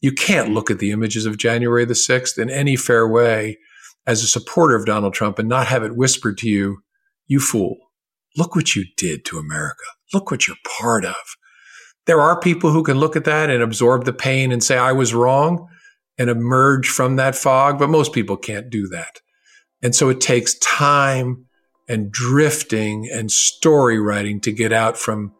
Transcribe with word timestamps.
you 0.00 0.12
can't 0.12 0.52
look 0.52 0.70
at 0.70 0.78
the 0.78 0.90
images 0.90 1.26
of 1.26 1.38
January 1.38 1.84
the 1.84 1.94
6th 1.94 2.38
in 2.38 2.50
any 2.50 2.76
fair 2.76 3.06
way 3.08 3.58
as 4.06 4.22
a 4.22 4.28
supporter 4.28 4.74
of 4.74 4.86
Donald 4.86 5.14
Trump 5.14 5.38
and 5.38 5.48
not 5.48 5.66
have 5.66 5.82
it 5.82 5.96
whispered 5.96 6.38
to 6.38 6.48
you, 6.48 6.78
you 7.26 7.40
fool. 7.40 7.76
Look 8.36 8.54
what 8.54 8.74
you 8.74 8.84
did 8.96 9.24
to 9.26 9.38
America. 9.38 9.84
Look 10.14 10.30
what 10.30 10.46
you're 10.46 10.56
part 10.80 11.04
of. 11.04 11.16
There 12.06 12.20
are 12.20 12.40
people 12.40 12.70
who 12.70 12.82
can 12.82 12.98
look 12.98 13.16
at 13.16 13.24
that 13.24 13.50
and 13.50 13.62
absorb 13.62 14.04
the 14.04 14.12
pain 14.12 14.50
and 14.50 14.64
say, 14.64 14.78
I 14.78 14.92
was 14.92 15.12
wrong 15.12 15.68
and 16.16 16.30
emerge 16.30 16.88
from 16.88 17.16
that 17.16 17.34
fog, 17.34 17.78
but 17.78 17.90
most 17.90 18.12
people 18.12 18.36
can't 18.36 18.70
do 18.70 18.88
that. 18.88 19.20
And 19.82 19.94
so 19.94 20.08
it 20.08 20.20
takes 20.20 20.58
time 20.58 21.46
and 21.88 22.10
drifting 22.10 23.08
and 23.12 23.30
story 23.30 23.98
writing 23.98 24.40
to 24.40 24.52
get 24.52 24.72
out 24.72 24.96
from 24.96 25.32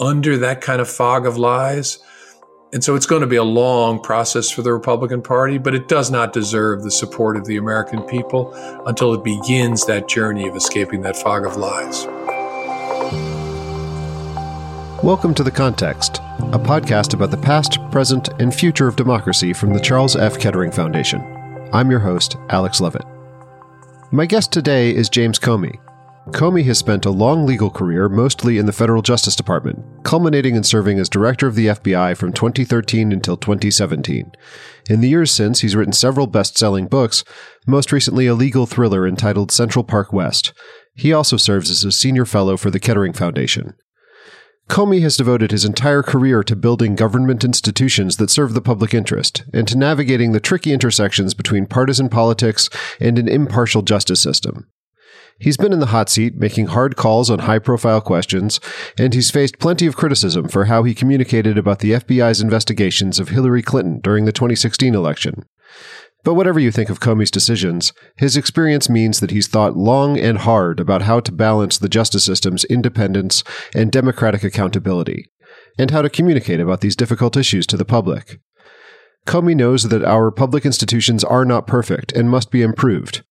under 0.00 0.36
that 0.38 0.60
kind 0.60 0.80
of 0.80 0.88
fog 0.88 1.26
of 1.26 1.36
lies. 1.36 1.98
And 2.70 2.84
so 2.84 2.94
it's 2.94 3.06
going 3.06 3.22
to 3.22 3.26
be 3.26 3.36
a 3.36 3.42
long 3.42 3.98
process 3.98 4.50
for 4.50 4.60
the 4.60 4.74
Republican 4.74 5.22
Party, 5.22 5.56
but 5.56 5.74
it 5.74 5.88
does 5.88 6.10
not 6.10 6.34
deserve 6.34 6.82
the 6.82 6.90
support 6.90 7.38
of 7.38 7.46
the 7.46 7.56
American 7.56 8.02
people 8.02 8.52
until 8.84 9.14
it 9.14 9.24
begins 9.24 9.86
that 9.86 10.06
journey 10.06 10.46
of 10.46 10.54
escaping 10.54 11.00
that 11.00 11.16
fog 11.16 11.46
of 11.46 11.56
lies. 11.56 12.04
Welcome 15.02 15.32
to 15.36 15.42
The 15.42 15.50
Context, 15.50 16.18
a 16.18 16.58
podcast 16.58 17.14
about 17.14 17.30
the 17.30 17.38
past, 17.38 17.78
present, 17.90 18.28
and 18.38 18.54
future 18.54 18.86
of 18.86 18.96
democracy 18.96 19.54
from 19.54 19.72
the 19.72 19.80
Charles 19.80 20.14
F. 20.14 20.38
Kettering 20.38 20.70
Foundation. 20.70 21.22
I'm 21.72 21.90
your 21.90 22.00
host, 22.00 22.36
Alex 22.50 22.80
Lovit. 22.80 23.06
My 24.12 24.26
guest 24.26 24.52
today 24.52 24.94
is 24.94 25.08
James 25.08 25.38
Comey, 25.38 25.78
Comey 26.32 26.64
has 26.64 26.78
spent 26.78 27.06
a 27.06 27.10
long 27.10 27.46
legal 27.46 27.70
career 27.70 28.08
mostly 28.08 28.58
in 28.58 28.66
the 28.66 28.72
federal 28.72 29.02
Justice 29.02 29.34
Department, 29.34 29.84
culminating 30.04 30.56
in 30.56 30.62
serving 30.62 30.98
as 30.98 31.08
director 31.08 31.46
of 31.46 31.54
the 31.54 31.68
FBI 31.68 32.16
from 32.16 32.32
2013 32.32 33.12
until 33.12 33.36
2017. 33.36 34.32
In 34.90 35.00
the 35.00 35.08
years 35.08 35.30
since, 35.30 35.60
he's 35.60 35.74
written 35.74 35.92
several 35.92 36.26
best 36.26 36.58
selling 36.58 36.86
books, 36.86 37.24
most 37.66 37.92
recently 37.92 38.26
a 38.26 38.34
legal 38.34 38.66
thriller 38.66 39.06
entitled 39.06 39.50
Central 39.50 39.82
Park 39.82 40.12
West. 40.12 40.52
He 40.94 41.12
also 41.12 41.38
serves 41.38 41.70
as 41.70 41.82
a 41.82 41.90
senior 41.90 42.26
fellow 42.26 42.56
for 42.56 42.70
the 42.70 42.80
Kettering 42.80 43.14
Foundation. 43.14 43.74
Comey 44.68 45.00
has 45.00 45.16
devoted 45.16 45.50
his 45.50 45.64
entire 45.64 46.02
career 46.02 46.44
to 46.44 46.54
building 46.54 46.94
government 46.94 47.42
institutions 47.42 48.18
that 48.18 48.30
serve 48.30 48.52
the 48.52 48.60
public 48.60 48.92
interest 48.92 49.44
and 49.54 49.66
to 49.66 49.78
navigating 49.78 50.32
the 50.32 50.40
tricky 50.40 50.74
intersections 50.74 51.32
between 51.32 51.66
partisan 51.66 52.10
politics 52.10 52.68
and 53.00 53.18
an 53.18 53.28
impartial 53.28 53.80
justice 53.80 54.20
system. 54.20 54.66
He's 55.40 55.56
been 55.56 55.72
in 55.72 55.78
the 55.78 55.86
hot 55.86 56.08
seat, 56.08 56.36
making 56.36 56.66
hard 56.66 56.96
calls 56.96 57.30
on 57.30 57.40
high 57.40 57.60
profile 57.60 58.00
questions, 58.00 58.58
and 58.98 59.14
he's 59.14 59.30
faced 59.30 59.60
plenty 59.60 59.86
of 59.86 59.96
criticism 59.96 60.48
for 60.48 60.64
how 60.64 60.82
he 60.82 60.94
communicated 60.94 61.56
about 61.56 61.78
the 61.78 61.92
FBI's 61.92 62.40
investigations 62.40 63.20
of 63.20 63.28
Hillary 63.28 63.62
Clinton 63.62 64.00
during 64.00 64.24
the 64.24 64.32
2016 64.32 64.96
election. 64.96 65.44
But 66.24 66.34
whatever 66.34 66.58
you 66.58 66.72
think 66.72 66.90
of 66.90 66.98
Comey's 66.98 67.30
decisions, 67.30 67.92
his 68.16 68.36
experience 68.36 68.88
means 68.88 69.20
that 69.20 69.30
he's 69.30 69.46
thought 69.46 69.76
long 69.76 70.18
and 70.18 70.38
hard 70.38 70.80
about 70.80 71.02
how 71.02 71.20
to 71.20 71.30
balance 71.30 71.78
the 71.78 71.88
justice 71.88 72.24
system's 72.24 72.64
independence 72.64 73.44
and 73.76 73.92
democratic 73.92 74.42
accountability, 74.42 75.30
and 75.78 75.92
how 75.92 76.02
to 76.02 76.10
communicate 76.10 76.58
about 76.58 76.80
these 76.80 76.96
difficult 76.96 77.36
issues 77.36 77.64
to 77.68 77.76
the 77.76 77.84
public. 77.84 78.40
Comey 79.24 79.54
knows 79.54 79.84
that 79.84 80.02
our 80.02 80.32
public 80.32 80.66
institutions 80.66 81.22
are 81.22 81.44
not 81.44 81.68
perfect 81.68 82.10
and 82.12 82.28
must 82.28 82.50
be 82.50 82.62
improved, 82.62 83.22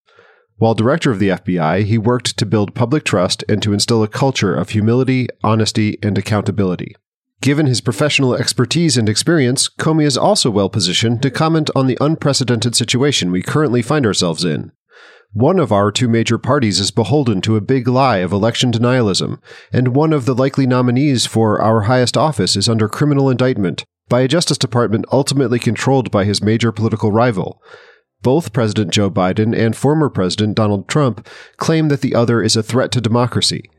while 0.58 0.74
director 0.74 1.12
of 1.12 1.20
the 1.20 1.30
FBI, 1.30 1.84
he 1.84 1.98
worked 1.98 2.38
to 2.38 2.46
build 2.46 2.76
public 2.76 3.04
trust 3.04 3.44
and 3.48 3.62
to 3.62 3.74
instill 3.74 4.04
a 4.04 4.08
culture 4.08 4.56
of 4.56 4.70
humility, 4.70 5.28
honesty, 5.44 5.98
and 6.02 6.18
accountability. 6.18 6.96
Given 7.42 7.68
his 7.68 7.82
professional 7.82 8.34
expertise 8.34 8.98
and 8.98 9.08
experience, 9.08 9.70
Comey 9.70 10.06
is 10.06 10.18
also 10.18 10.50
well 10.50 10.70
positioned 10.70 11.22
to 11.22 11.30
comment 11.30 11.70
on 11.76 11.86
the 11.86 11.98
unprecedented 12.02 12.76
situation 12.76 13.32
we 13.32 13.44
currently 13.44 13.84
find 13.84 14.06
ourselves 14.06 14.44
in. 14.44 14.72
One 15.34 15.60
of 15.60 15.72
our 15.72 15.92
two 15.92 16.08
major 16.08 16.40
parties 16.40 16.80
is 16.80 16.90
beholden 16.90 17.42
to 17.42 17.56
a 17.56 17.62
big 17.62 17.88
lie 17.88 18.18
of 18.18 18.32
election 18.32 18.72
denialism, 18.72 19.40
and 19.72 19.90
one 19.90 20.14
of 20.14 20.26
the 20.26 20.34
likely 20.34 20.66
nominees 20.66 21.28
for 21.28 21.62
our 21.62 21.82
highest 21.82 22.18
office 22.18 22.56
is 22.56 22.68
under 22.68 22.90
criminal 22.90 23.30
indictment 23.30 23.86
by 24.10 24.22
a 24.22 24.28
Justice 24.28 24.58
Department 24.58 25.06
ultimately 25.12 25.60
controlled 25.60 26.10
by 26.10 26.24
his 26.24 26.42
major 26.42 26.72
political 26.72 27.12
rival. 27.12 27.62
Both 28.22 28.54
President 28.54 28.92
Joe 28.92 29.10
Biden 29.10 29.58
and 29.58 29.76
former 29.76 30.10
President 30.10 30.56
Donald 30.56 30.88
Trump 30.88 31.28
claim 31.58 31.88
that 31.90 32.02
the 32.02 32.16
other 32.16 32.42
is 32.42 32.56
a 32.56 32.64
threat 32.64 32.92
to 32.94 33.02
democracy. 33.02 33.70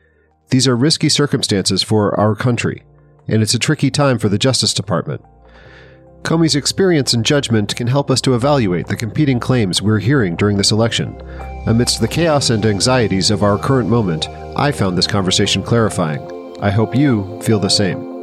These 0.51 0.67
are 0.69 0.77
risky 0.77 1.09
circumstances 1.09 1.83
for 1.83 2.19
our 2.19 2.35
country, 2.35 2.85
and 3.27 3.43
it's 3.43 3.55
a 3.55 3.59
tricky 3.59 3.91
time 3.91 4.19
for 4.19 4.29
the 4.29 4.39
Justice 4.39 4.73
Department. 4.73 5.23
Comey's 6.23 6.57
experience 6.57 7.15
and 7.15 7.25
judgment 7.25 7.75
can 7.77 7.87
help 7.87 8.11
us 8.11 8.21
to 8.23 8.35
evaluate 8.35 8.87
the 8.87 8.97
competing 8.97 9.39
claims 9.39 9.81
we're 9.81 9.99
hearing 9.99 10.37
during 10.37 10.57
this 10.57 10.73
election. 10.73 11.21
Amidst 11.67 12.01
the 12.01 12.09
chaos 12.09 12.51
and 12.51 12.65
anxieties 12.65 13.31
of 13.31 13.43
our 13.43 13.59
current 13.59 13.89
moment, 13.89 14.29
I 14.57 14.73
found 14.73 14.99
this 14.99 15.07
conversation 15.07 15.63
clarifying. 15.63 16.21
I 16.61 16.71
hope 16.71 16.95
you 16.95 17.41
feel 17.43 17.61
the 17.61 17.69
same. 17.69 18.18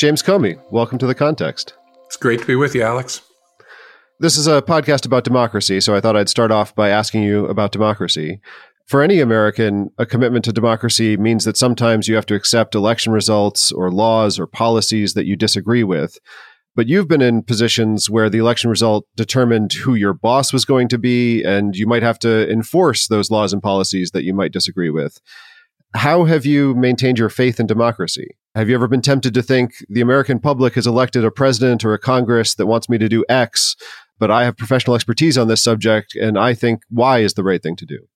James 0.00 0.22
Comey, 0.22 0.58
welcome 0.70 0.96
to 0.96 1.06
the 1.06 1.14
context. 1.14 1.74
It's 2.06 2.16
great 2.16 2.40
to 2.40 2.46
be 2.46 2.56
with 2.56 2.74
you, 2.74 2.80
Alex. 2.80 3.20
This 4.18 4.38
is 4.38 4.46
a 4.46 4.62
podcast 4.62 5.04
about 5.04 5.24
democracy, 5.24 5.78
so 5.82 5.94
I 5.94 6.00
thought 6.00 6.16
I'd 6.16 6.30
start 6.30 6.50
off 6.50 6.74
by 6.74 6.88
asking 6.88 7.24
you 7.24 7.44
about 7.48 7.70
democracy. 7.70 8.40
For 8.86 9.02
any 9.02 9.20
American, 9.20 9.90
a 9.98 10.06
commitment 10.06 10.46
to 10.46 10.54
democracy 10.54 11.18
means 11.18 11.44
that 11.44 11.58
sometimes 11.58 12.08
you 12.08 12.14
have 12.14 12.24
to 12.26 12.34
accept 12.34 12.74
election 12.74 13.12
results 13.12 13.72
or 13.72 13.92
laws 13.92 14.38
or 14.38 14.46
policies 14.46 15.12
that 15.12 15.26
you 15.26 15.36
disagree 15.36 15.84
with. 15.84 16.18
But 16.74 16.88
you've 16.88 17.06
been 17.06 17.20
in 17.20 17.42
positions 17.42 18.08
where 18.08 18.30
the 18.30 18.38
election 18.38 18.70
result 18.70 19.06
determined 19.16 19.74
who 19.74 19.94
your 19.94 20.14
boss 20.14 20.50
was 20.50 20.64
going 20.64 20.88
to 20.88 20.98
be, 20.98 21.44
and 21.44 21.76
you 21.76 21.86
might 21.86 22.02
have 22.02 22.18
to 22.20 22.50
enforce 22.50 23.08
those 23.08 23.30
laws 23.30 23.52
and 23.52 23.62
policies 23.62 24.12
that 24.12 24.24
you 24.24 24.32
might 24.32 24.52
disagree 24.52 24.88
with. 24.88 25.20
How 25.94 26.24
have 26.24 26.46
you 26.46 26.74
maintained 26.74 27.18
your 27.18 27.28
faith 27.28 27.60
in 27.60 27.66
democracy? 27.66 28.38
Have 28.56 28.68
you 28.68 28.74
ever 28.74 28.88
been 28.88 29.00
tempted 29.00 29.32
to 29.34 29.42
think 29.42 29.74
the 29.88 30.00
American 30.00 30.40
public 30.40 30.74
has 30.74 30.86
elected 30.86 31.24
a 31.24 31.30
president 31.30 31.84
or 31.84 31.94
a 31.94 31.98
Congress 31.98 32.54
that 32.54 32.66
wants 32.66 32.88
me 32.88 32.98
to 32.98 33.08
do 33.08 33.24
X, 33.28 33.76
but 34.18 34.30
I 34.30 34.44
have 34.44 34.56
professional 34.56 34.96
expertise 34.96 35.38
on 35.38 35.46
this 35.46 35.62
subject 35.62 36.16
and 36.16 36.36
I 36.36 36.54
think 36.54 36.82
Y 36.90 37.20
is 37.20 37.34
the 37.34 37.44
right 37.44 37.62
thing 37.62 37.76
to 37.76 37.86
do? 37.86 38.08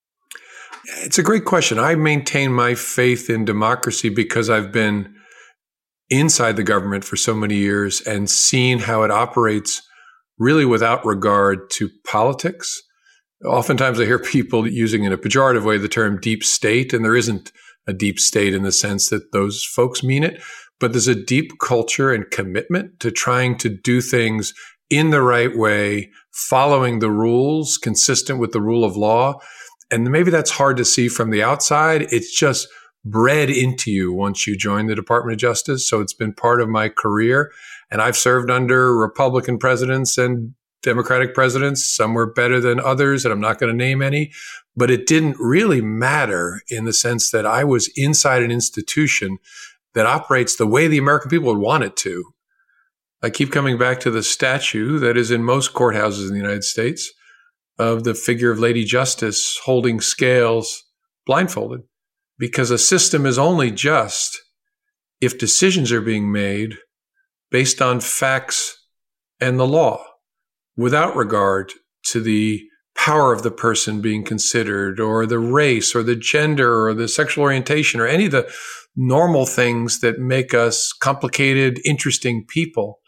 It's 1.03 1.19
a 1.19 1.23
great 1.23 1.45
question. 1.45 1.79
I 1.79 1.95
maintain 1.95 2.53
my 2.53 2.75
faith 2.75 3.31
in 3.31 3.45
democracy 3.45 4.09
because 4.09 4.51
I've 4.51 4.73
been 4.73 5.15
inside 6.11 6.57
the 6.57 6.65
government 6.65 7.05
for 7.05 7.17
so 7.17 7.33
many 7.33 7.55
years 7.55 8.01
and 8.01 8.29
seen 8.29 8.81
how 8.81 9.05
it 9.05 9.13
operates 9.13 9.83
really 10.37 10.65
without 10.65 11.07
regard 11.07 11.71
to 11.71 11.89
politics. 12.05 12.83
Oftentimes 13.47 14.01
I 14.01 14.05
hear 14.05 14.19
people 14.19 14.67
using 14.67 15.05
in 15.05 15.13
a 15.13 15.19
pejorative 15.19 15.65
way 15.65 15.79
the 15.79 15.89
term 15.89 16.19
deep 16.21 16.43
state, 16.43 16.93
and 16.93 17.05
there 17.05 17.17
isn't 17.17 17.53
a 17.87 17.93
deep 17.93 18.19
state 18.19 18.55
in 18.55 18.63
the 18.63 18.73
sense 18.73 19.09
that 19.11 19.33
those 19.33 19.65
folks 19.65 20.03
mean 20.03 20.25
it, 20.25 20.43
but 20.81 20.93
there's 20.93 21.09
a 21.09 21.15
deep 21.15 21.53
culture 21.61 22.13
and 22.13 22.31
commitment 22.31 22.99
to 23.01 23.11
trying 23.11 23.57
to 23.59 23.69
do 23.69 24.01
things 24.01 24.53
in 24.91 25.11
the 25.11 25.23
right 25.23 25.57
way, 25.57 26.11
following 26.33 26.99
the 26.99 27.11
rules 27.11 27.79
consistent 27.79 28.39
with 28.39 28.53
the 28.53 28.61
rule 28.61 28.85
of 28.85 28.97
law. 28.97 29.39
And 29.91 30.11
maybe 30.11 30.31
that's 30.31 30.51
hard 30.51 30.77
to 30.77 30.85
see 30.85 31.09
from 31.09 31.31
the 31.31 31.43
outside. 31.43 32.03
It's 32.13 32.35
just 32.35 32.69
bred 33.05 33.51
into 33.51 33.91
you 33.91 34.13
once 34.13 34.47
you 34.47 34.57
join 34.57 34.87
the 34.87 34.95
Department 34.95 35.35
of 35.35 35.41
Justice. 35.41 35.89
So 35.89 36.01
it's 36.01 36.15
been 36.15 36.33
part 36.33 36.61
of 36.61 36.69
my 36.69 36.89
career. 36.89 37.53
And 37.91 38.01
I've 38.01 38.17
served 38.17 38.51
under 38.51 38.97
Republican 38.97 39.59
presidents 39.59 40.19
and 40.19 40.55
Democratic 40.85 41.35
presidents. 41.35 41.85
Some 41.85 42.15
were 42.15 42.33
better 42.33 42.61
than 42.61 42.79
others, 42.79 43.25
and 43.25 43.33
I'm 43.33 43.41
not 43.41 43.59
going 43.59 43.73
to 43.73 43.77
name 43.77 44.03
any 44.03 44.33
but 44.77 44.91
it 44.91 45.07
didn't 45.07 45.37
really 45.39 45.81
matter 45.81 46.63
in 46.69 46.85
the 46.85 46.93
sense 46.93 47.31
that 47.31 47.47
I 47.47 47.65
was 47.65 47.91
inside 47.97 48.43
an 48.43 48.51
institution 48.51 49.39
that 49.95 50.07
operates 50.07 50.57
the 50.57 50.67
way 50.67 50.89
the 50.89 50.99
American 50.99 51.31
people 51.31 51.49
would 51.49 51.61
want 51.61 51.85
it 51.85 51.97
to. 51.99 52.25
I 53.23 53.31
keep 53.31 53.53
coming 53.53 53.79
back 53.79 54.01
to 54.01 54.11
the 54.11 54.23
statue 54.23 54.99
that 54.99 55.17
is 55.17 55.31
in 55.31 55.45
most 55.45 55.73
courthouses 55.73 56.27
in 56.27 56.35
the 56.35 56.41
United 56.41 56.65
States 56.65 57.13
of 57.79 58.05
the 58.05 58.15
figure 58.15 58.51
of 58.51 58.59
Lady 58.59 58.85
Justice 58.85 59.59
holding 59.65 60.01
scales 60.01 60.85
blindfolded, 61.27 61.83
because 62.39 62.71
a 62.71 62.79
system 62.79 63.25
is 63.25 63.39
only 63.39 63.71
just 63.71 64.41
if 65.21 65.39
decisions 65.39 65.91
are 65.91 66.01
being 66.01 66.31
made 66.31 66.77
based 67.51 67.81
on 67.81 68.01
facts 68.01 68.77
and 69.41 69.59
the 69.59 69.67
law 69.67 70.05
without 70.77 71.17
regard 71.17 71.73
to 72.07 72.21
the 72.21 72.63
power 72.97 73.33
of 73.33 73.43
the 73.43 73.51
person 73.51 74.01
being 74.01 74.25
considered, 74.25 75.01
or 75.01 75.27
the 75.27 75.39
race, 75.39 75.95
or 75.95 76.03
the 76.03 76.17
gender, 76.17 76.87
or 76.87 76.95
the 76.95 77.09
sexual 77.09 77.43
orientation, 77.43 78.01
or 78.01 78.07
any 78.07 78.27
of 78.27 78.33
the 78.33 78.51
normal 78.97 79.47
things 79.47 80.01
that 80.01 80.19
make 80.19 80.55
us 80.55 80.93
complicated, 80.93 81.81
interesting 81.85 82.45
people. 82.49 83.01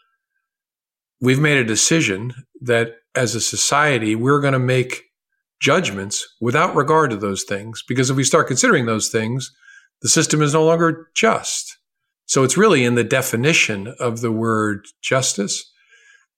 We've 1.21 1.39
made 1.39 1.57
a 1.57 1.63
decision 1.63 2.33
that 2.61 2.95
as 3.15 3.33
a 3.33 3.41
society, 3.41 4.13
we're 4.13 4.41
going 4.41 4.53
to 4.53 4.59
make 4.59 5.03
judgments 5.59 6.25
without 6.39 6.75
regard 6.75 7.09
to 7.09 7.17
those 7.17 7.43
things. 7.43 7.83
Because 7.87 8.09
if 8.09 8.17
we 8.17 8.23
start 8.23 8.47
considering 8.47 8.85
those 8.85 9.09
things, 9.09 9.51
the 10.01 10.09
system 10.09 10.41
is 10.41 10.53
no 10.53 10.65
longer 10.65 11.07
just. 11.15 11.77
So 12.25 12.43
it's 12.43 12.57
really 12.57 12.83
in 12.83 12.95
the 12.95 13.03
definition 13.03 13.95
of 13.99 14.21
the 14.21 14.31
word 14.31 14.85
justice 15.01 15.71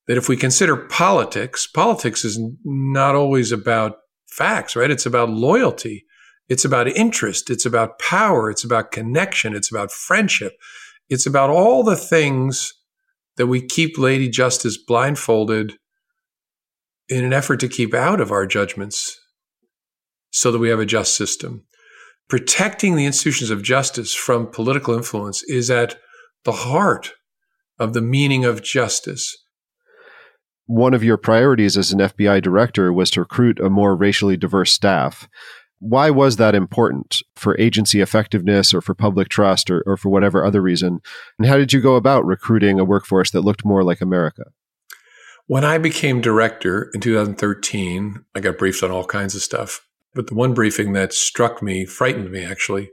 that 0.10 0.18
if 0.18 0.28
we 0.28 0.36
consider 0.36 0.76
politics, 0.76 1.68
politics 1.68 2.26
is 2.26 2.42
not 2.66 3.14
always 3.14 3.52
about 3.52 3.98
facts, 4.28 4.76
right? 4.76 4.90
It's 4.90 5.06
about 5.06 5.30
loyalty. 5.30 6.04
It's 6.48 6.66
about 6.66 6.88
interest. 6.88 7.52
It's 7.52 7.64
about 7.64 8.00
power. 8.00 8.50
It's 8.50 8.64
about 8.64 8.92
connection. 8.92 9.56
It's 9.56 9.70
about 9.70 9.92
friendship. 9.92 10.54
It's 11.10 11.28
about 11.28 11.52
all 11.52 11.84
the 11.84 11.96
things 11.96 12.74
that 13.38 13.46
we 13.46 13.62
keep 13.62 14.00
Lady 14.00 14.28
Justice 14.30 14.80
blindfolded 14.80 15.74
in 17.08 17.24
an 17.24 17.32
effort 17.32 17.60
to 17.60 17.68
keep 17.68 17.94
out 17.94 18.20
of 18.20 18.32
our 18.32 18.48
judgments 18.48 19.16
so 20.32 20.52
that 20.52 20.58
we 20.58 20.70
have 20.70 20.80
a 20.80 20.88
just 20.88 21.16
system. 21.16 21.66
Protecting 22.28 22.96
the 22.96 23.06
institutions 23.06 23.52
of 23.52 23.62
justice 23.62 24.16
from 24.16 24.48
political 24.48 24.96
influence 24.96 25.44
is 25.44 25.70
at 25.70 26.00
the 26.46 26.52
heart 26.52 27.14
of 27.78 27.94
the 27.94 28.02
meaning 28.02 28.44
of 28.44 28.64
justice. 28.64 29.38
One 30.70 30.94
of 30.94 31.04
your 31.04 31.18
priorities 31.18 31.78
as 31.80 31.92
an 31.92 31.98
FBI 31.98 32.44
director 32.44 32.94
was 32.94 33.10
to 33.12 33.22
recruit 33.22 33.60
a 33.60 33.72
more 33.72 33.96
racially 33.96 34.38
diverse 34.38 34.72
staff. 34.72 35.28
Why 35.80 36.12
was 36.12 36.36
that 36.36 36.54
important 36.54 37.24
for 37.36 37.58
agency 37.58 38.02
effectiveness 38.02 38.72
or 38.72 38.80
for 38.80 38.94
public 38.94 39.30
trust 39.30 39.72
or, 39.72 39.82
or 39.88 39.98
for 39.98 40.10
whatever 40.10 40.46
other 40.46 40.62
reason? 40.62 41.02
And 41.40 41.48
how 41.48 41.58
did 41.58 41.74
you 41.74 41.82
go 41.82 41.96
about 41.96 42.24
recruiting 42.24 42.80
a 42.80 42.86
workforce 42.86 43.32
that 43.32 43.42
looked 43.42 43.66
more 43.66 43.84
like 43.84 44.00
America? 44.00 44.44
When 45.48 45.66
I 45.66 45.80
became 45.80 46.22
director 46.22 46.92
in 46.94 47.02
2013, 47.02 48.24
I 48.36 48.40
got 48.40 48.60
briefed 48.60 48.84
on 48.84 48.92
all 48.92 49.06
kinds 49.06 49.34
of 49.34 49.42
stuff. 49.42 49.88
But 50.14 50.28
the 50.28 50.36
one 50.36 50.54
briefing 50.54 50.94
that 50.94 51.14
struck 51.14 51.64
me, 51.64 51.86
frightened 51.86 52.30
me 52.30 52.46
actually, 52.46 52.92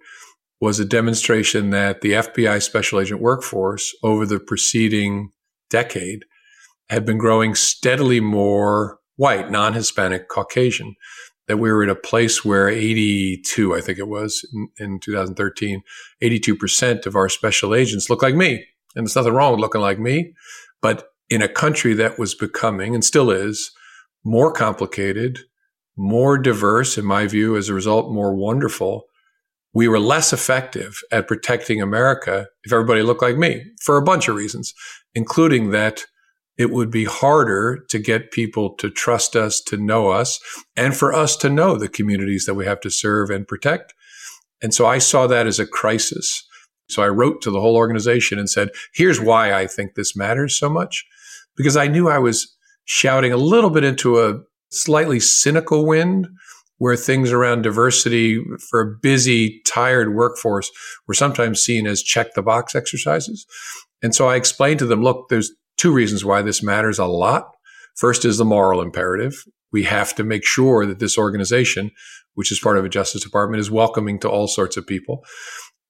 was 0.62 0.80
a 0.80 0.86
demonstration 0.86 1.68
that 1.70 2.00
the 2.00 2.12
FBI 2.12 2.62
special 2.62 3.00
agent 3.00 3.20
workforce 3.20 3.94
over 4.02 4.24
the 4.24 4.40
preceding 4.40 5.32
decade 5.68 6.24
had 6.88 7.04
been 7.04 7.18
growing 7.18 7.54
steadily 7.54 8.20
more 8.20 8.98
white, 9.16 9.50
non 9.50 9.74
Hispanic, 9.74 10.28
Caucasian. 10.28 10.94
That 11.48 11.58
we 11.58 11.70
were 11.70 11.84
at 11.84 11.88
a 11.88 11.94
place 11.94 12.44
where 12.44 12.68
82, 12.68 13.72
I 13.72 13.80
think 13.80 13.98
it 13.98 14.08
was 14.08 14.44
in, 14.52 14.68
in 14.80 14.98
2013, 14.98 15.80
82% 16.20 17.06
of 17.06 17.14
our 17.14 17.28
special 17.28 17.72
agents 17.72 18.10
look 18.10 18.20
like 18.20 18.34
me. 18.34 18.64
And 18.96 19.06
there's 19.06 19.14
nothing 19.14 19.32
wrong 19.32 19.52
with 19.52 19.60
looking 19.60 19.80
like 19.80 20.00
me. 20.00 20.32
But 20.82 21.08
in 21.30 21.42
a 21.42 21.48
country 21.48 21.94
that 21.94 22.18
was 22.18 22.34
becoming 22.34 22.96
and 22.96 23.04
still 23.04 23.30
is 23.30 23.70
more 24.24 24.52
complicated, 24.52 25.38
more 25.96 26.36
diverse, 26.36 26.98
in 26.98 27.04
my 27.04 27.28
view, 27.28 27.56
as 27.56 27.68
a 27.68 27.74
result, 27.74 28.12
more 28.12 28.34
wonderful, 28.34 29.04
we 29.72 29.88
were 29.88 30.00
less 30.00 30.32
effective 30.32 31.00
at 31.12 31.28
protecting 31.28 31.80
America 31.80 32.48
if 32.64 32.72
everybody 32.72 33.02
looked 33.02 33.22
like 33.22 33.36
me 33.36 33.62
for 33.82 33.96
a 33.96 34.02
bunch 34.02 34.26
of 34.26 34.34
reasons, 34.34 34.74
including 35.14 35.70
that 35.70 36.06
it 36.58 36.70
would 36.70 36.90
be 36.90 37.04
harder 37.04 37.84
to 37.90 37.98
get 37.98 38.30
people 38.30 38.74
to 38.76 38.90
trust 38.90 39.36
us, 39.36 39.60
to 39.60 39.76
know 39.76 40.08
us, 40.08 40.40
and 40.76 40.96
for 40.96 41.12
us 41.12 41.36
to 41.36 41.50
know 41.50 41.76
the 41.76 41.88
communities 41.88 42.46
that 42.46 42.54
we 42.54 42.64
have 42.64 42.80
to 42.80 42.90
serve 42.90 43.30
and 43.30 43.46
protect. 43.46 43.94
And 44.62 44.72
so 44.72 44.86
I 44.86 44.98
saw 44.98 45.26
that 45.26 45.46
as 45.46 45.60
a 45.60 45.66
crisis. 45.66 46.46
So 46.88 47.02
I 47.02 47.08
wrote 47.08 47.42
to 47.42 47.50
the 47.50 47.60
whole 47.60 47.76
organization 47.76 48.38
and 48.38 48.48
said, 48.48 48.70
here's 48.94 49.20
why 49.20 49.52
I 49.52 49.66
think 49.66 49.94
this 49.94 50.16
matters 50.16 50.58
so 50.58 50.70
much. 50.70 51.04
Because 51.56 51.76
I 51.76 51.88
knew 51.88 52.08
I 52.08 52.18
was 52.18 52.54
shouting 52.84 53.32
a 53.32 53.38
little 53.38 53.70
bit 53.70 53.84
into 53.84 54.20
a 54.20 54.40
slightly 54.70 55.20
cynical 55.20 55.86
wind 55.86 56.28
where 56.78 56.96
things 56.96 57.32
around 57.32 57.62
diversity 57.62 58.42
for 58.70 58.80
a 58.80 58.96
busy, 59.02 59.62
tired 59.66 60.14
workforce 60.14 60.70
were 61.08 61.14
sometimes 61.14 61.60
seen 61.60 61.86
as 61.86 62.02
check 62.02 62.34
the 62.34 62.42
box 62.42 62.74
exercises. 62.74 63.46
And 64.02 64.14
so 64.14 64.28
I 64.28 64.36
explained 64.36 64.78
to 64.80 64.86
them, 64.86 65.02
look, 65.02 65.28
there's 65.28 65.52
two 65.76 65.92
reasons 65.92 66.24
why 66.24 66.42
this 66.42 66.62
matters 66.62 66.98
a 66.98 67.06
lot. 67.06 67.50
First 67.96 68.24
is 68.24 68.38
the 68.38 68.44
moral 68.44 68.82
imperative. 68.82 69.44
We 69.72 69.84
have 69.84 70.14
to 70.16 70.24
make 70.24 70.44
sure 70.44 70.86
that 70.86 70.98
this 70.98 71.18
organization, 71.18 71.90
which 72.34 72.52
is 72.52 72.60
part 72.60 72.78
of 72.78 72.84
a 72.84 72.88
justice 72.88 73.22
department, 73.22 73.60
is 73.60 73.70
welcoming 73.70 74.18
to 74.20 74.30
all 74.30 74.48
sorts 74.48 74.76
of 74.76 74.86
people. 74.86 75.24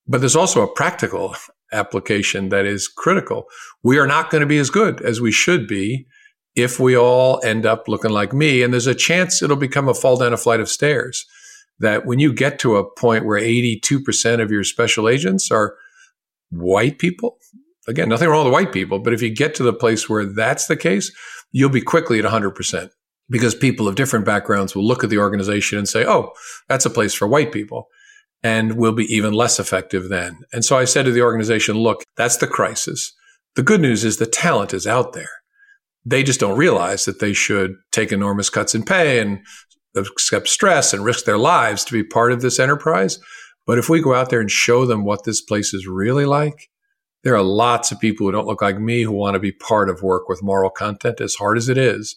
But 0.06 0.18
there's 0.18 0.36
also 0.36 0.62
a 0.62 0.72
practical 0.72 1.36
application 1.72 2.48
that 2.50 2.64
is 2.64 2.88
critical. 2.88 3.46
We 3.82 3.98
are 3.98 4.06
not 4.06 4.30
going 4.30 4.40
to 4.40 4.46
be 4.46 4.58
as 4.58 4.70
good 4.70 5.02
as 5.02 5.20
we 5.20 5.32
should 5.32 5.66
be 5.66 6.06
if 6.54 6.80
we 6.80 6.96
all 6.96 7.40
end 7.44 7.66
up 7.66 7.86
looking 7.86 8.12
like 8.12 8.32
me. 8.32 8.62
And 8.62 8.72
there's 8.72 8.86
a 8.86 8.94
chance 8.94 9.42
it'll 9.42 9.56
become 9.56 9.88
a 9.88 9.94
fall 9.94 10.16
down 10.16 10.32
a 10.32 10.38
flight 10.38 10.60
of 10.60 10.68
stairs. 10.68 11.26
That 11.78 12.06
when 12.06 12.18
you 12.18 12.32
get 12.32 12.58
to 12.60 12.76
a 12.76 12.90
point 12.90 13.26
where 13.26 13.38
82% 13.38 14.40
of 14.40 14.50
your 14.50 14.64
special 14.64 15.10
agents 15.10 15.50
are 15.50 15.76
white 16.48 16.98
people, 16.98 17.36
again, 17.88 18.08
nothing 18.08 18.28
wrong 18.28 18.44
with 18.44 18.52
white 18.52 18.72
people, 18.72 18.98
but 18.98 19.12
if 19.12 19.22
you 19.22 19.30
get 19.30 19.54
to 19.56 19.62
the 19.62 19.72
place 19.72 20.08
where 20.08 20.24
that's 20.24 20.66
the 20.66 20.76
case, 20.76 21.12
you'll 21.52 21.70
be 21.70 21.80
quickly 21.80 22.18
at 22.18 22.24
100% 22.24 22.90
because 23.28 23.54
people 23.54 23.88
of 23.88 23.94
different 23.94 24.24
backgrounds 24.24 24.74
will 24.74 24.86
look 24.86 25.02
at 25.02 25.10
the 25.10 25.18
organization 25.18 25.78
and 25.78 25.88
say, 25.88 26.04
oh, 26.06 26.32
that's 26.68 26.86
a 26.86 26.90
place 26.90 27.14
for 27.14 27.26
white 27.26 27.52
people 27.52 27.86
and 28.42 28.76
will 28.76 28.92
be 28.92 29.04
even 29.04 29.32
less 29.32 29.58
effective 29.58 30.08
then. 30.08 30.38
And 30.52 30.64
so 30.64 30.76
I 30.76 30.84
said 30.84 31.04
to 31.06 31.12
the 31.12 31.22
organization, 31.22 31.76
look, 31.76 32.04
that's 32.16 32.36
the 32.36 32.46
crisis. 32.46 33.12
The 33.56 33.62
good 33.62 33.80
news 33.80 34.04
is 34.04 34.18
the 34.18 34.26
talent 34.26 34.74
is 34.74 34.86
out 34.86 35.12
there 35.12 35.30
they 36.06 36.22
just 36.22 36.40
don't 36.40 36.56
realize 36.56 37.04
that 37.04 37.18
they 37.18 37.32
should 37.32 37.74
take 37.90 38.12
enormous 38.12 38.48
cuts 38.48 38.74
in 38.74 38.84
pay 38.84 39.18
and 39.18 39.40
accept 39.96 40.46
stress 40.48 40.92
and 40.92 41.04
risk 41.04 41.24
their 41.24 41.36
lives 41.36 41.84
to 41.84 41.92
be 41.92 42.04
part 42.04 42.32
of 42.32 42.40
this 42.40 42.60
enterprise. 42.60 43.18
But 43.66 43.78
if 43.78 43.88
we 43.88 44.00
go 44.00 44.14
out 44.14 44.30
there 44.30 44.40
and 44.40 44.50
show 44.50 44.86
them 44.86 45.04
what 45.04 45.24
this 45.24 45.40
place 45.40 45.74
is 45.74 45.88
really 45.88 46.24
like, 46.24 46.68
there 47.26 47.34
are 47.34 47.42
lots 47.42 47.90
of 47.90 47.98
people 47.98 48.26
who 48.26 48.32
don't 48.32 48.46
look 48.46 48.62
like 48.62 48.78
me 48.78 49.02
who 49.02 49.10
want 49.10 49.34
to 49.34 49.40
be 49.40 49.50
part 49.50 49.90
of 49.90 50.02
work 50.02 50.28
with 50.28 50.42
moral 50.42 50.70
content, 50.70 51.20
as 51.20 51.34
hard 51.34 51.58
as 51.58 51.68
it 51.68 51.76
is. 51.76 52.14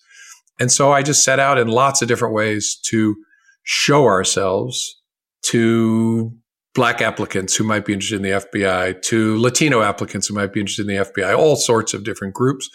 And 0.59 0.71
so 0.71 0.91
I 0.91 1.01
just 1.01 1.23
set 1.23 1.39
out 1.39 1.57
in 1.57 1.67
lots 1.67 2.01
of 2.01 2.07
different 2.07 2.35
ways 2.35 2.75
to 2.83 3.15
show 3.63 4.05
ourselves 4.05 5.01
to 5.43 6.31
black 6.75 7.01
applicants 7.01 7.55
who 7.55 7.63
might 7.63 7.85
be 7.85 7.93
interested 7.93 8.17
in 8.17 8.21
the 8.21 8.29
FBI, 8.29 9.01
to 9.01 9.39
Latino 9.39 9.81
applicants 9.81 10.27
who 10.27 10.35
might 10.35 10.53
be 10.53 10.59
interested 10.59 10.87
in 10.87 10.95
the 10.95 11.03
FBI, 11.03 11.35
all 11.35 11.55
sorts 11.55 11.95
of 11.95 12.03
different 12.03 12.35
groups 12.35 12.69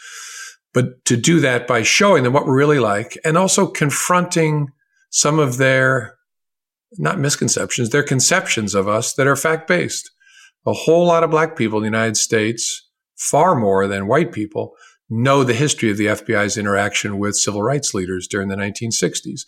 but 0.74 1.04
to 1.06 1.16
do 1.16 1.40
that 1.40 1.66
by 1.66 1.82
showing 1.82 2.24
them 2.24 2.32
what 2.34 2.46
we're 2.46 2.56
really 2.56 2.80
like 2.80 3.16
and 3.24 3.38
also 3.38 3.66
confronting 3.66 4.68
some 5.08 5.38
of 5.38 5.56
their 5.56 6.16
not 6.98 7.18
misconceptions, 7.18 7.90
their 7.90 8.02
conceptions 8.02 8.74
of 8.74 8.88
us 8.88 9.14
that 9.14 9.26
are 9.26 9.36
fact 9.36 9.66
based. 9.66 10.10
A 10.66 10.72
whole 10.72 11.06
lot 11.06 11.22
of 11.22 11.30
black 11.30 11.56
people 11.56 11.78
in 11.78 11.82
the 11.82 11.96
United 11.96 12.16
States, 12.16 12.88
far 13.16 13.54
more 13.54 13.86
than 13.86 14.06
white 14.06 14.32
people, 14.32 14.74
know 15.10 15.44
the 15.44 15.54
history 15.54 15.90
of 15.90 15.96
the 15.96 16.06
FBI's 16.06 16.56
interaction 16.56 17.18
with 17.18 17.36
civil 17.36 17.62
rights 17.62 17.94
leaders 17.94 18.26
during 18.26 18.48
the 18.48 18.56
1960s. 18.56 19.42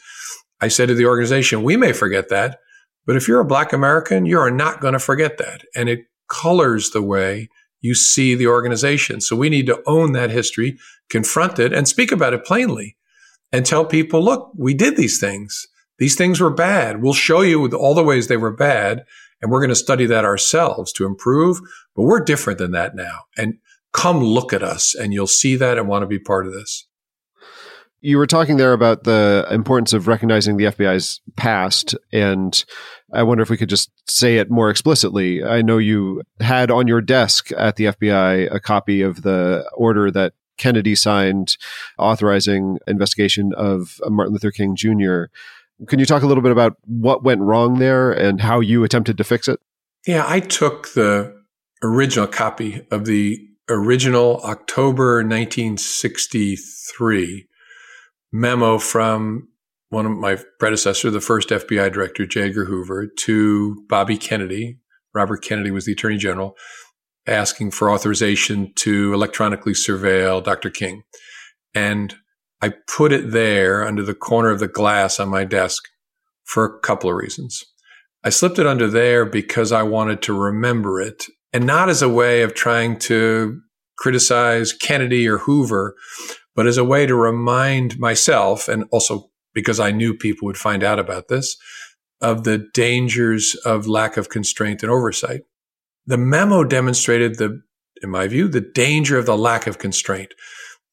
I 0.61 0.69
said 0.69 0.88
to 0.88 0.95
the 0.95 1.07
organization, 1.07 1.62
we 1.62 1.76
may 1.76 1.93
forget 1.93 2.29
that, 2.29 2.59
but 3.07 3.17
if 3.17 3.29
you're 3.29 3.40
a 3.40 3.47
black 3.47 3.73
American, 3.73 4.26
you 4.26 4.38
are 4.38 4.50
not 4.50 4.81
going 4.81 4.93
to 4.93 4.99
forget 4.99 5.38
that. 5.38 5.62
And 5.75 5.88
it 5.88 6.07
colors 6.29 6.90
the 6.90 7.02
way 7.02 7.49
you 7.81 7.95
see 7.95 8.35
the 8.35 8.49
organization. 8.49 9.21
So 9.21 9.37
we 9.37 9.49
need 9.49 9.67
to 9.67 9.83
own 9.87 10.12
that 10.12 10.31
history, 10.31 10.79
confront 11.09 11.59
it, 11.59 11.73
and 11.73 11.87
speak 11.87 12.11
about 12.11 12.35
it 12.35 12.45
plainly 12.45 12.97
and 13.52 13.64
tell 13.64 13.85
people, 13.85 14.23
look, 14.23 14.50
we 14.57 14.75
did 14.75 14.97
these 14.97 15.21
things. 15.21 15.67
These 15.99 16.17
things 16.17 16.40
were 16.40 16.50
bad. 16.50 17.00
We'll 17.00 17.14
show 17.14 17.43
you 17.43 17.67
all 17.75 17.95
the 17.95 18.02
ways 18.02 18.26
they 18.26 18.37
were 18.37 18.52
bad, 18.52 19.05
and 19.40 19.50
we're 19.50 19.61
going 19.61 19.71
to 19.71 19.76
study 19.76 20.07
that 20.07 20.25
ourselves 20.25 20.93
to 20.95 21.07
improve. 21.07 21.61
But 21.95 22.02
we're 22.02 22.21
different 22.21 22.59
than 22.59 22.73
that 22.73 22.95
now. 22.95 23.21
And 23.37 23.59
come 23.93 24.23
look 24.23 24.52
at 24.52 24.62
us, 24.62 24.95
and 24.95 25.12
you'll 25.12 25.26
see 25.26 25.57
that 25.57 25.78
and 25.78 25.88
want 25.88 26.02
to 26.02 26.07
be 26.07 26.19
part 26.19 26.47
of 26.47 26.52
this. 26.52 26.87
You 28.00 28.19
were 28.19 28.26
talking 28.26 28.57
there 28.57 28.73
about 28.73 29.05
the 29.05 29.49
importance 29.50 29.93
of 29.93 30.07
recognizing 30.07 30.57
the 30.57 30.66
FBI's 30.66 31.21
past 31.35 31.97
and 32.12 32.64
I 33.12 33.23
wonder 33.23 33.43
if 33.43 33.50
we 33.50 33.57
could 33.57 33.69
just 33.69 33.90
say 34.09 34.38
it 34.38 34.50
more 34.50 34.69
explicitly. 34.69 35.45
I 35.45 35.62
know 35.62 35.78
you 35.78 36.23
had 36.40 36.71
on 36.71 36.88
your 36.88 37.00
desk 37.00 37.50
at 37.57 37.76
the 37.76 37.87
FBI 37.87 38.52
a 38.52 38.61
copy 38.61 39.00
of 39.00 39.23
the 39.23 39.69
order 39.75 40.11
that 40.11 40.35
Kennedy 40.59 40.95
signed 40.95 41.57
authorizing 41.99 42.78
investigation 42.87 43.52
of 43.57 44.00
Martin 44.07 44.33
Luther 44.33 44.50
King 44.50 44.75
Jr. 44.75 45.25
Can 45.88 45.99
you 45.99 46.06
talk 46.06 46.23
a 46.23 46.26
little 46.26 46.42
bit 46.42 46.52
about 46.52 46.78
what 46.87 47.23
went 47.23 47.42
wrong 47.42 47.78
there 47.78 48.11
and 48.11 48.40
how 48.40 48.61
you 48.61 48.83
attempted 48.85 49.18
to 49.18 49.25
fix 49.25 49.49
it? 49.49 49.61
Yeah, 50.06 50.25
I 50.26 50.40
took 50.40 50.95
the 50.95 51.37
original 51.83 52.26
copy 52.26 52.87
of 52.90 53.04
the 53.04 53.38
original 53.68 54.40
October 54.42 55.16
1963 55.16 57.47
memo 58.33 58.78
from 58.78 59.49
one 59.88 60.06
of 60.06 60.12
my 60.12 60.38
predecessor, 60.59 61.11
the 61.11 61.21
first 61.21 61.50
FBI 61.50 61.92
director, 61.92 62.26
J. 62.26 62.42
Edgar 62.42 62.64
Hoover, 62.64 63.06
to 63.21 63.85
Bobby 63.88 64.16
Kennedy. 64.16 64.78
Robert 65.14 65.42
Kennedy 65.42 65.71
was 65.71 65.87
the 65.87 65.92
attorney 65.92 66.18
general, 66.18 66.56
asking 67.26 67.71
for 67.71 67.90
authorization 67.90 68.73
to 68.76 69.14
electronically 69.14 69.73
surveil 69.73 70.42
Dr. 70.42 70.71
King. 70.71 71.04
And 71.75 72.14
I 72.63 72.73
put 72.97 73.13
it 73.13 73.33
there 73.33 73.87
under 73.87 74.03
the 74.03 74.15
corner 74.15 74.51
of 74.51 74.61
the 74.61 74.69
glass 74.69 75.21
on 75.21 75.29
my 75.29 75.45
desk 75.45 75.85
for 76.45 76.65
a 76.65 76.81
couple 76.81 77.11
of 77.11 77.17
reasons. 77.17 77.65
I 78.25 78.31
slipped 78.31 78.59
it 78.59 78.67
under 78.67 78.89
there 78.89 79.25
because 79.25 79.73
I 79.73 79.83
wanted 79.83 80.23
to 80.23 80.33
remember 80.33 81.01
it 81.01 81.27
and 81.53 81.67
not 81.67 81.89
as 81.89 82.03
a 82.03 82.09
way 82.09 82.43
of 82.43 82.55
trying 82.55 82.99
to 83.01 83.61
criticize 83.97 84.73
Kennedy 84.73 85.29
or 85.29 85.39
Hoover, 85.39 85.95
but 86.55 86.67
as 86.67 86.79
a 86.79 86.85
way 86.85 87.07
to 87.07 87.15
remind 87.15 87.99
myself 87.99 88.69
and 88.69 88.85
also 88.91 89.31
because 89.55 89.81
I 89.81 89.91
knew 89.91 90.15
people 90.15 90.47
would 90.47 90.59
find 90.59 90.83
out 90.83 90.99
about 90.99 91.29
this 91.29 91.57
of 92.21 92.45
the 92.45 92.67
dangers 92.75 93.55
of 93.65 93.87
lack 93.87 94.17
of 94.17 94.29
constraint 94.29 94.83
and 94.83 94.91
oversight. 94.91 95.43
The 96.07 96.19
memo 96.19 96.65
demonstrated 96.65 97.37
the, 97.37 97.63
in 98.03 98.11
my 98.11 98.29
view, 98.29 98.49
the 98.49 98.61
danger 98.61 99.19
of 99.19 99.27
the 99.27 99.37
lack 99.37 99.67
of 99.67 99.79
constraint. 99.79 100.35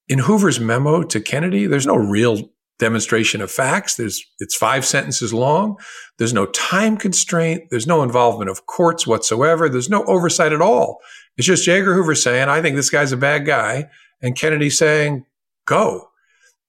In 0.07 0.19
Hoover's 0.19 0.59
memo 0.59 1.03
to 1.03 1.21
Kennedy, 1.21 1.65
there's 1.65 1.87
no 1.87 1.95
real 1.95 2.49
demonstration 2.79 3.41
of 3.41 3.51
facts. 3.51 3.95
There's, 3.95 4.21
it's 4.39 4.55
five 4.55 4.85
sentences 4.85 5.33
long. 5.33 5.77
There's 6.17 6.33
no 6.33 6.47
time 6.47 6.97
constraint. 6.97 7.63
There's 7.69 7.87
no 7.87 8.03
involvement 8.03 8.49
of 8.49 8.65
courts 8.65 9.07
whatsoever. 9.07 9.69
There's 9.69 9.89
no 9.89 10.03
oversight 10.05 10.51
at 10.51 10.61
all. 10.61 10.99
It's 11.37 11.47
just 11.47 11.63
J. 11.63 11.79
Edgar 11.79 11.93
Hoover 11.93 12.15
saying, 12.15 12.49
I 12.49 12.61
think 12.61 12.75
this 12.75 12.89
guy's 12.89 13.11
a 13.11 13.17
bad 13.17 13.45
guy. 13.45 13.89
And 14.21 14.37
Kennedy 14.37 14.69
saying, 14.69 15.25
go. 15.65 16.09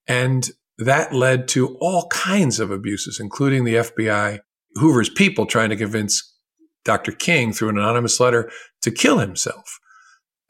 And 0.07 0.51
that 0.79 1.13
led 1.13 1.49
to 1.49 1.77
all 1.81 2.09
kinds 2.09 2.61
of 2.61 2.71
abuses, 2.71 3.21
including 3.21 3.65
the 3.65 3.77
FBI, 3.77 4.41
Hoover's 4.75 5.09
people 5.09 5.47
trying 5.47 5.71
to 5.71 5.77
convince 5.77 6.35
Dr. 6.85 7.13
King 7.13 7.53
through 7.53 7.71
an 7.71 7.79
anonymous 7.79 8.21
letter 8.21 8.51
to 8.83 8.91
kill 8.91 9.19
himself. 9.19 9.79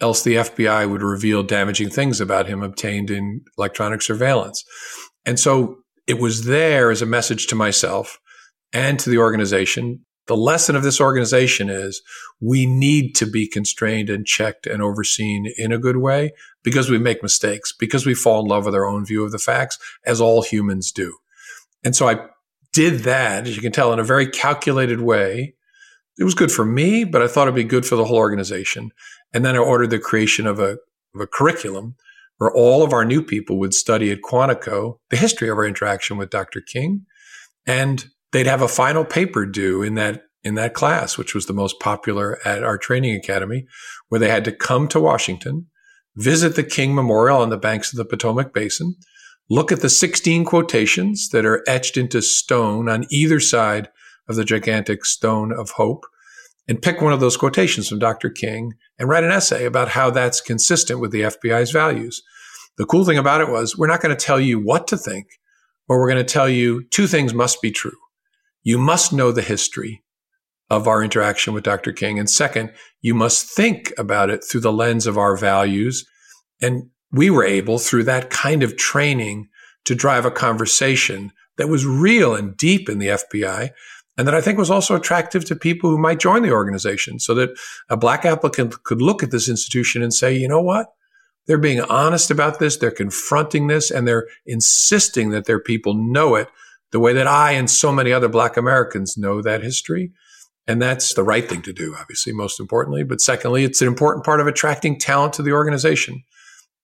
Else 0.04 0.22
the 0.22 0.34
FBI 0.34 0.90
would 0.90 1.00
reveal 1.00 1.42
damaging 1.42 1.88
things 1.88 2.20
about 2.20 2.46
him 2.46 2.62
obtained 2.62 3.10
in 3.10 3.40
electronic 3.56 4.02
surveillance. 4.02 4.62
And 5.24 5.40
so 5.40 5.78
it 6.06 6.18
was 6.18 6.44
there 6.44 6.90
as 6.90 7.00
a 7.00 7.06
message 7.06 7.46
to 7.46 7.54
myself 7.54 8.18
and 8.70 8.98
to 8.98 9.08
the 9.08 9.16
organization. 9.16 10.04
The 10.26 10.36
lesson 10.36 10.76
of 10.76 10.82
this 10.82 11.00
organization 11.00 11.70
is 11.70 12.02
we 12.38 12.66
need 12.66 13.14
to 13.14 13.24
be 13.24 13.48
constrained 13.48 14.10
and 14.10 14.26
checked 14.26 14.66
and 14.66 14.82
overseen 14.82 15.50
in 15.56 15.72
a 15.72 15.78
good 15.78 15.96
way 15.96 16.32
because 16.62 16.90
we 16.90 16.98
make 16.98 17.22
mistakes, 17.22 17.72
because 17.72 18.04
we 18.04 18.12
fall 18.12 18.42
in 18.42 18.46
love 18.46 18.66
with 18.66 18.74
our 18.74 18.84
own 18.84 19.06
view 19.06 19.24
of 19.24 19.32
the 19.32 19.38
facts, 19.38 19.78
as 20.04 20.20
all 20.20 20.42
humans 20.42 20.92
do. 20.92 21.16
And 21.82 21.96
so 21.96 22.10
I 22.10 22.26
did 22.74 23.04
that, 23.04 23.46
as 23.46 23.56
you 23.56 23.62
can 23.62 23.72
tell, 23.72 23.90
in 23.90 23.98
a 23.98 24.04
very 24.04 24.26
calculated 24.26 25.00
way. 25.00 25.54
It 26.18 26.24
was 26.24 26.34
good 26.34 26.52
for 26.52 26.66
me, 26.66 27.04
but 27.04 27.22
I 27.22 27.26
thought 27.26 27.48
it'd 27.48 27.54
be 27.54 27.64
good 27.64 27.86
for 27.86 27.96
the 27.96 28.04
whole 28.04 28.18
organization. 28.18 28.90
And 29.34 29.44
then 29.44 29.56
I 29.56 29.58
ordered 29.58 29.90
the 29.90 29.98
creation 29.98 30.46
of 30.46 30.60
a, 30.60 30.78
of 31.14 31.20
a 31.20 31.26
curriculum 31.26 31.96
where 32.38 32.52
all 32.52 32.82
of 32.82 32.92
our 32.92 33.04
new 33.04 33.22
people 33.22 33.58
would 33.58 33.74
study 33.74 34.10
at 34.10 34.22
Quantico 34.22 34.98
the 35.10 35.16
history 35.16 35.48
of 35.48 35.58
our 35.58 35.66
interaction 35.66 36.16
with 36.16 36.30
Dr. 36.30 36.60
King. 36.60 37.04
And 37.66 38.06
they'd 38.32 38.46
have 38.46 38.62
a 38.62 38.68
final 38.68 39.04
paper 39.04 39.44
due 39.44 39.82
in 39.82 39.94
that 39.94 40.22
in 40.44 40.56
that 40.56 40.74
class, 40.74 41.16
which 41.16 41.34
was 41.34 41.46
the 41.46 41.54
most 41.54 41.80
popular 41.80 42.38
at 42.46 42.62
our 42.62 42.76
training 42.76 43.16
academy, 43.16 43.66
where 44.10 44.18
they 44.18 44.28
had 44.28 44.44
to 44.44 44.52
come 44.52 44.86
to 44.88 45.00
Washington, 45.00 45.66
visit 46.16 46.54
the 46.54 46.62
King 46.62 46.94
Memorial 46.94 47.40
on 47.40 47.48
the 47.48 47.56
banks 47.56 47.92
of 47.92 47.96
the 47.96 48.04
Potomac 48.04 48.52
Basin, 48.52 48.94
look 49.48 49.72
at 49.72 49.80
the 49.80 49.88
16 49.88 50.44
quotations 50.44 51.30
that 51.30 51.46
are 51.46 51.64
etched 51.66 51.96
into 51.96 52.20
stone 52.20 52.90
on 52.90 53.06
either 53.08 53.40
side 53.40 53.88
of 54.28 54.36
the 54.36 54.44
gigantic 54.44 55.06
stone 55.06 55.50
of 55.50 55.70
hope, 55.70 56.04
and 56.68 56.80
pick 56.80 57.00
one 57.00 57.12
of 57.12 57.20
those 57.20 57.36
quotations 57.36 57.88
from 57.88 57.98
Dr. 57.98 58.30
King 58.30 58.74
and 58.98 59.08
write 59.08 59.24
an 59.24 59.30
essay 59.30 59.64
about 59.66 59.88
how 59.88 60.10
that's 60.10 60.40
consistent 60.40 61.00
with 61.00 61.10
the 61.10 61.22
FBI's 61.22 61.70
values. 61.70 62.22
The 62.78 62.86
cool 62.86 63.04
thing 63.04 63.18
about 63.18 63.40
it 63.40 63.48
was 63.48 63.76
we're 63.76 63.86
not 63.86 64.00
going 64.00 64.16
to 64.16 64.24
tell 64.24 64.40
you 64.40 64.58
what 64.58 64.86
to 64.88 64.96
think, 64.96 65.26
but 65.86 65.96
we're 65.96 66.10
going 66.10 66.24
to 66.24 66.32
tell 66.32 66.48
you 66.48 66.84
two 66.90 67.06
things 67.06 67.34
must 67.34 67.60
be 67.60 67.70
true. 67.70 67.96
You 68.62 68.78
must 68.78 69.12
know 69.12 69.30
the 69.30 69.42
history 69.42 70.02
of 70.70 70.88
our 70.88 71.04
interaction 71.04 71.52
with 71.52 71.64
Dr. 71.64 71.92
King. 71.92 72.18
And 72.18 72.28
second, 72.28 72.72
you 73.02 73.14
must 73.14 73.46
think 73.46 73.92
about 73.98 74.30
it 74.30 74.42
through 74.42 74.62
the 74.62 74.72
lens 74.72 75.06
of 75.06 75.18
our 75.18 75.36
values. 75.36 76.06
And 76.62 76.88
we 77.12 77.30
were 77.30 77.44
able, 77.44 77.78
through 77.78 78.04
that 78.04 78.30
kind 78.30 78.62
of 78.62 78.76
training, 78.76 79.48
to 79.84 79.94
drive 79.94 80.24
a 80.24 80.30
conversation 80.30 81.32
that 81.58 81.68
was 81.68 81.86
real 81.86 82.34
and 82.34 82.56
deep 82.56 82.88
in 82.88 82.98
the 82.98 83.08
FBI 83.08 83.70
and 84.16 84.28
that 84.28 84.34
I 84.34 84.40
think 84.40 84.58
was 84.58 84.70
also 84.70 84.94
attractive 84.94 85.44
to 85.46 85.56
people 85.56 85.90
who 85.90 85.98
might 85.98 86.20
join 86.20 86.42
the 86.42 86.52
organization 86.52 87.18
so 87.18 87.34
that 87.34 87.50
a 87.88 87.96
black 87.96 88.24
applicant 88.24 88.82
could 88.84 89.02
look 89.02 89.22
at 89.22 89.30
this 89.30 89.48
institution 89.48 90.02
and 90.02 90.14
say, 90.14 90.36
you 90.36 90.48
know 90.48 90.62
what? 90.62 90.92
They're 91.46 91.58
being 91.58 91.80
honest 91.80 92.30
about 92.30 92.58
this. 92.58 92.76
They're 92.76 92.90
confronting 92.90 93.66
this 93.66 93.90
and 93.90 94.06
they're 94.06 94.28
insisting 94.46 95.30
that 95.30 95.46
their 95.46 95.58
people 95.58 95.94
know 95.94 96.36
it 96.36 96.48
the 96.92 97.00
way 97.00 97.12
that 97.12 97.26
I 97.26 97.52
and 97.52 97.68
so 97.68 97.92
many 97.92 98.12
other 98.12 98.28
black 98.28 98.56
Americans 98.56 99.18
know 99.18 99.42
that 99.42 99.62
history. 99.62 100.12
And 100.66 100.80
that's 100.80 101.14
the 101.14 101.24
right 101.24 101.46
thing 101.46 101.60
to 101.62 101.72
do, 101.72 101.94
obviously, 101.98 102.32
most 102.32 102.60
importantly. 102.60 103.02
But 103.02 103.20
secondly, 103.20 103.64
it's 103.64 103.82
an 103.82 103.88
important 103.88 104.24
part 104.24 104.40
of 104.40 104.46
attracting 104.46 104.98
talent 104.98 105.34
to 105.34 105.42
the 105.42 105.52
organization. 105.52 106.22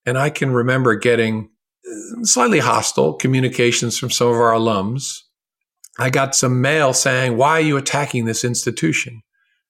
And 0.04 0.18
I 0.18 0.28
can 0.28 0.50
remember 0.50 0.96
getting 0.96 1.48
uh, 1.86 2.24
slightly 2.24 2.58
hostile 2.58 3.14
communications 3.14 3.98
from 3.98 4.10
some 4.10 4.28
of 4.28 4.34
our 4.34 4.52
alums 4.52 5.20
I 6.00 6.08
got 6.08 6.34
some 6.34 6.62
mail 6.62 6.94
saying, 6.94 7.36
Why 7.36 7.50
are 7.50 7.60
you 7.60 7.76
attacking 7.76 8.24
this 8.24 8.42
institution? 8.42 9.22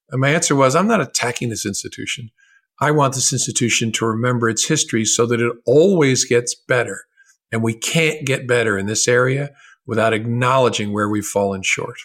And 0.09 0.21
my 0.21 0.29
answer 0.29 0.55
was, 0.55 0.75
I'm 0.75 0.87
not 0.87 1.01
attacking 1.01 1.49
this 1.49 1.65
institution. 1.65 2.31
I 2.79 2.91
want 2.91 3.13
this 3.13 3.33
institution 3.33 3.91
to 3.93 4.05
remember 4.05 4.49
its 4.49 4.65
history 4.65 5.05
so 5.05 5.25
that 5.25 5.41
it 5.41 5.53
always 5.65 6.25
gets 6.25 6.55
better. 6.55 7.03
And 7.51 7.61
we 7.61 7.73
can't 7.73 8.25
get 8.25 8.47
better 8.47 8.77
in 8.77 8.85
this 8.85 9.07
area 9.07 9.51
without 9.85 10.13
acknowledging 10.13 10.93
where 10.93 11.09
we've 11.09 11.25
fallen 11.25 11.63
short. 11.63 11.97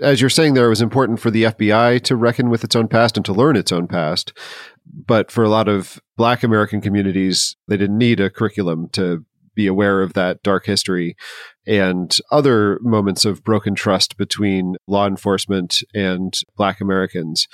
As 0.00 0.20
you're 0.20 0.28
saying 0.28 0.54
there, 0.54 0.66
it 0.66 0.70
was 0.70 0.82
important 0.82 1.20
for 1.20 1.30
the 1.30 1.44
FBI 1.44 2.02
to 2.02 2.16
reckon 2.16 2.50
with 2.50 2.64
its 2.64 2.76
own 2.76 2.88
past 2.88 3.16
and 3.16 3.24
to 3.24 3.32
learn 3.32 3.56
its 3.56 3.72
own 3.72 3.86
past. 3.86 4.32
But 4.84 5.30
for 5.30 5.44
a 5.44 5.48
lot 5.48 5.68
of 5.68 6.00
Black 6.16 6.42
American 6.42 6.80
communities, 6.80 7.56
they 7.68 7.76
didn't 7.76 7.98
need 7.98 8.20
a 8.20 8.30
curriculum 8.30 8.88
to 8.92 9.24
be 9.56 9.66
aware 9.66 10.02
of 10.02 10.12
that 10.12 10.40
dark 10.44 10.66
history 10.66 11.16
and 11.66 12.16
other 12.30 12.78
moments 12.82 13.24
of 13.24 13.42
broken 13.42 13.74
trust 13.74 14.16
between 14.16 14.76
law 14.86 15.08
enforcement 15.08 15.82
and 15.92 16.32
Black 16.56 16.80
Americans. 16.80 17.48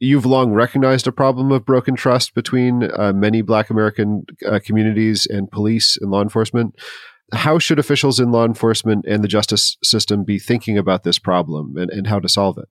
You've 0.00 0.26
long 0.26 0.52
recognized 0.52 1.06
a 1.06 1.12
problem 1.12 1.50
of 1.50 1.64
broken 1.64 1.96
trust 1.96 2.34
between 2.34 2.90
uh, 2.92 3.12
many 3.14 3.40
Black 3.40 3.70
American 3.70 4.24
uh, 4.46 4.60
communities 4.62 5.26
and 5.26 5.50
police 5.50 5.96
and 5.96 6.10
law 6.10 6.22
enforcement. 6.22 6.74
How 7.32 7.58
should 7.58 7.78
officials 7.78 8.20
in 8.20 8.30
law 8.30 8.44
enforcement 8.44 9.06
and 9.08 9.24
the 9.24 9.28
justice 9.28 9.76
system 9.82 10.24
be 10.24 10.38
thinking 10.38 10.78
about 10.78 11.02
this 11.02 11.18
problem 11.18 11.76
and, 11.76 11.90
and 11.90 12.06
how 12.06 12.20
to 12.20 12.28
solve 12.28 12.58
it? 12.58 12.68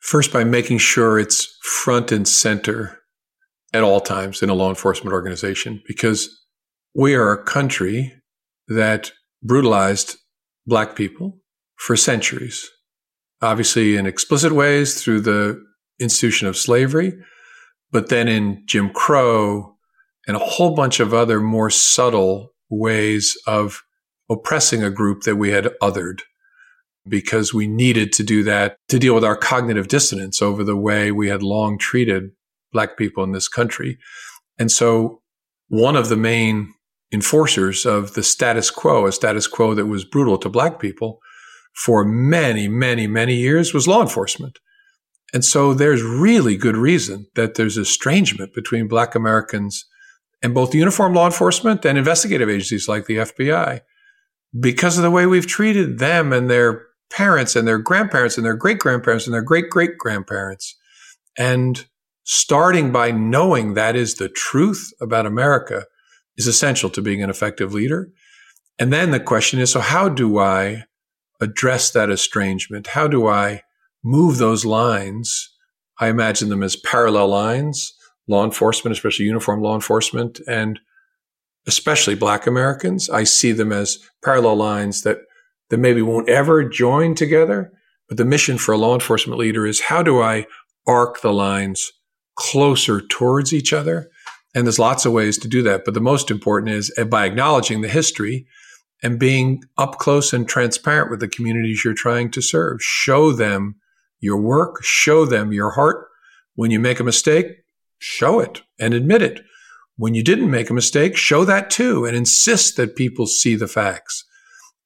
First, 0.00 0.32
by 0.32 0.44
making 0.44 0.78
sure 0.78 1.18
it's 1.18 1.56
front 1.62 2.10
and 2.10 2.26
center 2.26 2.98
at 3.72 3.82
all 3.82 4.00
times 4.00 4.42
in 4.42 4.50
a 4.50 4.54
law 4.54 4.68
enforcement 4.68 5.14
organization, 5.14 5.80
because 5.86 6.41
we 6.94 7.14
are 7.14 7.32
a 7.32 7.42
country 7.42 8.14
that 8.68 9.12
brutalized 9.42 10.16
black 10.66 10.94
people 10.94 11.38
for 11.76 11.96
centuries. 11.96 12.68
Obviously, 13.40 13.96
in 13.96 14.06
explicit 14.06 14.52
ways 14.52 15.02
through 15.02 15.20
the 15.20 15.62
institution 15.98 16.46
of 16.46 16.56
slavery, 16.56 17.12
but 17.90 18.08
then 18.08 18.28
in 18.28 18.62
Jim 18.66 18.90
Crow 18.90 19.76
and 20.26 20.36
a 20.36 20.40
whole 20.40 20.74
bunch 20.74 21.00
of 21.00 21.12
other 21.12 21.40
more 21.40 21.70
subtle 21.70 22.50
ways 22.70 23.36
of 23.46 23.82
oppressing 24.30 24.82
a 24.82 24.90
group 24.90 25.22
that 25.22 25.36
we 25.36 25.50
had 25.50 25.70
othered 25.82 26.20
because 27.08 27.52
we 27.52 27.66
needed 27.66 28.12
to 28.12 28.22
do 28.22 28.44
that 28.44 28.76
to 28.88 28.98
deal 28.98 29.14
with 29.14 29.24
our 29.24 29.36
cognitive 29.36 29.88
dissonance 29.88 30.40
over 30.40 30.62
the 30.62 30.76
way 30.76 31.10
we 31.10 31.28
had 31.28 31.42
long 31.42 31.76
treated 31.76 32.30
black 32.72 32.96
people 32.96 33.24
in 33.24 33.32
this 33.32 33.48
country. 33.48 33.98
And 34.58 34.70
so 34.70 35.20
one 35.68 35.96
of 35.96 36.08
the 36.08 36.16
main 36.16 36.72
enforcers 37.12 37.84
of 37.84 38.14
the 38.14 38.22
status 38.22 38.70
quo, 38.70 39.06
a 39.06 39.12
status 39.12 39.46
quo 39.46 39.74
that 39.74 39.86
was 39.86 40.04
brutal 40.04 40.38
to 40.38 40.48
black 40.48 40.80
people 40.80 41.20
for 41.74 42.04
many, 42.04 42.68
many, 42.68 43.06
many 43.06 43.34
years 43.34 43.74
was 43.74 43.88
law 43.88 44.02
enforcement. 44.02 44.58
And 45.32 45.44
so 45.44 45.72
there's 45.72 46.02
really 46.02 46.56
good 46.56 46.76
reason 46.76 47.26
that 47.34 47.54
there's 47.54 47.78
estrangement 47.78 48.54
between 48.54 48.88
black 48.88 49.14
Americans 49.14 49.86
and 50.42 50.54
both 50.54 50.74
uniform 50.74 51.14
law 51.14 51.26
enforcement 51.26 51.84
and 51.84 51.96
investigative 51.96 52.50
agencies 52.50 52.88
like 52.88 53.06
the 53.06 53.18
FBI 53.18 53.80
because 54.58 54.98
of 54.98 55.02
the 55.02 55.10
way 55.10 55.24
we've 55.24 55.46
treated 55.46 55.98
them 55.98 56.32
and 56.32 56.50
their 56.50 56.86
parents 57.10 57.56
and 57.56 57.66
their 57.66 57.78
grandparents 57.78 58.36
and 58.36 58.44
their 58.44 58.56
great 58.56 58.78
grandparents 58.78 59.26
and 59.26 59.32
their 59.32 59.42
great 59.42 59.70
great 59.70 59.96
grandparents. 59.98 60.76
And 61.38 61.86
starting 62.24 62.92
by 62.92 63.10
knowing 63.10 63.74
that 63.74 63.96
is 63.96 64.16
the 64.16 64.28
truth 64.28 64.92
about 65.00 65.26
America 65.26 65.86
is 66.36 66.46
essential 66.46 66.90
to 66.90 67.02
being 67.02 67.22
an 67.22 67.30
effective 67.30 67.74
leader. 67.74 68.10
And 68.78 68.92
then 68.92 69.10
the 69.10 69.20
question 69.20 69.60
is 69.60 69.70
so, 69.70 69.80
how 69.80 70.08
do 70.08 70.38
I 70.38 70.84
address 71.40 71.90
that 71.90 72.10
estrangement? 72.10 72.88
How 72.88 73.06
do 73.06 73.26
I 73.26 73.62
move 74.02 74.38
those 74.38 74.64
lines? 74.64 75.50
I 76.00 76.08
imagine 76.08 76.48
them 76.48 76.62
as 76.62 76.76
parallel 76.76 77.28
lines, 77.28 77.92
law 78.26 78.44
enforcement, 78.44 78.92
especially 78.92 79.26
uniform 79.26 79.60
law 79.60 79.74
enforcement, 79.74 80.40
and 80.48 80.80
especially 81.66 82.14
Black 82.14 82.46
Americans. 82.46 83.10
I 83.10 83.24
see 83.24 83.52
them 83.52 83.72
as 83.72 83.98
parallel 84.24 84.56
lines 84.56 85.02
that, 85.02 85.18
that 85.70 85.78
maybe 85.78 86.02
won't 86.02 86.28
ever 86.28 86.64
join 86.64 87.14
together, 87.14 87.72
But 88.12 88.18
the 88.18 88.26
mission 88.26 88.58
for 88.58 88.72
a 88.72 88.76
law 88.76 88.92
enforcement 88.92 89.38
leader 89.38 89.66
is 89.66 89.80
how 89.80 90.02
do 90.02 90.20
I 90.20 90.46
arc 90.86 91.22
the 91.22 91.32
lines 91.32 91.92
closer 92.34 93.00
towards 93.00 93.54
each 93.54 93.72
other? 93.72 94.10
And 94.54 94.66
there's 94.66 94.78
lots 94.78 95.06
of 95.06 95.12
ways 95.12 95.38
to 95.38 95.48
do 95.48 95.62
that. 95.62 95.84
But 95.84 95.94
the 95.94 96.00
most 96.00 96.30
important 96.30 96.72
is 96.72 96.92
uh, 96.98 97.04
by 97.04 97.24
acknowledging 97.24 97.80
the 97.80 97.88
history 97.88 98.46
and 99.02 99.18
being 99.18 99.62
up 99.78 99.98
close 99.98 100.32
and 100.32 100.48
transparent 100.48 101.10
with 101.10 101.20
the 101.20 101.28
communities 101.28 101.82
you're 101.84 101.94
trying 101.94 102.30
to 102.32 102.42
serve. 102.42 102.82
Show 102.82 103.32
them 103.32 103.76
your 104.20 104.40
work, 104.40 104.82
show 104.82 105.24
them 105.24 105.52
your 105.52 105.70
heart. 105.70 106.06
When 106.54 106.70
you 106.70 106.78
make 106.78 107.00
a 107.00 107.04
mistake, 107.04 107.46
show 107.98 108.40
it 108.40 108.62
and 108.78 108.94
admit 108.94 109.22
it. 109.22 109.40
When 109.96 110.14
you 110.14 110.22
didn't 110.22 110.50
make 110.50 110.70
a 110.70 110.74
mistake, 110.74 111.16
show 111.16 111.44
that 111.44 111.70
too 111.70 112.04
and 112.04 112.16
insist 112.16 112.76
that 112.76 112.96
people 112.96 113.26
see 113.26 113.56
the 113.56 113.68
facts. 113.68 114.24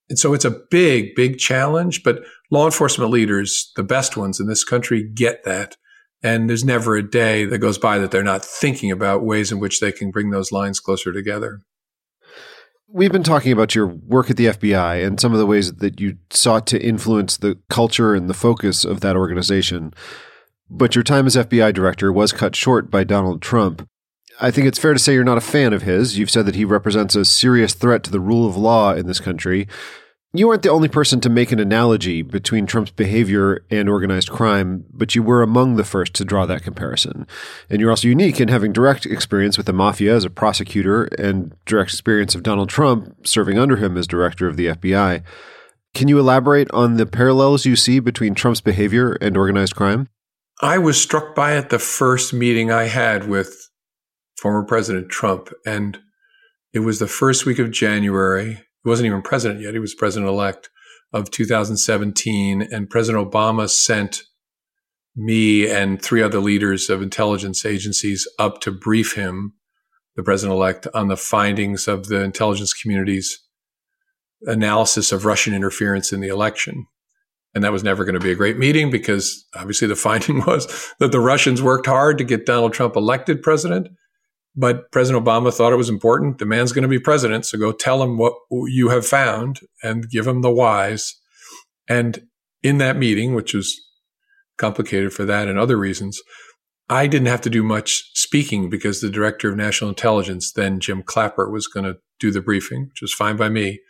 And 0.09 0.19
so 0.19 0.35
it's 0.35 0.45
a 0.45 0.61
big, 0.71 1.15
big 1.15 1.39
challenge, 1.39 2.03
but 2.03 2.23
law 2.51 2.65
enforcement 2.65 3.11
leaders, 3.11 3.73
the 3.77 3.83
best 3.83 4.17
ones 4.17 4.39
in 4.39 4.47
this 4.47 4.65
country, 4.65 5.03
get 5.03 5.45
that. 5.45 5.77
And 6.23 6.49
there's 6.49 6.65
never 6.65 6.97
a 6.97 7.09
day 7.09 7.45
that 7.45 7.59
goes 7.59 7.79
by 7.79 7.99
that 7.99 8.11
they're 8.11 8.23
not 8.23 8.45
thinking 8.45 8.91
about 8.91 9.25
ways 9.25 9.53
in 9.53 9.59
which 9.59 9.81
they 9.81 9.93
can 9.93 10.11
bring 10.11 10.31
those 10.31 10.51
lines 10.51 10.81
closer 10.81 11.13
together. 11.13 11.61
We've 12.89 13.13
been 13.13 13.23
talking 13.23 13.53
about 13.53 13.75
your 13.75 13.87
work 13.87 14.31
at 14.31 14.37
the 14.37 14.47
FBI 14.47 15.05
and 15.05 15.21
some 15.21 15.33
of 15.33 15.39
the 15.39 15.47
ways 15.47 15.75
that 15.75 16.01
you 16.01 16.19
sought 16.31 16.67
to 16.69 16.81
influence 16.81 17.37
the 17.37 17.59
culture 17.69 18.15
and 18.15 18.31
the 18.31 18.35
focus 18.35 18.85
of 18.85 19.01
that 19.01 19.17
organization. 19.17 19.93
But 20.71 20.95
your 20.95 21.05
time 21.05 21.27
as 21.27 21.37
FBI 21.37 21.75
director 21.75 22.13
was 22.13 22.33
cut 22.33 22.57
short 22.57 22.91
by 22.91 23.05
Donald 23.05 23.43
Trump. 23.43 23.89
I 24.41 24.51
think 24.51 24.67
it's 24.67 24.79
fair 24.79 24.93
to 24.93 24.99
say 24.99 25.15
you're 25.15 25.25
not 25.25 25.39
a 25.39 25.43
fan 25.43 25.73
of 25.73 25.83
his. 25.83 26.19
You've 26.19 26.31
said 26.31 26.47
that 26.47 26.55
he 26.55 26.65
represents 26.65 27.15
a 27.15 27.25
serious 27.25 27.75
threat 27.75 28.03
to 28.05 28.11
the 28.11 28.21
rule 28.21 28.47
of 28.47 28.57
law 28.57 28.93
in 28.95 29.07
this 29.07 29.21
country. 29.21 29.67
You 30.33 30.51
aren't 30.51 30.63
the 30.63 30.71
only 30.71 30.89
person 30.89 31.21
to 31.21 31.31
make 31.31 31.51
an 31.51 31.61
analogy 31.61 32.21
between 32.21 32.67
Trump's 32.67 32.91
behavior 32.91 33.65
and 33.71 33.89
organized 33.89 34.29
crime, 34.29 34.85
but 34.93 35.15
you 35.15 35.23
were 35.23 35.41
among 35.41 35.77
the 35.77 35.85
first 35.85 36.13
to 36.15 36.25
draw 36.25 36.45
that 36.47 36.63
comparison. 36.63 37.27
And 37.71 37.81
you're 37.81 37.91
also 37.91 38.09
unique 38.09 38.41
in 38.41 38.49
having 38.49 38.73
direct 38.73 39.07
experience 39.07 39.57
with 39.57 39.67
the 39.67 39.73
mafia 39.73 40.15
as 40.15 40.25
a 40.25 40.31
prosecutor 40.31 41.05
and 41.19 41.55
direct 41.65 41.91
experience 41.91 42.35
of 42.35 42.43
Donald 42.43 42.69
Trump 42.69 43.27
serving 43.27 43.59
under 43.59 43.77
him 43.77 43.97
as 43.97 44.07
director 44.07 44.47
of 44.47 44.57
the 44.57 44.67
FBI. 44.67 45.23
Can 45.95 46.09
you 46.09 46.19
elaborate 46.19 46.71
on 46.73 46.99
the 46.99 47.07
parallels 47.07 47.65
you 47.65 47.77
see 47.77 48.01
between 48.01 48.35
Trump's 48.35 48.61
behavior 48.61 49.13
and 49.13 49.37
organized 49.37 49.75
crime? 49.75 50.09
I 50.61 50.77
was 50.77 51.01
struck 51.01 51.35
by 51.35 51.57
it 51.57 51.71
the 51.71 51.79
first 51.79 52.35
meeting 52.35 52.71
I 52.71 52.85
had 52.85 53.29
with 53.29 53.71
former 54.37 54.65
President 54.65 55.09
Trump. 55.09 55.51
And 55.65 55.99
it 56.75 56.81
was 56.81 56.99
the 56.99 57.07
first 57.07 57.47
week 57.47 57.59
of 57.59 57.71
January 57.71 58.66
he 58.87 58.89
wasn't 58.89 59.07
even 59.07 59.21
president 59.21 59.61
yet. 59.61 59.75
He 59.75 59.81
was 59.81 59.97
president 59.97 60.31
elect 60.31 60.71
of 61.13 61.33
2017. 61.33 62.63
And 62.63 62.89
President 62.89 63.29
Obama 63.29 63.69
sent 63.69 64.23
me 65.17 65.69
and 65.69 66.01
three 66.01 66.23
other 66.23 66.39
leaders 66.39 66.89
of 66.89 67.03
intelligence 67.03 67.67
agencies 67.67 68.29
up 68.39 68.61
to 68.61 68.71
brief 68.71 69.17
him, 69.17 69.55
the 70.15 70.23
president 70.23 70.55
elect, 70.55 70.87
on 70.95 71.09
the 71.09 71.17
findings 71.17 71.89
of 71.89 72.07
the 72.07 72.23
intelligence 72.23 72.73
community's 72.73 73.43
analysis 74.43 75.11
of 75.11 75.25
Russian 75.25 75.53
interference 75.53 76.13
in 76.13 76.21
the 76.21 76.29
election. 76.29 76.87
And 77.57 77.65
that 77.65 77.73
was 77.73 77.83
never 77.83 78.05
going 78.05 78.15
to 78.15 78.21
be 78.21 78.31
a 78.31 78.37
great 78.37 78.57
meeting 78.57 78.89
because 78.89 79.49
obviously 79.57 79.89
the 79.89 79.97
finding 79.97 80.39
was 80.47 80.93
that 81.01 81.11
the 81.11 81.19
Russians 81.19 81.61
worked 81.61 81.87
hard 81.87 82.19
to 82.19 82.25
get 82.25 82.47
Donald 82.47 82.73
Trump 82.73 82.95
elected 82.95 83.43
president 83.43 83.89
but 84.57 84.91
President 84.91 85.25
Obama 85.25 85.53
thought 85.53 85.73
it 85.73 85.77
was 85.77 85.91
important. 85.91 86.39
The 86.39 86.47
man's 86.47 86.73
going 86.73 86.83
to 86.83 86.89
be 86.89 86.99
president, 86.99 87.45
so 87.45 87.59
go 87.59 87.73
tell 87.73 88.03
him 88.03 88.17
what 88.17 88.35
you 88.51 88.89
have 88.89 89.07
found 89.07 89.61
and 89.83 90.09
give 90.11 90.27
him 90.27 90.41
the 90.41 90.51
whys. 90.51 91.15
And 91.89 92.27
in 92.63 92.79
that 92.79 92.97
meeting, 92.97 93.35
which 93.35 93.53
was 93.53 93.79
complicated 94.57 95.13
for 95.13 95.25
that 95.27 95.47
and 95.47 95.59
other 95.59 95.77
reasons, 95.77 96.21
I 96.89 97.07
didn't 97.07 97.29
have 97.29 97.43
to 97.43 97.51
do 97.51 97.63
much 97.63 98.11
speaking 98.15 98.71
because 98.71 99.01
the 99.01 99.11
director 99.11 99.51
of 99.51 99.57
national 99.57 99.91
intelligence, 99.91 100.53
then 100.53 100.81
Jim 100.81 101.03
Clapper, 101.03 101.51
was 101.51 101.67
going 101.67 101.85
to 101.85 101.99
do 102.19 102.31
the 102.31 102.41
briefing, 102.41 102.89
which 102.89 103.03
was 103.03 103.13
fine 103.13 103.37
by 103.37 103.49
me. 103.49 103.81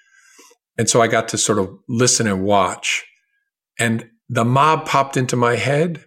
And 0.79 0.91
so 0.91 1.01
I 1.01 1.07
got 1.07 1.29
to 1.29 1.39
sort 1.39 1.59
of 1.59 1.71
listen 1.89 2.27
and 2.27 2.43
watch. 2.43 3.05
And 3.79 4.11
the 4.29 4.45
mob 4.45 4.87
popped 4.87 5.17
into 5.17 5.37
my 5.37 5.57
head 5.57 6.05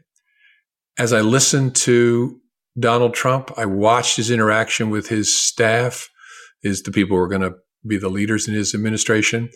as 0.98 1.14
I 1.14 1.22
listened 1.22 1.76
to 1.78 2.42
Donald 2.78 3.14
Trump. 3.14 3.52
I 3.58 3.66
watched 3.66 4.18
his 4.18 4.30
interaction 4.30 4.90
with 4.90 5.08
his 5.08 5.38
staff, 5.38 6.10
is 6.62 6.84
the 6.84 6.92
people 6.92 7.16
who 7.18 7.24
are 7.24 7.28
going 7.28 7.42
to 7.42 7.56
be 7.88 7.98
the 7.98 8.10
leaders 8.10 8.48
in 8.48 8.54
his 8.54 8.76
administration. 8.76 9.50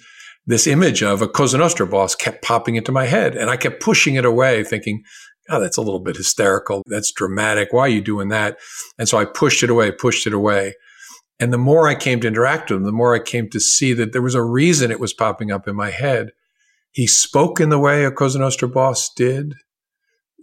This 0.46 0.68
image 0.68 1.04
of 1.04 1.22
a 1.22 1.28
Cosa 1.28 1.58
Nostra 1.58 1.88
boss 1.88 2.16
kept 2.16 2.44
popping 2.44 2.76
into 2.76 2.92
my 2.92 3.06
head, 3.06 3.36
and 3.36 3.50
I 3.50 3.58
kept 3.58 3.82
pushing 3.82 4.16
it 4.16 4.26
away, 4.26 4.64
thinking, 4.64 5.04
"Oh, 5.50 5.60
that's 5.60 5.78
a 5.78 5.82
little 5.82 6.00
bit 6.00 6.18
hysterical. 6.18 6.84
That's 6.86 7.12
dramatic. 7.12 7.72
Why 7.72 7.82
are 7.82 7.90
you 7.90 8.02
doing 8.02 8.30
that?" 8.30 8.58
And 8.98 9.08
so 9.08 9.18
I 9.18 9.26
pushed 9.26 9.64
it 9.64 9.70
away, 9.70 9.92
pushed 9.92 10.28
it 10.28 10.34
away. 10.34 10.76
And 11.40 11.52
the 11.52 11.58
more 11.58 11.88
I 11.88 11.96
came 11.96 12.20
to 12.22 12.28
interact 12.28 12.70
with 12.70 12.80
him, 12.80 12.86
the 12.86 12.92
more 12.92 13.16
I 13.16 13.20
came 13.20 13.50
to 13.50 13.60
see 13.60 13.94
that 13.94 14.14
there 14.14 14.22
was 14.22 14.36
a 14.36 14.44
reason 14.44 14.92
it 14.92 15.00
was 15.00 15.14
popping 15.14 15.52
up 15.52 15.68
in 15.68 15.76
my 15.76 15.90
head. 15.90 16.32
He 16.92 17.08
spoke 17.08 17.60
in 17.60 17.70
the 17.70 17.80
way 17.80 18.06
a 18.06 18.12
Cosa 18.12 18.40
Nostra 18.40 18.68
boss 18.68 19.10
did 19.14 19.56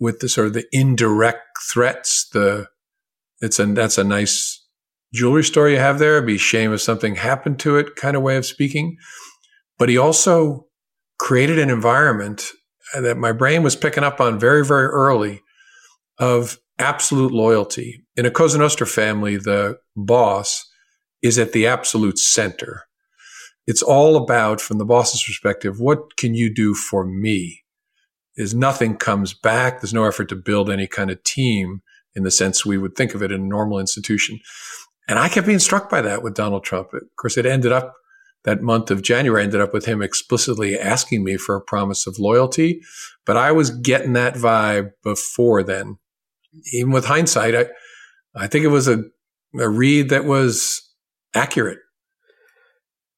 with 0.00 0.18
the 0.18 0.28
sort 0.28 0.48
of 0.48 0.54
the 0.54 0.66
indirect 0.72 1.46
threats, 1.72 2.28
the 2.32 2.66
it's 3.40 3.58
a 3.58 3.66
that's 3.66 3.98
a 3.98 4.04
nice 4.04 4.66
jewelry 5.14 5.44
store 5.44 5.68
you 5.68 5.78
have 5.78 5.98
there. 5.98 6.16
It'd 6.16 6.26
be 6.26 6.38
shame 6.38 6.72
if 6.72 6.80
something 6.80 7.14
happened 7.14 7.58
to 7.60 7.76
it, 7.76 7.96
kind 7.96 8.16
of 8.16 8.22
way 8.22 8.36
of 8.36 8.46
speaking. 8.46 8.96
But 9.78 9.88
he 9.88 9.96
also 9.96 10.66
created 11.18 11.58
an 11.58 11.70
environment 11.70 12.50
uh, 12.94 13.00
that 13.02 13.18
my 13.18 13.32
brain 13.32 13.62
was 13.62 13.76
picking 13.76 14.04
up 14.04 14.20
on 14.20 14.38
very, 14.38 14.64
very 14.64 14.86
early 14.86 15.42
of 16.18 16.58
absolute 16.78 17.32
loyalty. 17.32 18.02
In 18.16 18.26
a 18.26 18.30
Cosa 18.30 18.58
Nostra 18.58 18.86
family, 18.86 19.36
the 19.36 19.78
boss 19.96 20.66
is 21.22 21.38
at 21.38 21.52
the 21.52 21.66
absolute 21.66 22.18
center. 22.18 22.84
It's 23.66 23.82
all 23.82 24.16
about, 24.16 24.60
from 24.60 24.78
the 24.78 24.84
boss's 24.84 25.22
perspective, 25.22 25.78
what 25.78 26.16
can 26.16 26.34
you 26.34 26.52
do 26.52 26.74
for 26.74 27.04
me? 27.04 27.62
Is 28.40 28.54
nothing 28.54 28.96
comes 28.96 29.34
back. 29.34 29.80
There's 29.80 29.94
no 29.94 30.04
effort 30.04 30.28
to 30.30 30.36
build 30.36 30.70
any 30.70 30.86
kind 30.86 31.10
of 31.10 31.22
team 31.24 31.82
in 32.14 32.22
the 32.22 32.30
sense 32.30 32.64
we 32.64 32.78
would 32.78 32.96
think 32.96 33.14
of 33.14 33.22
it 33.22 33.30
in 33.30 33.42
a 33.42 33.44
normal 33.44 33.78
institution. 33.78 34.40
And 35.08 35.18
I 35.18 35.28
kept 35.28 35.46
being 35.46 35.58
struck 35.58 35.90
by 35.90 36.00
that 36.02 36.22
with 36.22 36.34
Donald 36.34 36.64
Trump. 36.64 36.92
Of 36.92 37.02
course, 37.16 37.36
it 37.36 37.46
ended 37.46 37.72
up 37.72 37.94
that 38.44 38.62
month 38.62 38.90
of 38.90 39.02
January 39.02 39.42
ended 39.42 39.60
up 39.60 39.74
with 39.74 39.84
him 39.84 40.00
explicitly 40.00 40.78
asking 40.78 41.22
me 41.22 41.36
for 41.36 41.54
a 41.54 41.60
promise 41.60 42.06
of 42.06 42.18
loyalty. 42.18 42.80
But 43.26 43.36
I 43.36 43.52
was 43.52 43.70
getting 43.70 44.14
that 44.14 44.34
vibe 44.34 44.92
before 45.04 45.62
then. 45.62 45.98
Even 46.72 46.92
with 46.92 47.04
hindsight, 47.04 47.54
I, 47.54 47.66
I 48.34 48.46
think 48.46 48.64
it 48.64 48.68
was 48.68 48.88
a, 48.88 49.04
a 49.58 49.68
read 49.68 50.08
that 50.08 50.24
was 50.24 50.80
accurate. 51.34 51.78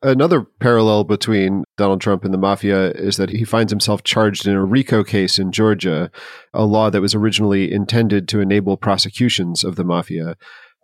Another 0.03 0.43
parallel 0.43 1.05
between 1.05 1.65
Donald 1.77 2.01
Trump 2.01 2.25
and 2.25 2.35
the 2.35 2.39
mafia 2.39 2.91
is 2.91 3.17
that 3.19 3.31
he 3.31 3.45
finds 3.45 3.71
himself 3.71 4.03
charged 4.03 4.47
in 4.47 4.55
a 4.55 4.65
RICO 4.65 5.05
case 5.05 5.39
in 5.39 5.53
Georgia, 5.53 6.11
a 6.53 6.65
law 6.65 6.91
that 6.91 7.01
was 7.01 7.15
originally 7.15 7.73
intended 7.73 8.27
to 8.29 8.41
enable 8.41 8.77
prosecutions 8.77 9.63
of 9.63 9.77
the 9.77 9.85
mafia. 9.85 10.37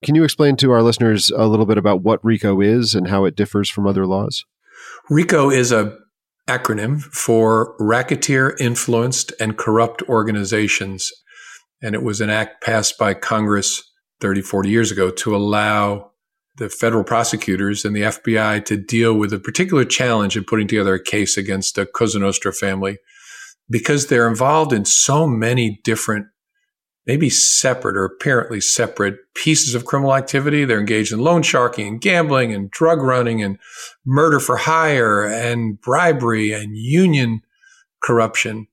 Can 0.04 0.14
you 0.14 0.22
explain 0.22 0.56
to 0.58 0.70
our 0.70 0.82
listeners 0.82 1.30
a 1.30 1.46
little 1.46 1.66
bit 1.66 1.78
about 1.78 2.02
what 2.02 2.24
RICO 2.24 2.60
is 2.60 2.94
and 2.94 3.08
how 3.08 3.24
it 3.24 3.34
differs 3.34 3.68
from 3.68 3.86
other 3.86 4.06
laws? 4.06 4.44
RICO 5.10 5.50
is 5.50 5.72
a 5.72 5.96
acronym 6.46 7.02
for 7.02 7.74
racketeer 7.78 8.56
influenced 8.58 9.32
and 9.38 9.58
corrupt 9.58 10.02
organizations 10.08 11.12
and 11.82 11.94
it 11.94 12.02
was 12.02 12.20
an 12.20 12.30
act 12.30 12.62
passed 12.62 12.98
by 12.98 13.14
Congress 13.14 13.82
30 14.20 14.42
40 14.42 14.70
years 14.70 14.90
ago 14.90 15.10
to 15.10 15.36
allow 15.36 16.10
the 16.58 16.68
federal 16.68 17.04
prosecutors 17.04 17.84
and 17.84 17.94
the 17.94 18.02
FBI 18.02 18.64
to 18.64 18.76
deal 18.76 19.14
with 19.14 19.32
a 19.32 19.38
particular 19.38 19.84
challenge 19.84 20.36
in 20.36 20.44
putting 20.44 20.66
together 20.66 20.94
a 20.94 21.02
case 21.02 21.36
against 21.36 21.78
a 21.78 21.86
Cosa 21.86 22.18
Nostra 22.18 22.52
family 22.52 22.98
because 23.70 24.06
they're 24.06 24.28
involved 24.28 24.72
in 24.72 24.84
so 24.84 25.26
many 25.26 25.80
different, 25.84 26.26
maybe 27.06 27.30
separate 27.30 27.96
or 27.96 28.04
apparently 28.04 28.60
separate 28.60 29.16
pieces 29.34 29.74
of 29.74 29.84
criminal 29.84 30.14
activity. 30.14 30.64
They're 30.64 30.80
engaged 30.80 31.12
in 31.12 31.20
loan 31.20 31.42
sharking 31.42 31.86
and 31.86 32.00
gambling 32.00 32.52
and 32.52 32.70
drug 32.70 33.02
running 33.02 33.42
and 33.42 33.58
murder 34.04 34.40
for 34.40 34.56
hire 34.56 35.24
and 35.24 35.80
bribery 35.80 36.52
and 36.52 36.76
union 36.76 37.42
corruption 38.02 38.66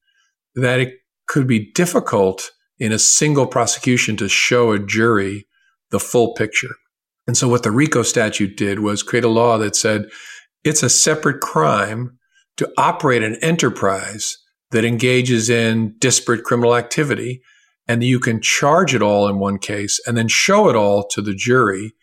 that 0.55 0.79
it 0.79 0.93
could 1.27 1.47
be 1.47 1.71
difficult 1.73 2.51
in 2.79 2.91
a 2.91 2.99
single 2.99 3.47
prosecution 3.47 4.17
to 4.17 4.27
show 4.27 4.71
a 4.71 4.79
jury 4.79 5.47
the 5.91 5.99
full 5.99 6.33
picture. 6.33 6.75
And 7.27 7.37
so 7.37 7.47
what 7.47 7.63
the 7.63 7.71
RICO 7.71 8.03
statute 8.03 8.55
did 8.55 8.79
was 8.79 9.03
create 9.03 9.23
a 9.23 9.29
law 9.29 9.57
that 9.57 9.75
said 9.75 10.09
it's 10.63 10.83
a 10.83 10.89
separate 10.89 11.41
crime 11.41 12.17
to 12.57 12.71
operate 12.77 13.23
an 13.23 13.37
enterprise 13.41 14.37
that 14.71 14.85
engages 14.85 15.49
in 15.49 15.95
disparate 15.99 16.43
criminal 16.43 16.75
activity. 16.75 17.41
And 17.87 18.03
you 18.03 18.19
can 18.19 18.41
charge 18.41 18.95
it 18.95 19.01
all 19.01 19.27
in 19.27 19.39
one 19.39 19.59
case 19.59 19.99
and 20.07 20.17
then 20.17 20.27
show 20.27 20.69
it 20.69 20.75
all 20.75 21.07
to 21.09 21.21
the 21.21 21.35
jury. 21.35 21.93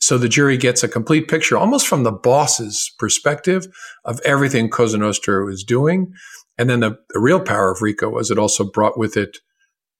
So 0.00 0.16
the 0.16 0.28
jury 0.28 0.56
gets 0.56 0.82
a 0.82 0.88
complete 0.88 1.28
picture, 1.28 1.56
almost 1.56 1.88
from 1.88 2.04
the 2.04 2.12
boss's 2.12 2.92
perspective 2.98 3.66
of 4.04 4.20
everything 4.24 4.70
Cosa 4.70 4.98
Nostra 4.98 5.46
is 5.52 5.64
doing. 5.64 6.12
And 6.56 6.70
then 6.70 6.80
the, 6.80 6.98
the 7.10 7.20
real 7.20 7.40
power 7.40 7.72
of 7.72 7.82
RICO 7.82 8.10
was 8.10 8.30
it 8.30 8.38
also 8.38 8.64
brought 8.64 8.98
with 8.98 9.16
it 9.16 9.38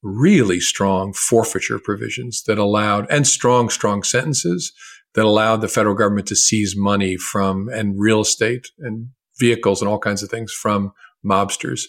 really 0.02 0.60
strong 0.60 1.12
forfeiture 1.12 1.78
provisions 1.78 2.42
that 2.44 2.58
allowed, 2.58 3.06
and 3.10 3.26
strong, 3.26 3.68
strong 3.68 4.02
sentences 4.02 4.72
that 5.14 5.24
allowed 5.24 5.60
the 5.60 5.68
federal 5.68 5.94
government 5.94 6.28
to 6.28 6.36
seize 6.36 6.74
money 6.76 7.16
from 7.16 7.68
and 7.68 7.98
real 7.98 8.20
estate 8.20 8.68
and 8.78 9.08
vehicles 9.38 9.80
and 9.80 9.88
all 9.88 9.98
kinds 9.98 10.22
of 10.22 10.30
things 10.30 10.52
from 10.52 10.92
mobsters. 11.24 11.82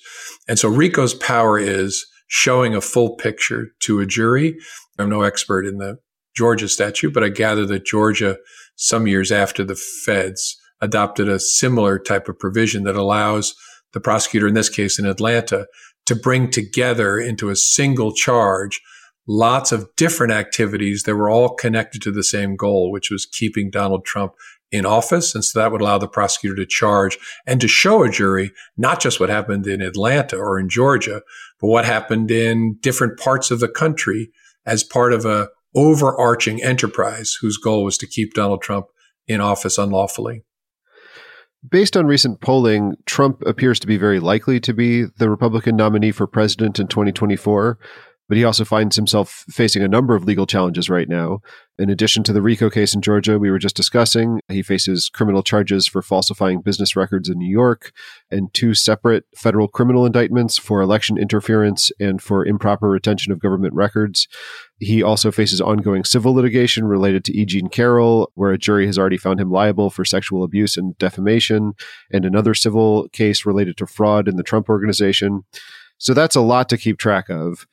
And 0.47 0.57
so 0.57 0.69
RICO's 0.69 1.13
power 1.13 1.59
is 1.59 2.05
showing 2.27 2.75
a 2.75 2.81
full 2.81 3.15
picture 3.15 3.69
to 3.81 3.99
a 3.99 4.05
jury. 4.05 4.57
I'm 4.97 5.09
no 5.09 5.21
expert 5.21 5.65
in 5.65 5.77
the 5.77 5.97
Georgia 6.35 6.69
statute, 6.69 7.13
but 7.13 7.23
I 7.23 7.29
gather 7.29 7.65
that 7.65 7.85
Georgia, 7.85 8.37
some 8.75 9.07
years 9.07 9.31
after 9.31 9.63
the 9.63 9.75
feds, 9.75 10.57
adopted 10.81 11.27
a 11.27 11.39
similar 11.39 11.99
type 11.99 12.29
of 12.29 12.39
provision 12.39 12.83
that 12.83 12.95
allows 12.95 13.55
the 13.93 13.99
prosecutor, 13.99 14.47
in 14.47 14.53
this 14.53 14.69
case 14.69 14.99
in 14.99 15.05
Atlanta, 15.05 15.67
to 16.09 16.15
bring 16.15 16.49
together 16.49 17.19
into 17.19 17.49
a 17.49 17.55
single 17.55 18.11
charge 18.11 18.81
lots 19.27 19.71
of 19.71 19.87
different 19.95 20.33
activities 20.33 21.03
that 21.03 21.15
were 21.15 21.29
all 21.29 21.53
connected 21.53 22.01
to 22.01 22.11
the 22.11 22.23
same 22.23 22.55
goal, 22.55 22.91
which 22.91 23.11
was 23.11 23.27
keeping 23.27 23.69
Donald 23.69 24.03
Trump 24.03 24.33
in 24.71 24.87
office. 24.87 25.35
And 25.35 25.45
so 25.45 25.59
that 25.59 25.71
would 25.71 25.81
allow 25.81 25.99
the 25.99 26.07
prosecutor 26.07 26.55
to 26.55 26.65
charge 26.65 27.19
and 27.45 27.61
to 27.61 27.67
show 27.67 28.01
a 28.01 28.09
jury 28.09 28.51
not 28.75 28.99
just 28.99 29.19
what 29.19 29.29
happened 29.29 29.67
in 29.67 29.83
Atlanta 29.83 30.35
or 30.35 30.59
in 30.59 30.67
Georgia, 30.67 31.21
but 31.61 31.67
what 31.67 31.85
happened 31.85 32.31
in 32.31 32.77
different 32.81 33.19
parts 33.19 33.51
of 33.51 33.59
the 33.59 33.69
country 33.69 34.31
as 34.65 34.83
part 34.83 35.13
of 35.13 35.25
a 35.25 35.49
overarching 35.75 36.63
enterprise 36.63 37.37
whose 37.39 37.57
goal 37.57 37.83
was 37.83 37.99
to 37.99 38.07
keep 38.07 38.33
Donald 38.33 38.63
Trump 38.63 38.87
in 39.27 39.41
office 39.41 39.77
unlawfully. 39.77 40.43
Based 41.67 41.97
on 41.97 42.05
recent 42.05 42.39
polling, 42.39 42.95
Trump 43.05 43.41
appears 43.45 43.79
to 43.81 43.87
be 43.87 43.97
very 43.97 44.21
likely 44.21 44.61
to 44.61 44.73
be 44.73 45.03
the 45.03 45.29
Republican 45.29 45.75
nominee 45.75 46.11
for 46.11 46.25
president 46.25 46.79
in 46.79 46.87
2024 46.87 47.77
but 48.29 48.37
he 48.37 48.45
also 48.45 48.63
finds 48.63 48.95
himself 48.95 49.43
facing 49.49 49.83
a 49.83 49.87
number 49.87 50.15
of 50.15 50.23
legal 50.23 50.45
challenges 50.45 50.89
right 50.89 51.09
now. 51.09 51.41
In 51.79 51.89
addition 51.89 52.23
to 52.23 52.33
the 52.33 52.41
RICO 52.41 52.69
case 52.69 52.93
in 52.93 53.01
Georgia 53.01 53.39
we 53.39 53.49
were 53.49 53.57
just 53.57 53.75
discussing, 53.75 54.39
he 54.49 54.61
faces 54.61 55.09
criminal 55.09 55.41
charges 55.41 55.87
for 55.87 56.03
falsifying 56.03 56.61
business 56.61 56.95
records 56.95 57.27
in 57.27 57.39
New 57.39 57.49
York 57.49 57.91
and 58.29 58.53
two 58.53 58.75
separate 58.75 59.25
federal 59.35 59.67
criminal 59.67 60.05
indictments 60.05 60.57
for 60.57 60.81
election 60.81 61.17
interference 61.17 61.91
and 61.99 62.21
for 62.21 62.45
improper 62.45 62.87
retention 62.89 63.33
of 63.33 63.39
government 63.39 63.73
records. 63.73 64.27
He 64.77 65.01
also 65.01 65.31
faces 65.31 65.59
ongoing 65.59 66.03
civil 66.03 66.33
litigation 66.33 66.85
related 66.85 67.25
to 67.25 67.35
E. 67.35 67.45
Jean 67.45 67.67
Carroll, 67.67 68.31
where 68.35 68.51
a 68.51 68.57
jury 68.57 68.85
has 68.85 68.99
already 68.99 69.17
found 69.17 69.41
him 69.41 69.51
liable 69.51 69.89
for 69.89 70.05
sexual 70.05 70.43
abuse 70.43 70.77
and 70.77 70.97
defamation, 70.99 71.73
and 72.11 72.23
another 72.25 72.53
civil 72.53 73.09
case 73.09 73.45
related 73.45 73.75
to 73.77 73.87
fraud 73.87 74.27
in 74.27 74.35
the 74.35 74.43
Trump 74.43 74.69
organization. 74.69 75.45
So 75.97 76.13
that's 76.13 76.35
a 76.35 76.41
lot 76.41 76.69
to 76.69 76.77
keep 76.77 76.97
track 76.97 77.29
of. 77.29 77.67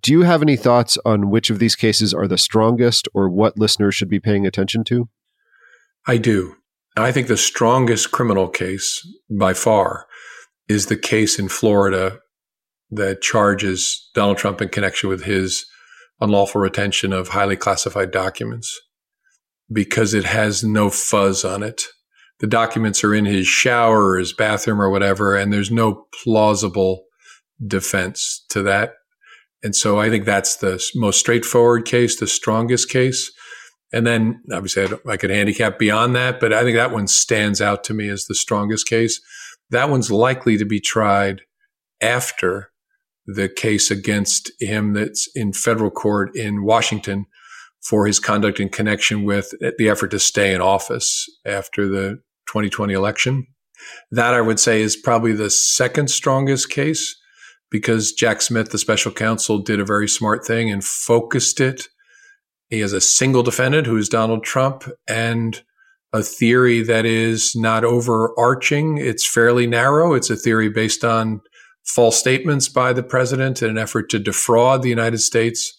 Do 0.00 0.12
you 0.12 0.22
have 0.22 0.40
any 0.40 0.56
thoughts 0.56 0.96
on 1.04 1.30
which 1.30 1.50
of 1.50 1.58
these 1.58 1.76
cases 1.76 2.14
are 2.14 2.26
the 2.26 2.38
strongest 2.38 3.08
or 3.12 3.28
what 3.28 3.58
listeners 3.58 3.94
should 3.94 4.08
be 4.08 4.20
paying 4.20 4.46
attention 4.46 4.84
to? 4.84 5.08
I 6.06 6.16
do. 6.16 6.56
I 6.96 7.12
think 7.12 7.28
the 7.28 7.36
strongest 7.36 8.10
criminal 8.10 8.48
case 8.48 9.06
by 9.30 9.52
far 9.54 10.06
is 10.68 10.86
the 10.86 10.96
case 10.96 11.38
in 11.38 11.48
Florida 11.48 12.20
that 12.90 13.22
charges 13.22 14.10
Donald 14.14 14.38
Trump 14.38 14.60
in 14.62 14.68
connection 14.68 15.08
with 15.08 15.24
his 15.24 15.66
unlawful 16.20 16.60
retention 16.60 17.12
of 17.12 17.28
highly 17.28 17.56
classified 17.56 18.10
documents 18.10 18.80
because 19.72 20.14
it 20.14 20.24
has 20.24 20.62
no 20.62 20.90
fuzz 20.90 21.44
on 21.44 21.62
it. 21.62 21.82
The 22.40 22.46
documents 22.46 23.04
are 23.04 23.14
in 23.14 23.24
his 23.24 23.46
shower 23.46 24.10
or 24.10 24.18
his 24.18 24.32
bathroom 24.32 24.80
or 24.80 24.90
whatever, 24.90 25.36
and 25.36 25.52
there's 25.52 25.70
no 25.70 26.06
plausible 26.22 27.04
defense 27.66 28.44
to 28.50 28.62
that 28.62 28.94
and 29.62 29.76
so 29.76 30.00
I 30.00 30.10
think 30.10 30.24
that's 30.24 30.56
the 30.56 30.82
most 30.94 31.20
straightforward 31.20 31.84
case, 31.84 32.18
the 32.18 32.26
strongest 32.26 32.90
case. 32.90 33.30
And 33.92 34.06
then 34.06 34.42
obviously 34.52 34.84
I, 34.84 35.12
I, 35.12 35.16
could 35.16 35.30
handicap 35.30 35.78
beyond 35.78 36.16
that, 36.16 36.40
but 36.40 36.52
I 36.52 36.62
think 36.62 36.76
that 36.76 36.92
one 36.92 37.06
stands 37.06 37.60
out 37.60 37.84
to 37.84 37.94
me 37.94 38.08
as 38.08 38.24
the 38.24 38.34
strongest 38.34 38.88
case. 38.88 39.20
That 39.70 39.90
one's 39.90 40.10
likely 40.10 40.56
to 40.56 40.64
be 40.64 40.80
tried 40.80 41.42
after 42.00 42.70
the 43.26 43.48
case 43.48 43.90
against 43.90 44.50
him 44.60 44.94
that's 44.94 45.28
in 45.34 45.52
federal 45.52 45.90
court 45.90 46.34
in 46.34 46.64
Washington 46.64 47.26
for 47.82 48.06
his 48.06 48.18
conduct 48.18 48.58
in 48.58 48.68
connection 48.68 49.24
with 49.24 49.54
eh, 49.62 49.70
the 49.78 49.88
effort 49.88 50.10
to 50.10 50.18
stay 50.18 50.54
in 50.54 50.60
office 50.60 51.26
after 51.44 51.86
the 51.88 52.20
2020 52.48 52.92
election. 52.92 53.46
That 54.10 54.34
I 54.34 54.40
would 54.40 54.58
say 54.58 54.80
is 54.80 54.96
probably 54.96 55.32
the 55.32 55.50
second 55.50 56.08
strongest 56.08 56.70
case 56.70 57.16
because 57.72 58.12
Jack 58.12 58.42
Smith, 58.42 58.70
the 58.70 58.78
special 58.78 59.10
counsel, 59.10 59.58
did 59.58 59.80
a 59.80 59.84
very 59.84 60.06
smart 60.06 60.46
thing 60.46 60.70
and 60.70 60.84
focused 60.84 61.58
it. 61.58 61.88
He 62.68 62.80
has 62.80 62.92
a 62.92 63.00
single 63.00 63.42
defendant 63.42 63.86
who 63.86 63.96
is 63.96 64.08
Donald 64.08 64.44
Trump 64.44 64.84
and 65.08 65.60
a 66.12 66.22
theory 66.22 66.82
that 66.82 67.06
is 67.06 67.56
not 67.56 67.84
overarching. 67.84 68.98
It's 68.98 69.26
fairly 69.26 69.66
narrow. 69.66 70.12
It's 70.14 70.30
a 70.30 70.36
theory 70.36 70.68
based 70.68 71.04
on 71.04 71.40
false 71.84 72.18
statements 72.18 72.68
by 72.68 72.92
the 72.92 73.02
president 73.02 73.62
in 73.62 73.70
an 73.70 73.78
effort 73.78 74.10
to 74.10 74.18
defraud 74.18 74.82
the 74.82 74.90
United 74.90 75.18
States, 75.18 75.76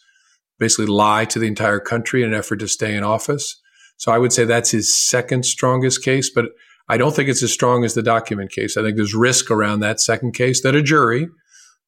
basically 0.59 0.87
lie 0.87 1.25
to 1.25 1.39
the 1.39 1.47
entire 1.47 1.79
country 1.79 2.23
in 2.23 2.33
an 2.33 2.35
effort 2.37 2.57
to 2.57 2.67
stay 2.67 2.95
in 2.95 3.03
office. 3.03 3.61
So 3.97 4.11
I 4.11 4.17
would 4.17 4.33
say 4.33 4.43
that's 4.43 4.71
his 4.71 4.93
second 5.07 5.45
strongest 5.45 6.03
case, 6.03 6.31
but 6.33 6.47
I 6.89 6.97
don't 6.97 7.15
think 7.15 7.29
it's 7.29 7.43
as 7.43 7.53
strong 7.53 7.85
as 7.85 7.93
the 7.93 8.03
document 8.03 8.51
case. 8.51 8.75
I 8.75 8.81
think 8.81 8.97
there's 8.97 9.15
risk 9.15 9.49
around 9.49 9.79
that 9.79 10.01
second 10.01 10.33
case 10.33 10.61
that 10.63 10.75
a 10.75 10.81
jury, 10.81 11.27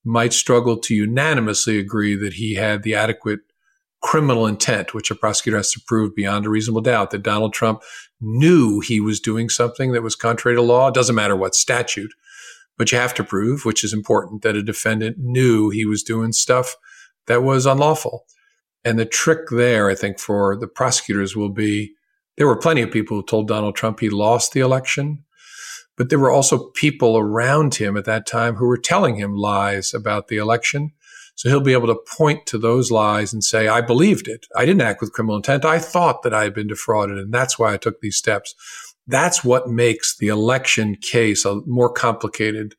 might 0.05 0.33
struggle 0.33 0.77
to 0.77 0.93
unanimously 0.93 1.79
agree 1.79 2.15
that 2.15 2.33
he 2.33 2.53
had 2.53 2.83
the 2.83 2.95
adequate 2.95 3.39
criminal 4.01 4.45
intent, 4.45 4.93
which 4.93 5.09
a 5.09 5.15
prosecutor 5.15 5.57
has 5.57 5.71
to 5.71 5.81
prove 5.87 6.15
beyond 6.15 6.45
a 6.45 6.49
reasonable 6.49 6.81
doubt 6.81 7.09
that 7.09 7.23
Donald 7.23 7.53
Trump 7.53 7.81
knew 8.21 8.79
he 8.79 8.99
was 9.01 9.19
doing 9.19 9.49
something 9.49 9.91
that 9.91 10.03
was 10.03 10.15
contrary 10.15 10.55
to 10.55 10.61
law. 10.61 10.89
It 10.89 10.93
doesn't 10.93 11.15
matter 11.15 11.35
what 11.35 11.55
statute, 11.55 12.13
but 12.77 12.91
you 12.91 12.99
have 12.99 13.15
to 13.15 13.23
prove, 13.23 13.65
which 13.65 13.83
is 13.83 13.93
important, 13.93 14.43
that 14.43 14.55
a 14.55 14.61
defendant 14.61 15.17
knew 15.17 15.71
he 15.71 15.85
was 15.85 16.03
doing 16.03 16.33
stuff 16.33 16.75
that 17.25 17.41
was 17.41 17.65
unlawful. 17.65 18.25
And 18.83 18.99
the 18.99 19.05
trick 19.05 19.49
there, 19.49 19.89
I 19.89 19.95
think, 19.95 20.19
for 20.19 20.55
the 20.55 20.67
prosecutors 20.67 21.35
will 21.35 21.49
be 21.49 21.95
there 22.37 22.47
were 22.47 22.55
plenty 22.55 22.83
of 22.83 22.91
people 22.91 23.17
who 23.17 23.23
told 23.23 23.47
Donald 23.47 23.75
Trump 23.75 23.99
he 23.99 24.09
lost 24.09 24.51
the 24.51 24.59
election. 24.59 25.24
But 25.97 26.09
there 26.09 26.19
were 26.19 26.31
also 26.31 26.69
people 26.71 27.17
around 27.17 27.75
him 27.75 27.95
at 27.95 28.05
that 28.05 28.27
time 28.27 28.55
who 28.55 28.65
were 28.65 28.77
telling 28.77 29.15
him 29.15 29.35
lies 29.35 29.93
about 29.93 30.27
the 30.27 30.37
election. 30.37 30.91
So 31.35 31.49
he'll 31.49 31.61
be 31.61 31.73
able 31.73 31.87
to 31.87 32.17
point 32.17 32.45
to 32.47 32.57
those 32.57 32.91
lies 32.91 33.33
and 33.33 33.43
say, 33.43 33.67
I 33.67 33.81
believed 33.81 34.27
it. 34.27 34.45
I 34.55 34.65
didn't 34.65 34.81
act 34.81 35.01
with 35.01 35.13
criminal 35.13 35.35
intent. 35.35 35.65
I 35.65 35.79
thought 35.79 36.23
that 36.23 36.33
I 36.33 36.43
had 36.43 36.53
been 36.53 36.67
defrauded, 36.67 37.17
and 37.17 37.33
that's 37.33 37.59
why 37.59 37.73
I 37.73 37.77
took 37.77 37.99
these 37.99 38.15
steps. 38.15 38.55
That's 39.07 39.43
what 39.43 39.69
makes 39.69 40.17
the 40.17 40.29
election 40.29 40.95
case 40.95 41.45
a 41.45 41.61
more 41.65 41.91
complicated. 41.91 42.75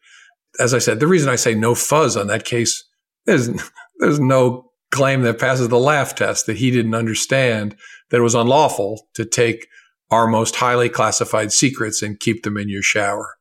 As 0.58 0.72
I 0.72 0.78
said, 0.78 1.00
the 1.00 1.06
reason 1.06 1.28
I 1.28 1.36
say 1.36 1.54
no 1.54 1.74
fuzz 1.74 2.16
on 2.16 2.28
that 2.28 2.44
case, 2.44 2.84
there's, 3.26 3.50
there's 3.98 4.20
no 4.20 4.70
claim 4.90 5.22
that 5.22 5.38
passes 5.38 5.68
the 5.68 5.78
laugh 5.78 6.14
test 6.14 6.46
that 6.46 6.56
he 6.56 6.70
didn't 6.70 6.94
understand 6.94 7.76
that 8.10 8.18
it 8.18 8.22
was 8.22 8.34
unlawful 8.34 9.06
to 9.14 9.24
take 9.24 9.66
our 10.10 10.26
most 10.26 10.56
highly 10.56 10.88
classified 10.88 11.52
secrets 11.52 12.02
and 12.02 12.20
keep 12.20 12.42
them 12.42 12.56
in 12.56 12.68
your 12.68 12.82
shower. 12.82 13.36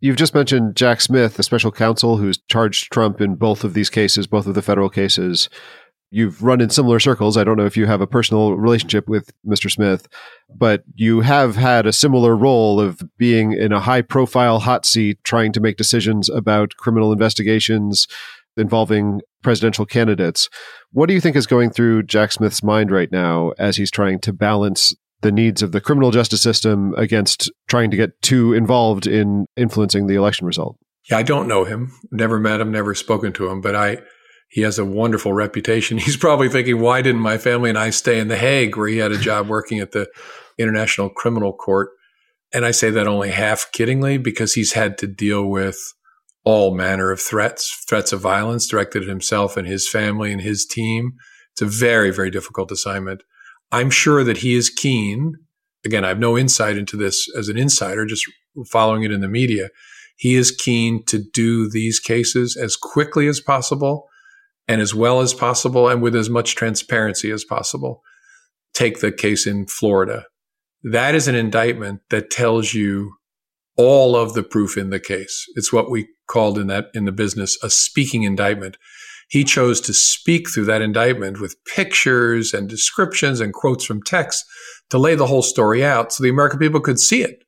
You've 0.00 0.16
just 0.16 0.34
mentioned 0.34 0.76
Jack 0.76 1.02
Smith, 1.02 1.36
the 1.36 1.42
special 1.42 1.70
counsel 1.70 2.16
who's 2.16 2.38
charged 2.48 2.90
Trump 2.90 3.20
in 3.20 3.34
both 3.34 3.64
of 3.64 3.74
these 3.74 3.90
cases, 3.90 4.26
both 4.26 4.46
of 4.46 4.54
the 4.54 4.62
federal 4.62 4.88
cases. 4.88 5.50
You've 6.10 6.42
run 6.42 6.60
in 6.60 6.70
similar 6.70 6.98
circles. 6.98 7.36
I 7.36 7.44
don't 7.44 7.58
know 7.58 7.66
if 7.66 7.76
you 7.76 7.86
have 7.86 8.00
a 8.00 8.06
personal 8.06 8.56
relationship 8.56 9.08
with 9.08 9.30
Mr. 9.46 9.70
Smith, 9.70 10.08
but 10.52 10.82
you 10.94 11.20
have 11.20 11.54
had 11.54 11.86
a 11.86 11.92
similar 11.92 12.34
role 12.34 12.80
of 12.80 13.02
being 13.18 13.52
in 13.52 13.72
a 13.72 13.80
high 13.80 14.02
profile 14.02 14.58
hot 14.58 14.86
seat 14.86 15.18
trying 15.22 15.52
to 15.52 15.60
make 15.60 15.76
decisions 15.76 16.28
about 16.30 16.76
criminal 16.76 17.12
investigations 17.12 18.08
involving 18.56 19.20
presidential 19.42 19.86
candidates. 19.86 20.48
What 20.92 21.06
do 21.06 21.14
you 21.14 21.20
think 21.20 21.36
is 21.36 21.46
going 21.46 21.70
through 21.70 22.04
Jack 22.04 22.32
Smith's 22.32 22.62
mind 22.62 22.90
right 22.90 23.12
now 23.12 23.52
as 23.58 23.76
he's 23.76 23.90
trying 23.90 24.18
to 24.20 24.32
balance 24.32 24.94
the 25.22 25.32
needs 25.32 25.62
of 25.62 25.72
the 25.72 25.80
criminal 25.80 26.10
justice 26.10 26.42
system 26.42 26.94
against 26.96 27.50
trying 27.68 27.90
to 27.90 27.96
get 27.96 28.20
too 28.22 28.52
involved 28.52 29.06
in 29.06 29.46
influencing 29.56 30.06
the 30.06 30.14
election 30.14 30.46
result. 30.46 30.76
Yeah, 31.10 31.18
I 31.18 31.22
don't 31.22 31.48
know 31.48 31.64
him. 31.64 31.92
Never 32.10 32.38
met 32.38 32.60
him, 32.60 32.70
never 32.70 32.94
spoken 32.94 33.32
to 33.34 33.48
him, 33.48 33.60
but 33.60 33.74
I 33.74 33.98
he 34.50 34.62
has 34.62 34.78
a 34.78 34.84
wonderful 34.84 35.32
reputation. 35.32 35.98
He's 35.98 36.16
probably 36.16 36.48
thinking, 36.48 36.80
why 36.80 37.02
didn't 37.02 37.20
my 37.20 37.38
family 37.38 37.70
and 37.70 37.78
I 37.78 37.90
stay 37.90 38.18
in 38.18 38.28
The 38.28 38.36
Hague 38.36 38.76
where 38.76 38.88
he 38.88 38.98
had 38.98 39.12
a 39.12 39.18
job 39.18 39.48
working 39.48 39.78
at 39.78 39.92
the 39.92 40.08
International 40.58 41.08
Criminal 41.08 41.52
Court? 41.52 41.90
And 42.52 42.66
I 42.66 42.72
say 42.72 42.90
that 42.90 43.06
only 43.06 43.30
half 43.30 43.70
kiddingly 43.72 44.20
because 44.20 44.54
he's 44.54 44.72
had 44.72 44.98
to 44.98 45.06
deal 45.06 45.46
with 45.46 45.78
all 46.44 46.74
manner 46.74 47.12
of 47.12 47.20
threats, 47.20 47.84
threats 47.88 48.12
of 48.12 48.20
violence 48.20 48.66
directed 48.66 49.02
at 49.04 49.08
himself 49.08 49.56
and 49.56 49.68
his 49.68 49.88
family 49.88 50.32
and 50.32 50.40
his 50.40 50.66
team. 50.66 51.12
It's 51.52 51.62
a 51.62 51.66
very, 51.66 52.10
very 52.10 52.30
difficult 52.30 52.72
assignment. 52.72 53.22
I'm 53.72 53.90
sure 53.90 54.24
that 54.24 54.38
he 54.38 54.54
is 54.54 54.70
keen. 54.70 55.34
Again, 55.84 56.04
I 56.04 56.08
have 56.08 56.18
no 56.18 56.36
insight 56.36 56.76
into 56.76 56.96
this 56.96 57.28
as 57.36 57.48
an 57.48 57.56
insider, 57.56 58.04
just 58.06 58.24
following 58.66 59.02
it 59.04 59.12
in 59.12 59.20
the 59.20 59.28
media. 59.28 59.68
he 60.16 60.34
is 60.34 60.50
keen 60.50 61.02
to 61.06 61.18
do 61.32 61.70
these 61.70 61.98
cases 61.98 62.54
as 62.54 62.76
quickly 62.76 63.26
as 63.26 63.40
possible 63.40 64.06
and 64.68 64.82
as 64.82 64.94
well 64.94 65.20
as 65.20 65.32
possible 65.32 65.88
and 65.88 66.02
with 66.02 66.14
as 66.14 66.28
much 66.28 66.54
transparency 66.54 67.30
as 67.30 67.42
possible. 67.42 68.02
Take 68.74 69.00
the 69.00 69.12
case 69.12 69.46
in 69.46 69.66
Florida. 69.66 70.26
That 70.82 71.14
is 71.14 71.26
an 71.26 71.34
indictment 71.34 72.02
that 72.10 72.30
tells 72.30 72.74
you 72.74 73.14
all 73.78 74.14
of 74.14 74.34
the 74.34 74.42
proof 74.42 74.76
in 74.76 74.90
the 74.90 75.00
case. 75.00 75.46
It's 75.56 75.72
what 75.72 75.90
we 75.90 76.08
called 76.26 76.58
in 76.58 76.66
that 76.66 76.88
in 76.92 77.06
the 77.06 77.12
business 77.12 77.58
a 77.62 77.70
speaking 77.70 78.24
indictment. 78.24 78.76
He 79.30 79.44
chose 79.44 79.80
to 79.82 79.94
speak 79.94 80.50
through 80.50 80.66
that 80.66 80.82
indictment 80.82 81.40
with 81.40 81.56
pictures 81.64 82.52
and 82.52 82.68
descriptions 82.68 83.40
and 83.40 83.54
quotes 83.54 83.84
from 83.84 84.02
texts 84.02 84.44
to 84.90 84.98
lay 84.98 85.14
the 85.14 85.26
whole 85.26 85.42
story 85.42 85.84
out 85.84 86.12
so 86.12 86.22
the 86.22 86.28
American 86.28 86.58
people 86.58 86.80
could 86.80 86.98
see 86.98 87.22
it 87.22 87.44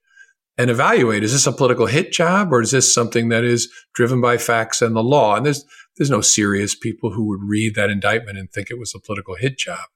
and 0.58 0.70
evaluate 0.70 1.24
is 1.24 1.32
this 1.32 1.46
a 1.46 1.52
political 1.52 1.86
hit 1.86 2.12
job 2.12 2.52
or 2.52 2.60
is 2.60 2.70
this 2.70 2.92
something 2.92 3.28
that 3.30 3.44
is 3.44 3.70
driven 3.94 4.20
by 4.20 4.36
facts 4.36 4.82
and 4.82 4.94
the 4.94 5.02
law? 5.02 5.36
And 5.36 5.46
there's 5.46 5.64
there's 5.96 6.10
no 6.10 6.20
serious 6.20 6.74
people 6.74 7.12
who 7.12 7.24
would 7.28 7.42
read 7.42 7.74
that 7.74 7.90
indictment 7.90 8.38
and 8.38 8.50
think 8.50 8.70
it 8.70 8.78
was 8.78 8.94
a 8.94 9.00
political 9.00 9.34
hit 9.34 9.58
job. 9.58 9.88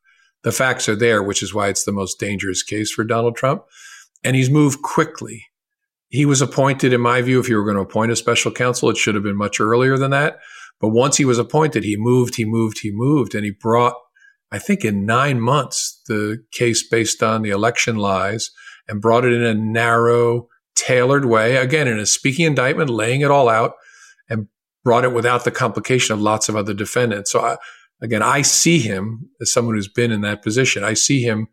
The 0.42 0.52
facts 0.52 0.88
are 0.88 0.96
there, 0.96 1.22
which 1.22 1.42
is 1.42 1.54
why 1.54 1.68
it's 1.68 1.84
the 1.84 1.92
most 1.92 2.20
dangerous 2.20 2.62
case 2.62 2.90
for 2.92 3.02
Donald 3.02 3.36
Trump. 3.36 3.64
And 4.22 4.36
he's 4.36 4.50
moved 4.50 4.82
quickly. 4.82 5.46
He 6.08 6.26
was 6.26 6.42
appointed, 6.42 6.92
in 6.92 7.00
my 7.00 7.22
view, 7.22 7.40
if 7.40 7.48
you 7.48 7.56
were 7.56 7.64
going 7.64 7.76
to 7.76 7.82
appoint 7.82 8.12
a 8.12 8.16
special 8.16 8.52
counsel, 8.52 8.90
it 8.90 8.96
should 8.96 9.14
have 9.14 9.24
been 9.24 9.36
much 9.36 9.58
earlier 9.58 9.96
than 9.96 10.10
that. 10.10 10.38
But 10.80 10.88
once 10.88 11.16
he 11.16 11.24
was 11.24 11.38
appointed, 11.38 11.84
he 11.84 11.96
moved, 11.96 12.36
he 12.36 12.44
moved, 12.44 12.80
he 12.80 12.90
moved, 12.92 13.34
and 13.34 13.44
he 13.44 13.50
brought, 13.50 13.94
I 14.52 14.58
think 14.58 14.84
in 14.84 15.06
nine 15.06 15.40
months, 15.40 16.02
the 16.06 16.44
case 16.52 16.86
based 16.86 17.22
on 17.22 17.42
the 17.42 17.50
election 17.50 17.96
lies 17.96 18.50
and 18.88 19.00
brought 19.00 19.24
it 19.24 19.32
in 19.32 19.42
a 19.42 19.54
narrow, 19.54 20.48
tailored 20.74 21.24
way. 21.24 21.56
Again, 21.56 21.88
in 21.88 21.98
a 21.98 22.06
speaking 22.06 22.46
indictment, 22.46 22.90
laying 22.90 23.22
it 23.22 23.30
all 23.30 23.48
out 23.48 23.72
and 24.28 24.48
brought 24.84 25.04
it 25.04 25.12
without 25.12 25.44
the 25.44 25.50
complication 25.50 26.12
of 26.12 26.20
lots 26.20 26.48
of 26.48 26.56
other 26.56 26.74
defendants. 26.74 27.32
So 27.32 27.40
I, 27.40 27.56
again, 28.02 28.22
I 28.22 28.42
see 28.42 28.78
him 28.78 29.30
as 29.40 29.52
someone 29.52 29.74
who's 29.74 29.88
been 29.88 30.12
in 30.12 30.20
that 30.20 30.42
position. 30.42 30.84
I 30.84 30.94
see 30.94 31.22
him 31.22 31.48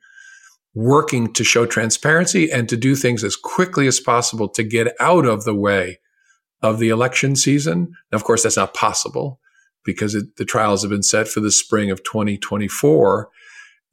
working 0.75 1.31
to 1.33 1.43
show 1.43 1.65
transparency 1.65 2.51
and 2.51 2.67
to 2.67 2.75
do 2.75 2.95
things 2.95 3.23
as 3.23 3.35
quickly 3.35 3.87
as 3.87 3.99
possible 3.99 4.49
to 4.49 4.63
get 4.63 4.93
out 4.99 5.25
of 5.25 5.43
the 5.43 5.55
way 5.55 5.99
of 6.63 6.79
the 6.79 6.89
election 6.89 7.35
season. 7.35 7.93
Now, 8.11 8.15
of 8.15 8.23
course, 8.23 8.41
that's 8.41 8.57
not 8.57 8.73
possible 8.73 9.39
because 9.85 10.15
it, 10.15 10.37
the 10.37 10.45
trials 10.45 10.81
have 10.81 10.89
been 10.89 11.03
set 11.03 11.27
for 11.27 11.41
the 11.41 11.51
spring 11.51 11.91
of 11.91 12.03
2024. 12.03 13.29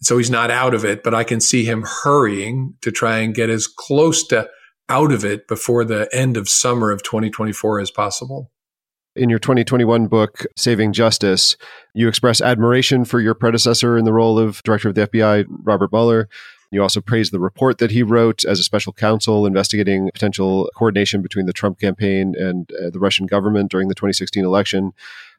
So 0.02 0.16
he's 0.16 0.30
not 0.30 0.50
out 0.50 0.72
of 0.72 0.84
it, 0.84 1.02
but 1.02 1.12
I 1.12 1.24
can 1.24 1.40
see 1.40 1.64
him 1.64 1.84
hurrying 2.02 2.74
to 2.80 2.90
try 2.90 3.18
and 3.18 3.34
get 3.34 3.50
as 3.50 3.66
close 3.66 4.26
to 4.28 4.48
out 4.88 5.12
of 5.12 5.24
it 5.24 5.46
before 5.46 5.84
the 5.84 6.08
end 6.12 6.36
of 6.36 6.48
summer 6.48 6.90
of 6.90 7.02
2024 7.02 7.80
as 7.80 7.90
possible. 7.90 8.50
In 9.16 9.28
your 9.28 9.40
2021 9.40 10.06
book, 10.06 10.46
Saving 10.56 10.92
Justice, 10.92 11.56
you 11.94 12.08
express 12.08 12.40
admiration 12.40 13.04
for 13.04 13.20
your 13.20 13.34
predecessor 13.34 13.98
in 13.98 14.04
the 14.04 14.12
role 14.12 14.38
of 14.38 14.62
director 14.62 14.88
of 14.88 14.94
the 14.94 15.08
FBI, 15.08 15.46
Robert 15.64 15.92
Mueller. 15.92 16.28
You 16.70 16.82
also 16.82 17.00
praise 17.00 17.30
the 17.30 17.40
report 17.40 17.78
that 17.78 17.90
he 17.90 18.02
wrote 18.02 18.44
as 18.44 18.60
a 18.60 18.64
special 18.64 18.92
counsel 18.92 19.44
investigating 19.44 20.08
potential 20.12 20.70
coordination 20.76 21.20
between 21.20 21.46
the 21.46 21.52
Trump 21.52 21.80
campaign 21.80 22.34
and 22.38 22.70
uh, 22.72 22.90
the 22.90 23.00
Russian 23.00 23.26
government 23.26 23.70
during 23.70 23.88
the 23.88 23.94
2016 23.94 24.44
election. 24.44 24.92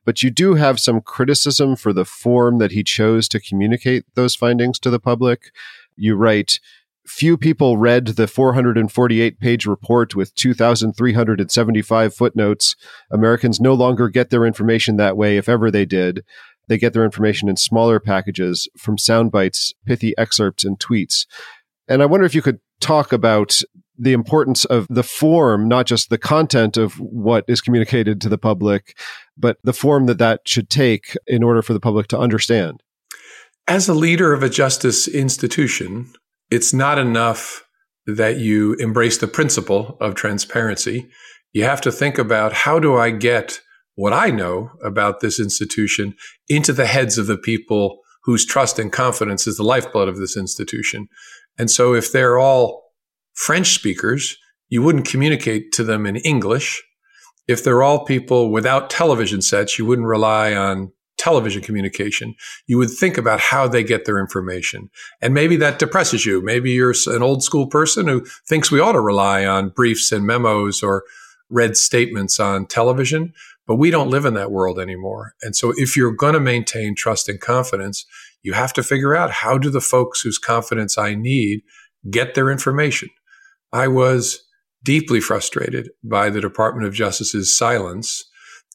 But 0.03 0.23
you 0.23 0.29
do 0.29 0.55
have 0.55 0.79
some 0.79 0.99
criticism 0.99 1.75
for 1.75 1.93
the 1.93 2.05
form 2.05 2.57
that 2.57 2.71
he 2.71 2.83
chose 2.83 3.29
to 3.29 3.39
communicate 3.39 4.03
those 4.15 4.35
findings 4.35 4.77
to 4.79 4.89
the 4.89 4.99
public. 4.99 5.51
You 5.95 6.15
write, 6.15 6.59
Few 7.05 7.35
people 7.35 7.77
read 7.77 8.07
the 8.07 8.27
448 8.27 9.39
page 9.39 9.65
report 9.65 10.15
with 10.15 10.35
2,375 10.35 12.13
footnotes. 12.13 12.75
Americans 13.09 13.59
no 13.59 13.73
longer 13.73 14.07
get 14.07 14.29
their 14.29 14.45
information 14.45 14.97
that 14.97 15.17
way, 15.17 15.37
if 15.37 15.49
ever 15.49 15.71
they 15.71 15.85
did. 15.85 16.23
They 16.71 16.77
get 16.77 16.93
their 16.93 17.03
information 17.03 17.49
in 17.49 17.57
smaller 17.57 17.99
packages 17.99 18.69
from 18.77 18.97
sound 18.97 19.29
bites, 19.29 19.73
pithy 19.85 20.17
excerpts, 20.17 20.63
and 20.63 20.79
tweets. 20.79 21.25
And 21.89 22.01
I 22.01 22.05
wonder 22.05 22.25
if 22.25 22.33
you 22.33 22.41
could 22.41 22.61
talk 22.79 23.11
about 23.11 23.61
the 23.97 24.13
importance 24.13 24.63
of 24.63 24.87
the 24.89 25.03
form, 25.03 25.67
not 25.67 25.85
just 25.85 26.09
the 26.09 26.17
content 26.17 26.77
of 26.77 26.93
what 26.97 27.43
is 27.49 27.59
communicated 27.59 28.21
to 28.21 28.29
the 28.29 28.37
public, 28.37 28.97
but 29.37 29.57
the 29.65 29.73
form 29.73 30.05
that 30.05 30.17
that 30.19 30.43
should 30.45 30.69
take 30.69 31.17
in 31.27 31.43
order 31.43 31.61
for 31.61 31.73
the 31.73 31.81
public 31.81 32.07
to 32.07 32.17
understand. 32.17 32.81
As 33.67 33.89
a 33.89 33.93
leader 33.93 34.31
of 34.31 34.41
a 34.41 34.49
justice 34.49 35.09
institution, 35.09 36.13
it's 36.49 36.73
not 36.73 36.97
enough 36.97 37.67
that 38.05 38.37
you 38.37 38.75
embrace 38.75 39.17
the 39.17 39.27
principle 39.27 39.97
of 39.99 40.15
transparency. 40.15 41.09
You 41.51 41.65
have 41.65 41.81
to 41.81 41.91
think 41.91 42.17
about 42.17 42.53
how 42.53 42.79
do 42.79 42.95
I 42.95 43.11
get 43.11 43.59
what 44.01 44.13
I 44.13 44.31
know 44.31 44.71
about 44.83 45.19
this 45.19 45.39
institution 45.39 46.15
into 46.49 46.73
the 46.73 46.87
heads 46.87 47.19
of 47.19 47.27
the 47.27 47.37
people 47.37 47.99
whose 48.23 48.47
trust 48.47 48.79
and 48.79 48.91
confidence 48.91 49.45
is 49.45 49.57
the 49.57 49.63
lifeblood 49.63 50.07
of 50.07 50.17
this 50.17 50.35
institution. 50.35 51.07
And 51.59 51.69
so 51.69 51.93
if 51.93 52.11
they're 52.11 52.39
all 52.39 52.81
French 53.35 53.75
speakers, 53.75 54.35
you 54.69 54.81
wouldn't 54.81 55.07
communicate 55.07 55.71
to 55.73 55.83
them 55.83 56.07
in 56.07 56.15
English. 56.15 56.81
If 57.47 57.63
they're 57.63 57.83
all 57.83 58.03
people 58.03 58.51
without 58.51 58.89
television 58.89 59.39
sets, 59.39 59.77
you 59.77 59.85
wouldn't 59.85 60.07
rely 60.07 60.55
on 60.55 60.91
television 61.19 61.61
communication. 61.61 62.33
You 62.65 62.79
would 62.79 62.89
think 62.89 63.19
about 63.19 63.39
how 63.39 63.67
they 63.67 63.83
get 63.83 64.05
their 64.05 64.17
information. 64.17 64.89
And 65.21 65.31
maybe 65.35 65.57
that 65.57 65.77
depresses 65.77 66.25
you. 66.25 66.41
Maybe 66.41 66.71
you're 66.71 66.95
an 67.05 67.21
old 67.21 67.43
school 67.43 67.67
person 67.67 68.07
who 68.07 68.25
thinks 68.49 68.71
we 68.71 68.79
ought 68.79 68.93
to 68.93 68.99
rely 68.99 69.45
on 69.45 69.69
briefs 69.69 70.11
and 70.11 70.25
memos 70.25 70.81
or 70.81 71.03
read 71.51 71.77
statements 71.77 72.39
on 72.39 72.65
television. 72.65 73.33
But 73.71 73.77
we 73.77 73.89
don't 73.89 74.09
live 74.09 74.25
in 74.25 74.33
that 74.33 74.51
world 74.51 74.81
anymore. 74.81 75.33
And 75.43 75.55
so 75.55 75.71
if 75.77 75.95
you're 75.95 76.11
going 76.11 76.33
to 76.33 76.41
maintain 76.41 76.93
trust 76.93 77.29
and 77.29 77.39
confidence, 77.39 78.05
you 78.43 78.51
have 78.51 78.73
to 78.73 78.83
figure 78.83 79.15
out 79.15 79.31
how 79.31 79.57
do 79.57 79.69
the 79.69 79.79
folks 79.79 80.19
whose 80.19 80.37
confidence 80.37 80.97
I 80.97 81.15
need 81.15 81.61
get 82.09 82.35
their 82.35 82.51
information. 82.51 83.07
I 83.71 83.87
was 83.87 84.43
deeply 84.83 85.21
frustrated 85.21 85.89
by 86.03 86.29
the 86.29 86.41
Department 86.41 86.85
of 86.85 86.93
Justice's 86.93 87.57
silence 87.57 88.25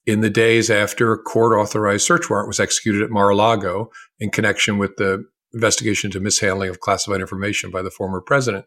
in 0.06 0.22
the 0.22 0.30
days 0.30 0.70
after 0.70 1.12
a 1.12 1.18
court 1.18 1.52
authorized 1.52 2.06
search 2.06 2.30
warrant 2.30 2.48
was 2.48 2.58
executed 2.58 3.02
at 3.02 3.10
Mar-a-Lago 3.10 3.90
in 4.18 4.30
connection 4.30 4.78
with 4.78 4.96
the 4.96 5.26
investigation 5.52 6.08
into 6.08 6.20
mishandling 6.20 6.70
of 6.70 6.80
classified 6.80 7.20
information 7.20 7.70
by 7.70 7.82
the 7.82 7.90
former 7.90 8.22
president. 8.22 8.64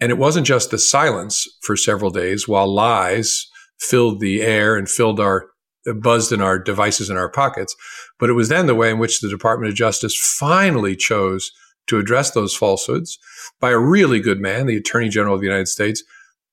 And 0.00 0.10
it 0.10 0.18
wasn't 0.18 0.44
just 0.44 0.72
the 0.72 0.78
silence 0.80 1.46
for 1.62 1.76
several 1.76 2.10
days 2.10 2.48
while 2.48 2.66
lies 2.66 3.46
filled 3.78 4.18
the 4.18 4.42
air 4.42 4.74
and 4.74 4.88
filled 4.88 5.20
our 5.20 5.51
buzzed 6.00 6.32
in 6.32 6.40
our 6.40 6.58
devices 6.58 7.10
in 7.10 7.16
our 7.16 7.28
pockets. 7.28 7.74
But 8.18 8.30
it 8.30 8.34
was 8.34 8.48
then 8.48 8.66
the 8.66 8.74
way 8.74 8.90
in 8.90 8.98
which 8.98 9.20
the 9.20 9.28
Department 9.28 9.70
of 9.70 9.76
Justice 9.76 10.16
finally 10.16 10.96
chose 10.96 11.52
to 11.88 11.98
address 11.98 12.30
those 12.30 12.54
falsehoods 12.54 13.18
by 13.60 13.70
a 13.70 13.78
really 13.78 14.20
good 14.20 14.40
man, 14.40 14.66
the 14.66 14.76
Attorney 14.76 15.08
General 15.08 15.34
of 15.34 15.40
the 15.40 15.46
United 15.46 15.68
States, 15.68 16.02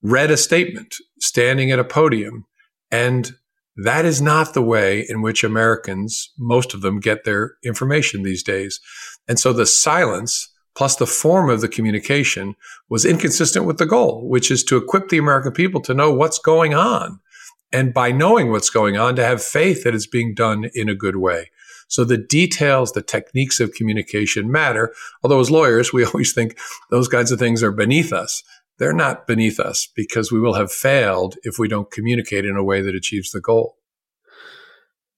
read 0.02 0.32
a 0.32 0.38
statement 0.38 0.96
standing 1.20 1.72
at 1.72 1.80
a 1.80 1.84
podium. 1.84 2.46
And 2.92 3.32
that 3.78 4.06
is 4.06 4.22
not 4.22 4.54
the 4.54 4.62
way 4.62 5.06
in 5.08 5.22
which 5.22 5.44
Americans, 5.44 6.32
most 6.38 6.74
of 6.74 6.82
them, 6.82 7.00
get 7.00 7.24
their 7.24 7.54
information 7.64 8.24
these 8.24 8.44
days. 8.44 8.80
And 9.28 9.40
so 9.40 9.54
the 9.54 9.66
silence 9.66 10.50
plus 10.76 10.96
the 10.96 11.08
form 11.08 11.50
of 11.50 11.62
the 11.62 11.68
communication 11.68 12.56
was 12.90 13.06
inconsistent 13.06 13.66
with 13.66 13.78
the 13.78 13.86
goal, 13.86 14.28
which 14.28 14.50
is 14.50 14.64
to 14.64 14.78
equip 14.78 15.10
the 15.10 15.18
American 15.18 15.52
people 15.52 15.82
to 15.82 15.94
know 15.94 16.14
what's 16.14 16.40
going 16.40 16.74
on. 16.74 17.20
And 17.72 17.94
by 17.94 18.12
knowing 18.12 18.52
what's 18.52 18.70
going 18.70 18.98
on, 18.98 19.16
to 19.16 19.24
have 19.24 19.44
faith 19.44 19.84
that 19.84 19.94
it's 19.94 20.08
being 20.08 20.34
done 20.34 20.70
in 20.74 20.90
a 20.90 20.96
good 20.96 21.18
way. 21.18 21.52
So 21.88 22.04
the 22.04 22.18
details, 22.18 22.92
the 22.92 23.02
techniques 23.02 23.60
of 23.60 23.74
communication 23.74 24.52
matter. 24.52 24.94
Although 25.24 25.40
as 25.40 25.52
lawyers, 25.52 25.92
we 25.92 26.06
always 26.06 26.34
think 26.34 26.58
those 26.90 27.08
kinds 27.08 27.32
of 27.32 27.40
things 27.40 27.62
are 27.64 27.72
beneath 27.72 28.14
us. 28.14 28.44
They're 28.78 28.94
not 28.94 29.28
beneath 29.28 29.60
us 29.60 29.88
because 29.94 30.32
we 30.32 30.40
will 30.40 30.54
have 30.54 30.72
failed 30.72 31.36
if 31.44 31.60
we 31.60 31.68
don't 31.68 31.92
communicate 31.92 32.46
in 32.46 32.56
a 32.56 32.64
way 32.64 32.82
that 32.82 32.96
achieves 32.96 33.32
the 33.32 33.42
goal. 33.42 33.76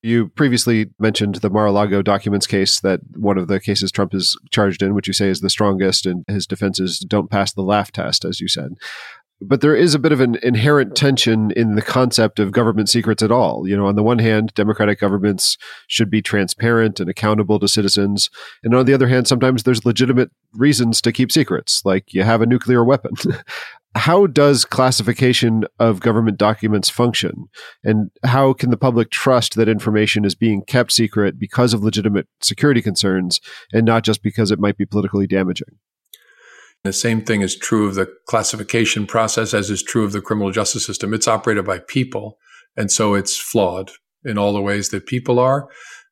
You 0.03 0.29
previously 0.29 0.89
mentioned 0.97 1.35
the 1.35 1.49
Mar-a-Lago 1.51 2.01
documents 2.01 2.47
case 2.47 2.79
that 2.79 3.01
one 3.15 3.37
of 3.37 3.47
the 3.47 3.59
cases 3.59 3.91
Trump 3.91 4.15
is 4.15 4.35
charged 4.49 4.81
in, 4.81 4.95
which 4.95 5.05
you 5.05 5.13
say 5.13 5.29
is 5.29 5.41
the 5.41 5.49
strongest, 5.49 6.07
and 6.07 6.25
his 6.27 6.47
defenses 6.47 6.97
don't 6.97 7.29
pass 7.29 7.53
the 7.53 7.61
laugh 7.61 7.91
test, 7.91 8.25
as 8.25 8.41
you 8.41 8.47
said. 8.47 8.73
But 9.43 9.61
there 9.61 9.75
is 9.75 9.95
a 9.95 9.99
bit 9.99 10.11
of 10.11 10.21
an 10.21 10.37
inherent 10.43 10.95
tension 10.95 11.49
in 11.51 11.75
the 11.75 11.81
concept 11.81 12.39
of 12.39 12.51
government 12.51 12.89
secrets 12.89 13.23
at 13.23 13.31
all. 13.31 13.67
You 13.67 13.75
know, 13.75 13.87
on 13.87 13.95
the 13.95 14.03
one 14.03 14.19
hand, 14.19 14.53
democratic 14.53 14.99
governments 14.99 15.57
should 15.87 16.11
be 16.11 16.21
transparent 16.21 16.99
and 16.99 17.09
accountable 17.09 17.59
to 17.59 17.67
citizens. 17.67 18.29
And 18.63 18.75
on 18.75 18.85
the 18.85 18.93
other 18.93 19.07
hand, 19.07 19.27
sometimes 19.27 19.63
there's 19.63 19.85
legitimate 19.85 20.29
reasons 20.53 21.01
to 21.01 21.11
keep 21.11 21.31
secrets, 21.31 21.81
like 21.83 22.13
you 22.13 22.23
have 22.23 22.41
a 22.41 22.45
nuclear 22.45 22.83
weapon. 22.83 23.13
how 23.95 24.25
does 24.27 24.63
classification 24.63 25.65
of 25.79 25.99
government 25.99 26.37
documents 26.37 26.89
function? 26.89 27.49
And 27.83 28.09
how 28.23 28.53
can 28.53 28.69
the 28.69 28.77
public 28.77 29.09
trust 29.09 29.55
that 29.55 29.67
information 29.67 30.23
is 30.23 30.35
being 30.35 30.63
kept 30.63 30.91
secret 30.91 31.37
because 31.37 31.73
of 31.73 31.83
legitimate 31.83 32.27
security 32.41 32.81
concerns 32.81 33.41
and 33.73 33.85
not 33.85 34.03
just 34.03 34.23
because 34.23 34.51
it 34.51 34.59
might 34.59 34.77
be 34.77 34.85
politically 34.85 35.27
damaging? 35.27 35.77
The 36.83 36.93
same 36.93 37.21
thing 37.21 37.41
is 37.41 37.55
true 37.55 37.87
of 37.87 37.95
the 37.95 38.11
classification 38.27 39.05
process 39.05 39.53
as 39.53 39.69
is 39.69 39.83
true 39.83 40.03
of 40.03 40.13
the 40.13 40.21
criminal 40.21 40.51
justice 40.51 40.85
system. 40.85 41.13
It's 41.13 41.27
operated 41.27 41.65
by 41.65 41.79
people. 41.79 42.37
And 42.75 42.91
so 42.91 43.13
it's 43.13 43.37
flawed 43.37 43.91
in 44.23 44.37
all 44.37 44.53
the 44.53 44.61
ways 44.61 44.89
that 44.89 45.05
people 45.05 45.39
are. 45.39 45.67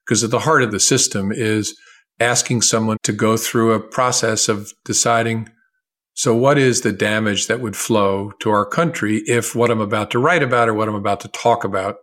Because 0.06 0.24
at 0.24 0.32
the 0.32 0.40
heart 0.40 0.64
of 0.64 0.72
the 0.72 0.80
system 0.80 1.32
is 1.32 1.78
asking 2.20 2.62
someone 2.62 2.98
to 3.04 3.14
go 3.14 3.38
through 3.38 3.74
a 3.74 3.80
process 3.80 4.50
of 4.50 4.72
deciding 4.86 5.50
so, 6.20 6.36
what 6.36 6.58
is 6.58 6.82
the 6.82 6.92
damage 6.92 7.48
that 7.48 7.62
would 7.62 7.78
flow 7.78 8.34
to 8.42 8.50
our 8.50 8.66
country 8.66 9.24
if 9.26 9.56
what 9.56 9.72
I'm 9.72 9.80
about 9.80 10.12
to 10.12 10.20
write 10.20 10.44
about 10.44 10.68
or 10.68 10.74
what 10.74 10.90
I'm 10.90 10.96
about 10.96 11.22
to 11.22 11.30
talk 11.30 11.64
about 11.64 11.96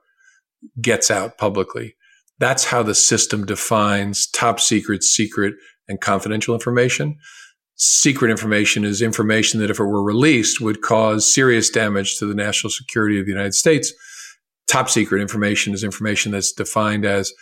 gets 0.80 1.10
out 1.10 1.36
publicly? 1.36 1.96
That's 2.38 2.64
how 2.64 2.82
the 2.82 2.94
system 2.94 3.44
defines 3.44 4.26
top 4.26 4.58
secret, 4.58 5.02
secret, 5.02 5.52
and 5.86 6.00
confidential 6.00 6.54
information. 6.54 7.18
Secret 7.76 8.30
information 8.30 8.84
is 8.84 9.02
information 9.02 9.60
that, 9.60 9.70
if 9.70 9.78
it 9.78 9.84
were 9.84 10.02
released, 10.02 10.60
would 10.60 10.80
cause 10.80 11.32
serious 11.32 11.68
damage 11.68 12.18
to 12.18 12.26
the 12.26 12.34
national 12.34 12.70
security 12.70 13.20
of 13.20 13.26
the 13.26 13.32
United 13.32 13.54
States. 13.54 13.92
Top 14.66 14.88
secret 14.88 15.20
information 15.20 15.74
is 15.74 15.84
information 15.84 16.32
that's 16.32 16.52
defined 16.52 17.04
as 17.04 17.32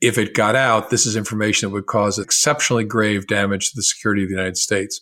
if 0.00 0.18
it 0.18 0.34
got 0.34 0.56
out, 0.56 0.90
this 0.90 1.06
is 1.06 1.14
information 1.14 1.68
that 1.68 1.74
would 1.74 1.86
cause 1.86 2.18
exceptionally 2.18 2.84
grave 2.84 3.28
damage 3.28 3.70
to 3.70 3.76
the 3.76 3.84
security 3.84 4.24
of 4.24 4.28
the 4.28 4.34
United 4.34 4.56
States. 4.56 5.00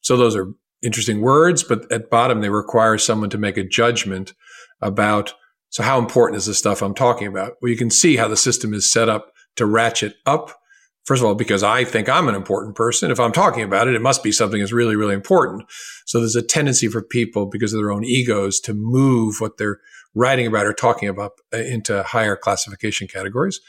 So 0.00 0.16
those 0.16 0.34
are 0.34 0.48
interesting 0.82 1.20
words, 1.20 1.62
but 1.62 1.90
at 1.92 2.10
bottom, 2.10 2.40
they 2.40 2.48
require 2.48 2.98
someone 2.98 3.30
to 3.30 3.38
make 3.38 3.56
a 3.56 3.64
judgment 3.64 4.34
about 4.80 5.34
so 5.68 5.84
how 5.84 6.00
important 6.00 6.36
is 6.36 6.46
the 6.46 6.54
stuff 6.54 6.82
I'm 6.82 6.94
talking 6.94 7.28
about? 7.28 7.52
Well, 7.62 7.70
you 7.70 7.76
can 7.76 7.90
see 7.90 8.16
how 8.16 8.26
the 8.26 8.36
system 8.36 8.74
is 8.74 8.90
set 8.90 9.08
up 9.08 9.32
to 9.54 9.66
ratchet 9.66 10.14
up. 10.26 10.59
First 11.04 11.22
of 11.22 11.26
all, 11.26 11.34
because 11.34 11.62
I 11.62 11.84
think 11.84 12.08
I'm 12.08 12.28
an 12.28 12.34
important 12.34 12.76
person. 12.76 13.10
If 13.10 13.18
I'm 13.18 13.32
talking 13.32 13.62
about 13.62 13.88
it, 13.88 13.94
it 13.94 14.02
must 14.02 14.22
be 14.22 14.32
something 14.32 14.60
that's 14.60 14.72
really, 14.72 14.96
really 14.96 15.14
important. 15.14 15.64
So 16.06 16.20
there's 16.20 16.36
a 16.36 16.42
tendency 16.42 16.88
for 16.88 17.02
people 17.02 17.46
because 17.46 17.72
of 17.72 17.80
their 17.80 17.90
own 17.90 18.04
egos 18.04 18.60
to 18.60 18.74
move 18.74 19.36
what 19.38 19.56
they're 19.56 19.80
writing 20.14 20.46
about 20.46 20.66
or 20.66 20.72
talking 20.72 21.08
about 21.08 21.32
uh, 21.52 21.58
into 21.58 22.02
higher 22.02 22.36
classification 22.36 23.08
categories. 23.08 23.60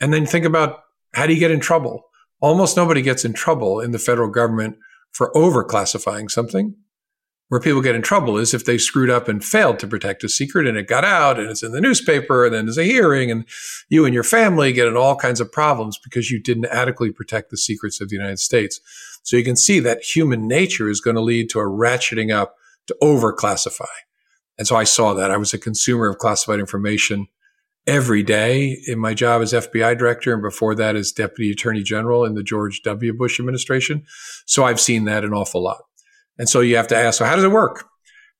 And 0.00 0.12
then 0.12 0.26
think 0.26 0.44
about 0.44 0.80
how 1.14 1.26
do 1.26 1.34
you 1.34 1.40
get 1.40 1.50
in 1.50 1.60
trouble? 1.60 2.04
Almost 2.40 2.76
nobody 2.76 3.02
gets 3.02 3.24
in 3.24 3.32
trouble 3.32 3.80
in 3.80 3.92
the 3.92 3.98
federal 3.98 4.28
government 4.28 4.76
for 5.12 5.32
overclassifying 5.34 6.30
something. 6.30 6.74
Where 7.52 7.60
people 7.60 7.82
get 7.82 7.94
in 7.94 8.00
trouble 8.00 8.38
is 8.38 8.54
if 8.54 8.64
they 8.64 8.78
screwed 8.78 9.10
up 9.10 9.28
and 9.28 9.44
failed 9.44 9.78
to 9.80 9.86
protect 9.86 10.24
a 10.24 10.28
secret 10.30 10.66
and 10.66 10.78
it 10.78 10.86
got 10.86 11.04
out 11.04 11.38
and 11.38 11.50
it's 11.50 11.62
in 11.62 11.72
the 11.72 11.82
newspaper 11.82 12.46
and 12.46 12.54
then 12.54 12.64
there's 12.64 12.78
a 12.78 12.82
hearing 12.82 13.30
and 13.30 13.44
you 13.90 14.06
and 14.06 14.14
your 14.14 14.22
family 14.22 14.72
get 14.72 14.88
in 14.88 14.96
all 14.96 15.16
kinds 15.16 15.38
of 15.38 15.52
problems 15.52 15.98
because 16.02 16.30
you 16.30 16.40
didn't 16.40 16.64
adequately 16.64 17.12
protect 17.12 17.50
the 17.50 17.58
secrets 17.58 18.00
of 18.00 18.08
the 18.08 18.16
United 18.16 18.38
States. 18.38 18.80
So 19.22 19.36
you 19.36 19.44
can 19.44 19.56
see 19.56 19.80
that 19.80 20.02
human 20.02 20.48
nature 20.48 20.88
is 20.88 21.02
going 21.02 21.16
to 21.16 21.20
lead 21.20 21.50
to 21.50 21.58
a 21.58 21.64
ratcheting 21.64 22.34
up 22.34 22.56
to 22.86 22.96
overclassify. 23.02 23.84
And 24.56 24.66
so 24.66 24.74
I 24.74 24.84
saw 24.84 25.12
that. 25.12 25.30
I 25.30 25.36
was 25.36 25.52
a 25.52 25.58
consumer 25.58 26.08
of 26.08 26.16
classified 26.16 26.58
information 26.58 27.26
every 27.86 28.22
day 28.22 28.78
in 28.86 28.98
my 28.98 29.12
job 29.12 29.42
as 29.42 29.52
FBI 29.52 29.98
director 29.98 30.32
and 30.32 30.40
before 30.40 30.74
that 30.76 30.96
as 30.96 31.12
deputy 31.12 31.50
attorney 31.50 31.82
general 31.82 32.24
in 32.24 32.32
the 32.32 32.42
George 32.42 32.80
W. 32.80 33.12
Bush 33.12 33.38
administration. 33.38 34.06
So 34.46 34.64
I've 34.64 34.80
seen 34.80 35.04
that 35.04 35.22
an 35.22 35.34
awful 35.34 35.62
lot. 35.62 35.82
And 36.38 36.48
so 36.48 36.60
you 36.60 36.76
have 36.76 36.88
to 36.88 36.96
ask, 36.96 37.18
so 37.18 37.24
how 37.24 37.36
does 37.36 37.44
it 37.44 37.50
work? 37.50 37.86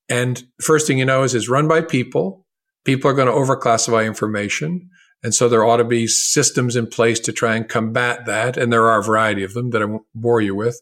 And 0.09 0.43
first 0.61 0.87
thing 0.87 0.99
you 0.99 1.05
know 1.05 1.23
is 1.23 1.35
it's 1.35 1.49
run 1.49 1.69
by 1.69 1.81
people. 1.81 2.47
People 2.85 3.11
are 3.11 3.15
going 3.15 3.29
to 3.29 3.33
overclassify 3.33 4.07
information. 4.07 4.91
And 5.23 5.35
so 5.35 5.49
there 5.49 5.65
ought 5.65 5.77
to 5.77 5.85
be 5.85 6.07
systems 6.07 6.75
in 6.75 6.87
place 6.89 7.21
to 7.21 7.33
try 7.33 7.55
and 7.55 7.69
combat 7.69 8.27
that. 8.27 8.57
And 8.57 8.73
there 8.73 8.89
are 8.89 8.99
a 8.99 9.05
variety 9.05 9.45
of 9.45 9.55
them 9.55 9.71
that 9.71 9.83
I 9.83 9.87
won't 9.87 10.07
bore 10.15 10.41
you 10.41 10.55
with. 10.55 10.81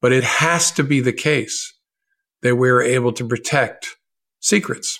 But 0.00 0.12
it 0.12 0.24
has 0.24 0.70
to 0.72 0.82
be 0.82 1.00
the 1.00 1.12
case 1.12 1.72
that 2.42 2.56
we're 2.56 2.82
able 2.82 3.12
to 3.12 3.26
protect 3.26 3.96
secrets. 4.40 4.98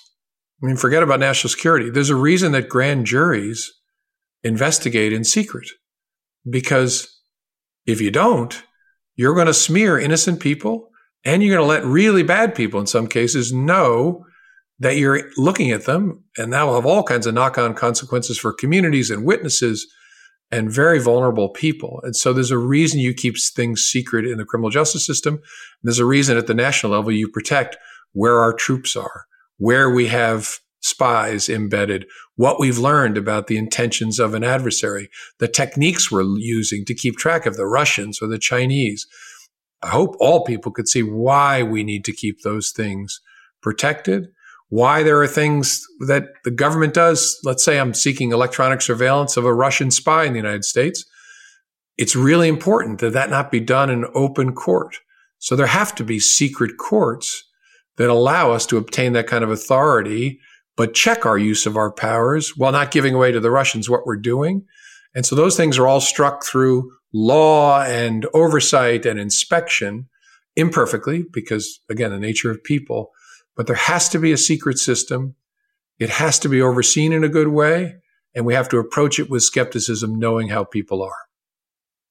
I 0.61 0.65
mean, 0.65 0.77
forget 0.77 1.03
about 1.03 1.19
national 1.19 1.49
security. 1.49 1.89
There's 1.89 2.09
a 2.09 2.15
reason 2.15 2.53
that 2.53 2.69
grand 2.69 3.05
juries 3.05 3.71
investigate 4.43 5.13
in 5.13 5.23
secret 5.23 5.67
because 6.49 7.21
if 7.85 8.01
you 8.01 8.11
don't, 8.11 8.63
you're 9.15 9.35
going 9.35 9.47
to 9.47 9.53
smear 9.53 9.99
innocent 9.99 10.39
people 10.39 10.89
and 11.25 11.43
you're 11.43 11.55
going 11.55 11.65
to 11.65 11.73
let 11.73 11.85
really 11.85 12.23
bad 12.23 12.55
people 12.55 12.79
in 12.79 12.87
some 12.87 13.07
cases 13.07 13.53
know 13.53 14.25
that 14.79 14.97
you're 14.97 15.29
looking 15.37 15.71
at 15.71 15.85
them. 15.85 16.23
And 16.37 16.51
that 16.51 16.63
will 16.63 16.75
have 16.75 16.85
all 16.85 17.03
kinds 17.03 17.27
of 17.27 17.33
knock 17.33 17.57
on 17.57 17.73
consequences 17.73 18.37
for 18.37 18.53
communities 18.53 19.09
and 19.09 19.25
witnesses 19.25 19.87
and 20.51 20.71
very 20.71 20.99
vulnerable 20.99 21.49
people. 21.49 22.01
And 22.03 22.15
so 22.15 22.33
there's 22.33 22.51
a 22.51 22.57
reason 22.57 22.99
you 22.99 23.13
keep 23.13 23.35
things 23.39 23.81
secret 23.81 24.25
in 24.25 24.37
the 24.37 24.45
criminal 24.45 24.69
justice 24.69 25.05
system. 25.05 25.41
There's 25.83 25.99
a 25.99 26.05
reason 26.05 26.37
at 26.37 26.47
the 26.47 26.53
national 26.53 26.91
level 26.91 27.11
you 27.11 27.29
protect 27.29 27.77
where 28.11 28.39
our 28.39 28.53
troops 28.53 28.95
are 28.95 29.25
where 29.57 29.89
we 29.89 30.07
have 30.07 30.59
spies 30.81 31.47
embedded, 31.47 32.05
what 32.35 32.59
we've 32.59 32.77
learned 32.77 33.17
about 33.17 33.47
the 33.47 33.57
intentions 33.57 34.19
of 34.19 34.33
an 34.33 34.43
adversary, 34.43 35.09
the 35.39 35.47
techniques 35.47 36.11
we're 36.11 36.23
using 36.37 36.83
to 36.85 36.93
keep 36.93 37.15
track 37.15 37.45
of 37.45 37.55
the 37.55 37.65
Russians 37.65 38.21
or 38.21 38.27
the 38.27 38.37
Chinese. 38.37 39.07
I 39.83 39.89
hope 39.89 40.15
all 40.19 40.45
people 40.45 40.71
could 40.71 40.87
see 40.87 41.03
why 41.03 41.61
we 41.61 41.83
need 41.83 42.05
to 42.05 42.13
keep 42.13 42.41
those 42.41 42.71
things 42.71 43.19
protected, 43.61 44.27
why 44.69 45.03
there 45.03 45.21
are 45.21 45.27
things 45.27 45.85
that 46.07 46.29
the 46.45 46.51
government 46.51 46.93
does. 46.93 47.37
Let's 47.43 47.63
say 47.63 47.79
I'm 47.79 47.93
seeking 47.93 48.31
electronic 48.31 48.81
surveillance 48.81 49.35
of 49.35 49.45
a 49.45 49.53
Russian 49.53 49.91
spy 49.91 50.23
in 50.23 50.33
the 50.33 50.39
United 50.39 50.63
States. 50.63 51.05
It's 51.97 52.15
really 52.15 52.47
important 52.47 52.99
that 52.99 53.13
that 53.13 53.29
not 53.29 53.51
be 53.51 53.59
done 53.59 53.89
in 53.89 54.05
open 54.15 54.53
court. 54.53 54.95
So 55.37 55.55
there 55.55 55.67
have 55.67 55.93
to 55.95 56.03
be 56.03 56.19
secret 56.19 56.77
courts 56.77 57.43
that 57.97 58.09
allow 58.09 58.51
us 58.51 58.65
to 58.67 58.77
obtain 58.77 59.13
that 59.13 59.27
kind 59.27 59.43
of 59.43 59.51
authority, 59.51 60.39
but 60.77 60.93
check 60.93 61.25
our 61.25 61.37
use 61.37 61.65
of 61.65 61.75
our 61.75 61.91
powers 61.91 62.57
while 62.57 62.71
not 62.71 62.91
giving 62.91 63.13
away 63.13 63.31
to 63.31 63.39
the 63.41 63.51
Russians 63.51 63.89
what 63.89 64.05
we're 64.05 64.15
doing. 64.15 64.65
And 65.13 65.25
so 65.25 65.35
those 65.35 65.57
things 65.57 65.77
are 65.77 65.87
all 65.87 66.01
struck 66.01 66.45
through 66.45 66.89
law 67.13 67.83
and 67.83 68.25
oversight 68.33 69.05
and 69.05 69.19
inspection 69.19 70.09
imperfectly 70.55 71.25
because 71.31 71.79
again, 71.89 72.11
the 72.11 72.19
nature 72.19 72.51
of 72.51 72.63
people, 72.63 73.11
but 73.55 73.67
there 73.67 73.75
has 73.75 74.09
to 74.09 74.19
be 74.19 74.31
a 74.31 74.37
secret 74.37 74.77
system. 74.77 75.35
It 75.99 76.09
has 76.09 76.39
to 76.39 76.49
be 76.49 76.61
overseen 76.61 77.13
in 77.13 77.23
a 77.23 77.29
good 77.29 77.49
way. 77.49 77.95
And 78.35 78.45
we 78.45 78.55
have 78.55 78.69
to 78.69 78.79
approach 78.79 79.19
it 79.19 79.29
with 79.29 79.43
skepticism, 79.43 80.17
knowing 80.17 80.49
how 80.49 80.63
people 80.63 81.03
are. 81.03 81.15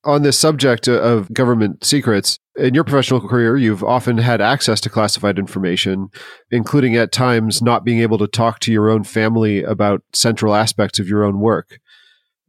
On 0.04 0.22
the 0.22 0.32
subject 0.32 0.88
of 0.88 1.32
government 1.32 1.84
secrets, 1.84 2.38
in 2.56 2.74
your 2.74 2.84
professional 2.84 3.20
career, 3.20 3.56
you've 3.56 3.84
often 3.84 4.18
had 4.18 4.40
access 4.40 4.80
to 4.82 4.90
classified 4.90 5.38
information, 5.38 6.08
including 6.50 6.96
at 6.96 7.12
times 7.12 7.62
not 7.62 7.84
being 7.84 8.00
able 8.00 8.18
to 8.18 8.26
talk 8.26 8.58
to 8.60 8.72
your 8.72 8.90
own 8.90 9.04
family 9.04 9.62
about 9.62 10.02
central 10.12 10.54
aspects 10.54 10.98
of 10.98 11.08
your 11.08 11.24
own 11.24 11.38
work. 11.38 11.78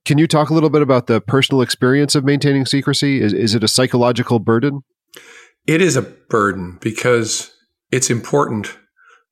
Can 0.05 0.17
you 0.17 0.27
talk 0.27 0.49
a 0.49 0.53
little 0.53 0.69
bit 0.69 0.81
about 0.81 1.07
the 1.07 1.21
personal 1.21 1.61
experience 1.61 2.13
of 2.13 2.25
maintaining 2.25 2.65
secrecy? 2.65 3.21
Is, 3.21 3.33
is 3.33 3.55
it 3.55 3.63
a 3.63 3.69
psychological 3.69 4.39
burden? 4.39 4.83
It 5.65 5.81
is 5.81 5.95
a 5.95 6.01
burden 6.01 6.77
because 6.81 7.53
it's 7.91 8.09
important 8.09 8.77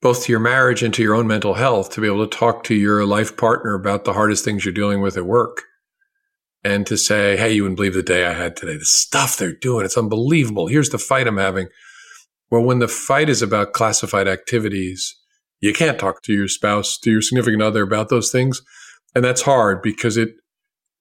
both 0.02 0.24
to 0.24 0.32
your 0.32 0.40
marriage 0.40 0.82
and 0.82 0.94
to 0.94 1.04
your 1.04 1.14
own 1.14 1.28
mental 1.28 1.56
health 1.56 1.92
to 1.92 2.02
be 2.02 2.08
able 2.08 2.26
to 2.26 2.38
talk 2.38 2.64
to 2.64 2.76
your 2.76 3.06
life 3.06 3.36
partner 3.36 3.76
about 3.76 4.06
the 4.06 4.14
hardest 4.14 4.46
things 4.46 4.64
you're 4.64 4.74
dealing 4.74 5.02
with 5.02 5.18
at 5.18 5.26
work 5.26 5.64
and 6.64 6.88
to 6.88 6.98
say, 6.98 7.36
Hey, 7.36 7.54
you 7.54 7.64
wouldn't 7.64 7.78
believe 7.78 7.94
the 7.94 8.02
day 8.02 8.26
I 8.26 8.34
had 8.34 8.56
today. 8.56 8.78
The 8.78 8.86
stuff 8.86 9.38
they're 9.38 9.54
doing. 9.54 9.86
It's 9.86 9.98
unbelievable. 9.98 10.68
Here's 10.68 10.90
the 10.90 10.98
fight 10.98 11.28
I'm 11.28 11.38
having. 11.38 11.68
Well, 12.50 12.64
when 12.64 12.80
the 12.80 12.88
fight 12.88 13.30
is 13.30 13.42
about 13.42 13.74
classified 13.74 14.28
activities, 14.28 15.18
you 15.60 15.74
can't 15.74 16.00
talk 16.00 16.24
to 16.24 16.34
your 16.34 16.48
spouse, 16.48 16.98
to 17.00 17.12
your 17.12 17.22
significant 17.22 17.62
other 17.62 17.84
about 17.84 18.10
those 18.10 18.32
things. 18.32 18.62
And 19.14 19.24
that's 19.24 19.42
hard 19.42 19.82
because 19.82 20.18
it, 20.18 20.36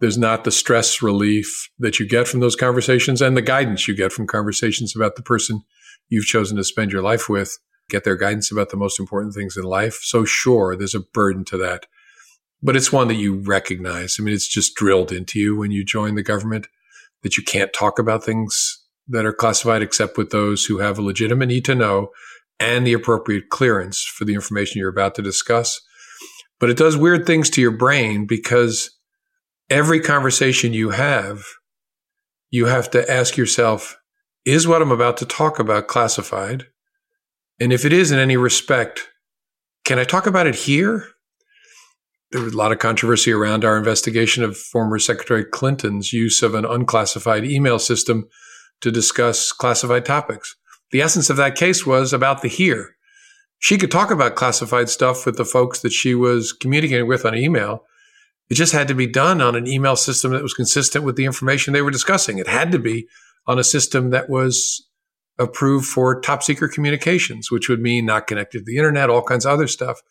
there's 0.01 0.19
not 0.19 0.45
the 0.45 0.51
stress 0.51 1.03
relief 1.03 1.69
that 1.79 1.99
you 1.99 2.09
get 2.09 2.27
from 2.27 2.41
those 2.41 2.57
conversations 2.57 3.21
and 3.21 3.37
the 3.37 3.43
guidance 3.43 3.87
you 3.87 3.95
get 3.95 4.13
from 4.13 4.27
conversations 4.27 4.97
about 4.97 5.17
the 5.17 5.23
person 5.23 5.63
you've 6.09 6.25
chosen 6.25 6.57
to 6.57 6.65
spend 6.65 6.91
your 6.91 7.03
life 7.03 7.29
with, 7.29 7.59
get 7.89 8.05
their 8.05 8.17
guidance 8.17 8.51
about 8.51 8.71
the 8.71 8.77
most 8.77 8.99
important 8.99 9.35
things 9.35 9.57
in 9.57 9.65
life. 9.65 10.01
So 10.03 10.25
sure, 10.25 10.77
there's 10.77 10.95
a 10.95 11.01
burden 11.01 11.45
to 11.47 11.57
that 11.59 11.87
but 12.63 12.77
it's 12.77 12.93
one 12.93 13.09
that 13.09 13.15
you 13.15 13.37
recognize. 13.37 14.17
I 14.19 14.23
mean, 14.23 14.35
it's 14.35 14.49
just 14.49 14.75
drilled 14.75 15.13
into 15.13 15.39
you 15.39 15.57
when 15.57 15.71
you 15.71 15.85
join 15.85 16.15
the 16.15 16.23
government 16.23 16.69
that 17.23 17.37
you 17.37 17.43
can't 17.43 17.73
talk 17.73 17.99
about 17.99 18.25
things 18.25 18.85
that 19.09 19.27
are 19.27 19.33
classified 19.33 19.83
except 19.83 20.17
with 20.17 20.31
those 20.31 20.65
who 20.65 20.79
have 20.79 20.99
a 20.99 21.03
legitimate 21.03 21.47
need 21.47 21.65
to 21.67 21.75
know 21.75 22.11
and 22.59 22.87
the 22.87 22.93
appropriate 22.93 23.49
clearance 23.49 24.03
for 24.03 24.25
the 24.25 24.35
information 24.35 24.79
you're 24.79 24.89
about 24.89 25.15
to 25.15 25.23
discuss. 25.23 25.81
But 26.59 26.71
it 26.71 26.77
does 26.77 26.97
weird 26.97 27.27
things 27.27 27.49
to 27.51 27.61
your 27.61 27.71
brain 27.71 28.27
because 28.27 28.91
every 29.71 30.01
conversation 30.01 30.73
you 30.73 30.91
have, 30.91 31.43
you 32.51 32.67
have 32.67 32.91
to 32.91 33.11
ask 33.11 33.37
yourself, 33.37 33.97
is 34.45 34.67
what 34.67 34.83
I'm 34.83 34.93
about 34.93 35.17
to 35.19 35.27
talk 35.27 35.59
about 35.59 35.87
classified? 35.87 36.67
And 37.61 37.73
if 37.73 37.85
it 37.85 37.93
is 37.93 38.11
in 38.11 38.19
any 38.19 38.37
respect, 38.37 39.09
can 39.85 39.99
I 39.99 40.05
talk 40.05 40.27
about 40.27 40.47
it 40.47 40.55
here? 40.55 41.07
there 42.31 42.43
was 42.43 42.55
a 42.55 42.57
lot 42.57 42.73
of 42.73 42.79
controversy 42.79 43.33
around 43.33 43.65
our 43.65 43.77
investigation 43.77 44.45
of 44.45 44.57
former 44.57 44.99
Secretary 44.99 45.45
Clinton's 45.45 46.13
use 46.13 46.43
of 46.43 46.55
an 46.55 46.65
unclassified 46.65 47.45
email 47.45 47.79
system 47.79 48.29
to 48.81 48.91
discuss 48.91 49.53
classified 49.53 50.05
topics. 50.05 50.57
the 50.93 51.01
essence 51.03 51.31
of 51.31 51.37
that 51.37 51.55
case 51.55 51.87
was 51.87 52.13
about 52.13 52.43
the 52.43 52.49
here. 52.49 52.97
She 53.59 53.79
could 53.79 53.93
talk 53.93 54.11
about 54.11 54.35
classified 54.35 54.89
stuff 54.89 55.25
with 55.25 55.37
the 55.37 55.45
folks 55.45 55.81
that 55.81 55.93
she 55.93 56.17
was 56.17 56.53
communicating 56.53 57.07
with 57.07 57.25
on 57.25 57.37
email. 57.37 57.85
It 58.51 58.55
just 58.55 58.73
had 58.73 58.89
to 58.89 58.95
be 58.95 59.07
done 59.07 59.41
on 59.41 59.55
an 59.55 59.69
email 59.69 59.97
system 59.97 60.33
that 60.33 60.43
was 60.43 60.55
consistent 60.55 61.05
with 61.05 61.17
the 61.17 61.25
information 61.25 61.73
they 61.73 61.83
were 61.83 61.91
discussing. 61.91 62.39
It 62.39 62.49
had 62.49 62.73
to 62.73 62.79
be 62.79 63.07
on 63.47 63.59
a 63.59 63.65
system 63.65 64.11
that 64.11 64.29
was 64.29 64.87
approved 65.39 65.87
for 65.87 66.21
top 66.21 66.43
secret 66.43 66.73
communications, 66.73 67.51
which 67.51 67.69
would 67.69 67.81
mean 67.81 68.05
not 68.05 68.27
connected 68.27 68.59
to 68.59 68.65
the 68.65 68.77
internet, 68.77 69.09
all 69.09 69.23
kinds 69.23 69.47
of 69.47 69.53
other 69.53 69.69
stuff. 69.69 70.03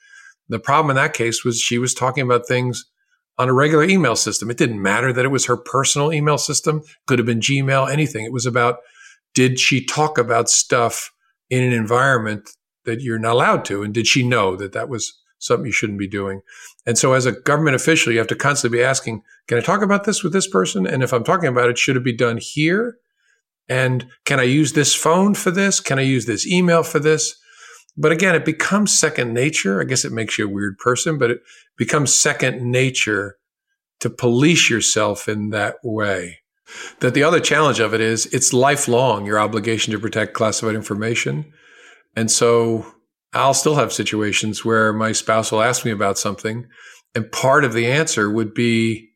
The 0.47 0.59
problem 0.59 0.89
in 0.89 0.95
that 0.95 1.13
case 1.13 1.43
was 1.43 1.59
she 1.59 1.77
was 1.77 1.93
talking 1.93 2.23
about 2.23 2.47
things 2.47 2.85
on 3.37 3.47
a 3.49 3.53
regular 3.53 3.83
email 3.83 4.15
system. 4.15 4.49
It 4.49 4.57
didn't 4.57 4.81
matter 4.81 5.13
that 5.13 5.25
it 5.25 5.29
was 5.29 5.45
her 5.45 5.57
personal 5.57 6.11
email 6.11 6.37
system, 6.37 6.81
could 7.07 7.19
have 7.19 7.25
been 7.25 7.39
Gmail, 7.39 7.91
anything. 7.91 8.25
It 8.25 8.33
was 8.33 8.45
about 8.45 8.79
did 9.35 9.59
she 9.59 9.85
talk 9.85 10.17
about 10.17 10.49
stuff 10.49 11.11
in 11.49 11.63
an 11.63 11.71
environment 11.71 12.49
that 12.85 13.01
you're 13.01 13.19
not 13.19 13.33
allowed 13.33 13.65
to? 13.65 13.83
And 13.83 13.93
did 13.93 14.07
she 14.07 14.27
know 14.27 14.55
that 14.55 14.73
that 14.73 14.89
was 14.89 15.13
something 15.39 15.65
you 15.65 15.71
shouldn't 15.71 15.99
be 15.99 16.07
doing? 16.07 16.41
And 16.85 16.97
so, 16.97 17.13
as 17.13 17.25
a 17.25 17.31
government 17.31 17.75
official, 17.75 18.11
you 18.11 18.19
have 18.19 18.27
to 18.27 18.35
constantly 18.35 18.79
be 18.79 18.83
asking, 18.83 19.23
can 19.47 19.57
I 19.57 19.61
talk 19.61 19.81
about 19.81 20.03
this 20.03 20.23
with 20.23 20.33
this 20.33 20.47
person? 20.47 20.85
And 20.85 21.01
if 21.01 21.13
I'm 21.13 21.23
talking 21.23 21.49
about 21.49 21.69
it, 21.69 21.77
should 21.77 21.97
it 21.97 22.03
be 22.03 22.15
done 22.15 22.37
here? 22.37 22.97
And 23.67 24.07
can 24.25 24.39
I 24.39 24.43
use 24.43 24.73
this 24.73 24.95
phone 24.95 25.35
for 25.35 25.51
this? 25.51 25.79
Can 25.79 25.99
I 25.99 26.03
use 26.03 26.25
this 26.25 26.47
email 26.47 26.83
for 26.83 26.99
this? 26.99 27.35
But 27.95 28.11
again, 28.11 28.33
it 28.33 28.45
becomes 28.45 28.97
second 28.97 29.33
nature. 29.33 29.81
I 29.81 29.83
guess 29.83 30.05
it 30.05 30.11
makes 30.11 30.37
you 30.37 30.45
a 30.45 30.51
weird 30.51 30.77
person, 30.77 31.17
but 31.17 31.31
it 31.31 31.41
becomes 31.77 32.13
second 32.13 32.61
nature 32.61 33.37
to 33.99 34.09
police 34.09 34.69
yourself 34.69 35.27
in 35.27 35.49
that 35.49 35.75
way. 35.83 36.39
That 36.99 37.13
the 37.13 37.23
other 37.23 37.39
challenge 37.39 37.79
of 37.79 37.93
it 37.93 38.01
is 38.01 38.27
it's 38.27 38.53
lifelong, 38.53 39.25
your 39.25 39.39
obligation 39.39 39.91
to 39.91 39.99
protect 39.99 40.33
classified 40.33 40.75
information. 40.75 41.51
And 42.15 42.29
so 42.29 42.85
I'll 43.33 43.53
still 43.53 43.75
have 43.75 43.93
situations 43.93 44.65
where 44.65 44.91
my 44.91 45.11
spouse 45.11 45.51
will 45.51 45.61
ask 45.61 45.85
me 45.85 45.91
about 45.91 46.17
something, 46.17 46.65
and 47.15 47.31
part 47.31 47.63
of 47.63 47.73
the 47.73 47.87
answer 47.87 48.29
would 48.29 48.53
be 48.53 49.09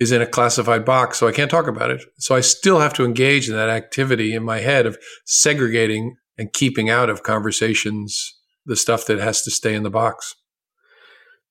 is 0.00 0.10
in 0.10 0.22
a 0.22 0.26
classified 0.26 0.84
box, 0.84 1.18
so 1.18 1.28
I 1.28 1.32
can't 1.32 1.50
talk 1.50 1.68
about 1.68 1.90
it. 1.90 2.02
So 2.18 2.34
I 2.34 2.40
still 2.40 2.80
have 2.80 2.92
to 2.94 3.04
engage 3.04 3.48
in 3.48 3.54
that 3.54 3.68
activity 3.68 4.34
in 4.34 4.42
my 4.42 4.58
head 4.58 4.84
of 4.84 4.98
segregating 5.26 6.16
and 6.36 6.52
keeping 6.52 6.90
out 6.90 7.08
of 7.08 7.22
conversations 7.22 8.34
the 8.64 8.76
stuff 8.76 9.06
that 9.06 9.18
has 9.18 9.42
to 9.42 9.50
stay 9.50 9.74
in 9.74 9.82
the 9.82 9.90
box. 9.90 10.34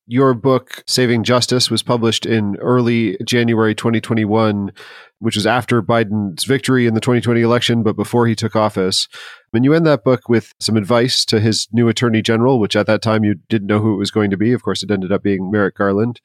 Your 0.08 0.34
book, 0.34 0.84
Saving 0.88 1.24
Justice, 1.24 1.70
was 1.70 1.84
published 1.84 2.26
in 2.26 2.58
early 2.58 3.18
January 3.24 3.76
2021, 3.76 4.72
which 5.20 5.36
was 5.36 5.45
after 5.45 5.82
Biden's 5.82 6.43
victory 6.43 6.88
in 6.88 6.95
the 6.95 6.99
2020 6.99 7.41
election, 7.41 7.84
but 7.84 7.95
before 7.95 8.28
he 8.28 8.36
took 8.36 8.56
office. 8.56 9.08
And 9.54 9.64
you 9.64 9.74
end 9.74 9.86
that 9.86 10.04
book 10.04 10.28
with 10.28 10.54
some 10.60 10.76
advice 10.76 11.24
to 11.26 11.39
his 11.39 11.68
new 11.72 11.88
attorney 11.88 12.22
general, 12.22 12.60
which 12.60 12.76
at 12.76 12.88
that 12.88 13.02
time 13.02 13.24
you 13.24 13.36
didn't 13.47 13.68
know 13.68 13.80
who 13.80 13.93
it 13.93 13.97
was 13.97 14.12
going 14.12 14.32
to 14.32 14.38
be. 14.38 14.54
Of 14.54 14.64
course, 14.64 14.82
it 14.82 14.91
ended 14.91 15.12
up 15.12 15.24
being 15.24 15.52
Merrick 15.52 15.76
Garland. 15.76 16.20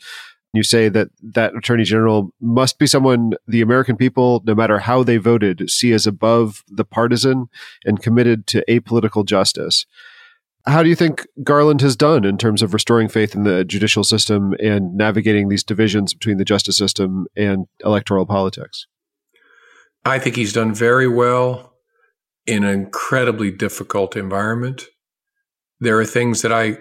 You 0.54 0.62
say 0.62 0.88
that 0.88 1.08
that 1.22 1.54
attorney 1.54 1.84
general 1.84 2.32
must 2.40 2.78
be 2.78 2.86
someone 2.86 3.34
the 3.46 3.60
American 3.60 3.96
people, 3.96 4.42
no 4.46 4.54
matter 4.54 4.78
how 4.78 5.02
they 5.02 5.18
voted, 5.18 5.68
see 5.70 5.92
as 5.92 6.06
above 6.06 6.64
the 6.66 6.84
partisan 6.84 7.48
and 7.84 8.02
committed 8.02 8.46
to 8.48 8.64
apolitical 8.66 9.24
justice. 9.24 9.84
How 10.66 10.82
do 10.82 10.88
you 10.88 10.96
think 10.96 11.26
Garland 11.44 11.80
has 11.82 11.94
done 11.94 12.24
in 12.24 12.38
terms 12.38 12.60
of 12.60 12.74
restoring 12.74 13.08
faith 13.08 13.34
in 13.34 13.44
the 13.44 13.64
judicial 13.64 14.02
system 14.02 14.54
and 14.58 14.96
navigating 14.96 15.48
these 15.48 15.62
divisions 15.62 16.12
between 16.12 16.38
the 16.38 16.44
justice 16.44 16.76
system 16.76 17.26
and 17.36 17.66
electoral 17.84 18.26
politics? 18.26 18.86
I 20.04 20.18
think 20.18 20.36
he's 20.36 20.52
done 20.52 20.74
very 20.74 21.08
well 21.08 21.72
in 22.46 22.64
an 22.64 22.74
incredibly 22.74 23.50
difficult 23.50 24.16
environment. 24.16 24.86
There 25.80 25.98
are 25.98 26.04
things 26.04 26.42
that 26.42 26.52
I 26.52 26.78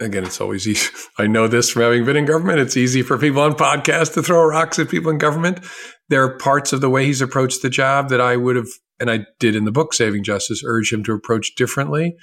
again, 0.00 0.24
it's 0.24 0.40
always 0.40 0.66
easy. 0.68 0.90
I 1.18 1.26
know 1.26 1.48
this 1.48 1.70
from 1.70 1.82
having 1.82 2.04
been 2.04 2.16
in 2.16 2.24
government. 2.24 2.60
It's 2.60 2.76
easy 2.76 3.02
for 3.02 3.18
people 3.18 3.42
on 3.42 3.54
podcasts 3.54 4.14
to 4.14 4.22
throw 4.22 4.44
rocks 4.44 4.78
at 4.78 4.88
people 4.88 5.10
in 5.10 5.18
government. 5.18 5.60
There 6.08 6.22
are 6.22 6.36
parts 6.38 6.72
of 6.72 6.80
the 6.80 6.90
way 6.90 7.06
he's 7.06 7.22
approached 7.22 7.62
the 7.62 7.70
job 7.70 8.08
that 8.10 8.20
I 8.20 8.36
would 8.36 8.56
have, 8.56 8.68
and 9.00 9.10
I 9.10 9.26
did 9.40 9.56
in 9.56 9.64
the 9.64 9.72
book, 9.72 9.94
Saving 9.94 10.22
Justice, 10.22 10.62
urge 10.64 10.92
him 10.92 11.02
to 11.04 11.12
approach 11.12 11.54
differently. 11.56 12.16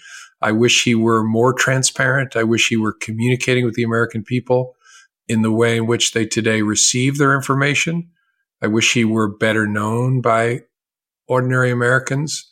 I 0.44 0.52
wish 0.52 0.84
he 0.84 0.94
were 0.94 1.24
more 1.24 1.54
transparent. 1.54 2.36
I 2.36 2.44
wish 2.44 2.68
he 2.68 2.78
were 2.78 2.94
communicating 2.94 3.66
with 3.66 3.76
the 3.76 3.84
American 3.84 4.24
people 4.24 4.76
in 5.28 5.42
the 5.42 5.52
way 5.52 5.78
in 5.78 5.88
which 5.88 6.12
they 6.12 6.26
today 6.26 6.62
receive 6.62 7.18
their 7.18 7.34
information. 7.34 8.10
I 8.62 8.68
wish 8.68 8.94
he 8.94 9.06
were 9.06 9.28
better 9.28 9.66
known 9.66 10.22
by 10.22 10.62
ordinary 11.28 11.72
Americans. 11.72 12.50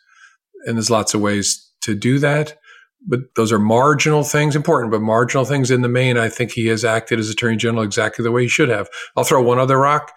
And 0.65 0.77
there's 0.77 0.89
lots 0.89 1.13
of 1.13 1.21
ways 1.21 1.71
to 1.81 1.93
do 1.93 2.17
that 2.19 2.57
but 3.05 3.35
those 3.35 3.51
are 3.51 3.59
marginal 3.59 4.23
things, 4.23 4.55
important, 4.55 4.91
but 4.91 5.01
marginal 5.01 5.45
things 5.45 5.71
in 5.71 5.81
the 5.81 5.89
main. 5.89 6.17
I 6.17 6.29
think 6.29 6.51
he 6.51 6.67
has 6.67 6.85
acted 6.85 7.19
as 7.19 7.29
Attorney 7.29 7.57
General 7.57 7.83
exactly 7.83 8.23
the 8.23 8.31
way 8.31 8.43
he 8.43 8.47
should 8.47 8.69
have. 8.69 8.89
I'll 9.15 9.23
throw 9.23 9.41
one 9.41 9.59
other 9.59 9.77
rock. 9.77 10.11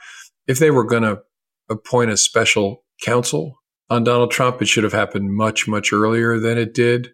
If 0.47 0.59
they 0.59 0.71
were 0.71 0.85
going 0.85 1.03
to 1.03 1.23
appoint 1.71 2.11
a 2.11 2.17
special 2.17 2.85
counsel 3.03 3.63
on 3.89 4.05
Donald 4.05 4.31
Trump, 4.31 4.61
it 4.61 4.69
should 4.69 4.85
have 4.85 4.93
happened 4.93 5.35
much, 5.35 5.67
much 5.67 5.93
earlier 5.93 6.39
than 6.39 6.59
it 6.59 6.75
did. 6.75 7.11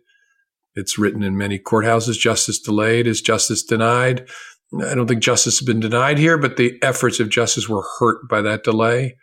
It's 0.74 0.98
written 0.98 1.22
in 1.22 1.36
many 1.36 1.58
courthouses 1.58 2.18
justice 2.18 2.58
delayed 2.60 3.06
is 3.06 3.20
justice 3.20 3.62
denied. 3.62 4.28
I 4.74 4.94
don't 4.94 5.08
think 5.08 5.22
justice 5.22 5.58
has 5.58 5.66
been 5.66 5.80
denied 5.80 6.18
here, 6.18 6.38
but 6.38 6.56
the 6.56 6.78
efforts 6.82 7.18
of 7.18 7.28
justice 7.28 7.68
were 7.68 7.84
hurt 7.98 8.28
by 8.28 8.40
that 8.42 8.62
delay. 8.62 9.16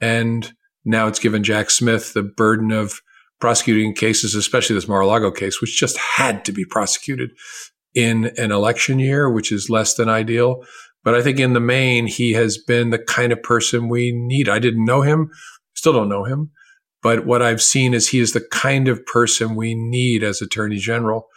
And 0.00 0.52
now 0.84 1.08
it's 1.08 1.18
given 1.18 1.42
Jack 1.42 1.70
Smith 1.70 2.12
the 2.12 2.22
burden 2.22 2.70
of 2.70 3.00
prosecuting 3.40 3.94
cases, 3.94 4.34
especially 4.34 4.74
this 4.74 4.88
Mar-a-Lago 4.88 5.30
case, 5.30 5.60
which 5.60 5.78
just 5.78 5.96
had 5.96 6.44
to 6.44 6.52
be 6.52 6.64
prosecuted 6.64 7.30
in 7.94 8.26
an 8.36 8.52
election 8.52 8.98
year, 8.98 9.30
which 9.30 9.50
is 9.50 9.70
less 9.70 9.94
than 9.94 10.08
ideal. 10.08 10.64
But 11.02 11.14
I 11.14 11.22
think 11.22 11.38
in 11.38 11.52
the 11.52 11.60
main, 11.60 12.06
he 12.06 12.32
has 12.32 12.56
been 12.56 12.90
the 12.90 12.98
kind 12.98 13.32
of 13.32 13.42
person 13.42 13.88
we 13.88 14.12
need. 14.12 14.48
I 14.48 14.58
didn't 14.58 14.84
know 14.84 15.02
him, 15.02 15.30
still 15.74 15.92
don't 15.92 16.08
know 16.08 16.24
him. 16.24 16.50
But 17.04 17.26
what 17.26 17.42
I've 17.42 17.60
seen 17.60 17.92
is 17.92 18.08
he 18.08 18.18
is 18.18 18.32
the 18.32 18.40
kind 18.40 18.88
of 18.88 19.04
person 19.04 19.54
we 19.54 19.74
need 19.74 20.24
as 20.24 20.40
attorney 20.40 20.78
general. 20.78 21.28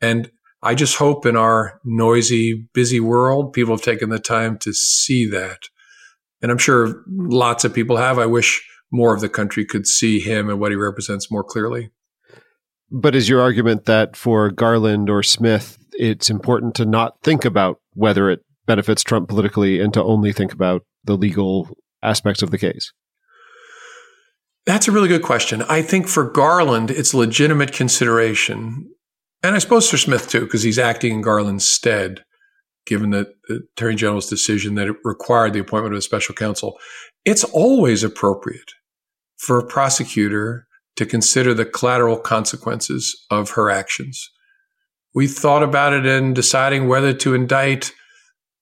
And 0.00 0.32
I 0.64 0.74
just 0.74 0.96
hope 0.96 1.24
in 1.26 1.36
our 1.36 1.80
noisy, 1.84 2.66
busy 2.74 2.98
world, 2.98 3.52
people 3.52 3.72
have 3.72 3.84
taken 3.84 4.10
the 4.10 4.18
time 4.18 4.58
to 4.58 4.74
see 4.74 5.26
that. 5.26 5.60
And 6.42 6.50
I'm 6.50 6.58
sure 6.58 7.04
lots 7.06 7.64
of 7.64 7.72
people 7.72 7.98
have. 7.98 8.18
I 8.18 8.26
wish 8.26 8.68
more 8.90 9.14
of 9.14 9.20
the 9.20 9.28
country 9.28 9.64
could 9.64 9.86
see 9.86 10.18
him 10.18 10.50
and 10.50 10.58
what 10.58 10.72
he 10.72 10.76
represents 10.76 11.30
more 11.30 11.44
clearly. 11.44 11.92
But 12.90 13.14
is 13.14 13.28
your 13.28 13.40
argument 13.40 13.84
that 13.84 14.16
for 14.16 14.50
Garland 14.50 15.08
or 15.08 15.22
Smith, 15.22 15.78
it's 15.92 16.30
important 16.30 16.74
to 16.74 16.84
not 16.84 17.22
think 17.22 17.44
about 17.44 17.80
whether 17.94 18.28
it 18.28 18.40
benefits 18.66 19.04
Trump 19.04 19.28
politically 19.28 19.80
and 19.80 19.94
to 19.94 20.02
only 20.02 20.32
think 20.32 20.52
about 20.52 20.82
the 21.04 21.16
legal 21.16 21.78
aspects 22.02 22.42
of 22.42 22.50
the 22.50 22.58
case? 22.58 22.92
That's 24.64 24.86
a 24.86 24.92
really 24.92 25.08
good 25.08 25.22
question. 25.22 25.62
I 25.62 25.82
think 25.82 26.06
for 26.06 26.30
Garland, 26.30 26.90
it's 26.90 27.14
legitimate 27.14 27.72
consideration. 27.72 28.88
And 29.42 29.56
I 29.56 29.58
suppose 29.58 29.90
for 29.90 29.98
Smith 29.98 30.28
too, 30.28 30.40
because 30.40 30.62
he's 30.62 30.78
acting 30.78 31.14
in 31.14 31.20
Garland's 31.20 31.66
stead, 31.66 32.24
given 32.86 33.10
the, 33.10 33.32
the 33.48 33.62
Attorney 33.76 33.96
General's 33.96 34.28
decision 34.28 34.76
that 34.76 34.88
it 34.88 34.96
required 35.04 35.52
the 35.52 35.58
appointment 35.58 35.94
of 35.94 35.98
a 35.98 36.02
special 36.02 36.34
counsel. 36.34 36.78
It's 37.24 37.44
always 37.44 38.04
appropriate 38.04 38.72
for 39.36 39.58
a 39.58 39.66
prosecutor 39.66 40.68
to 40.96 41.06
consider 41.06 41.54
the 41.54 41.64
collateral 41.64 42.18
consequences 42.18 43.16
of 43.30 43.50
her 43.50 43.70
actions. 43.70 44.30
We 45.14 45.26
thought 45.26 45.62
about 45.62 45.92
it 45.92 46.06
in 46.06 46.34
deciding 46.34 46.86
whether 46.86 47.12
to 47.14 47.34
indict 47.34 47.92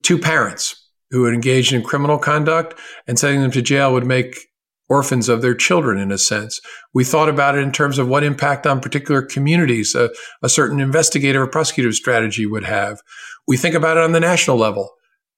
two 0.03 0.17
parents 0.17 0.89
who 1.11 1.25
had 1.25 1.33
engaged 1.33 1.73
in 1.73 1.83
criminal 1.83 2.17
conduct 2.17 2.79
and 3.07 3.19
sending 3.19 3.41
them 3.41 3.51
to 3.51 3.61
jail 3.61 3.93
would 3.93 4.05
make 4.05 4.47
orphans 4.91 5.29
of 5.29 5.41
their 5.41 5.55
children 5.55 5.97
in 5.97 6.11
a 6.11 6.17
sense. 6.17 6.59
We 6.93 7.05
thought 7.05 7.29
about 7.29 7.55
it 7.55 7.63
in 7.63 7.71
terms 7.71 7.97
of 7.97 8.09
what 8.09 8.25
impact 8.25 8.67
on 8.67 8.81
particular 8.81 9.21
communities 9.21 9.95
a, 9.95 10.09
a 10.43 10.49
certain 10.49 10.81
investigative 10.81 11.41
or 11.41 11.47
prosecutive 11.47 11.95
strategy 11.95 12.45
would 12.45 12.65
have. 12.65 13.01
We 13.47 13.55
think 13.55 13.73
about 13.73 13.95
it 13.95 14.03
on 14.03 14.11
the 14.11 14.19
national 14.19 14.57
level. 14.57 14.91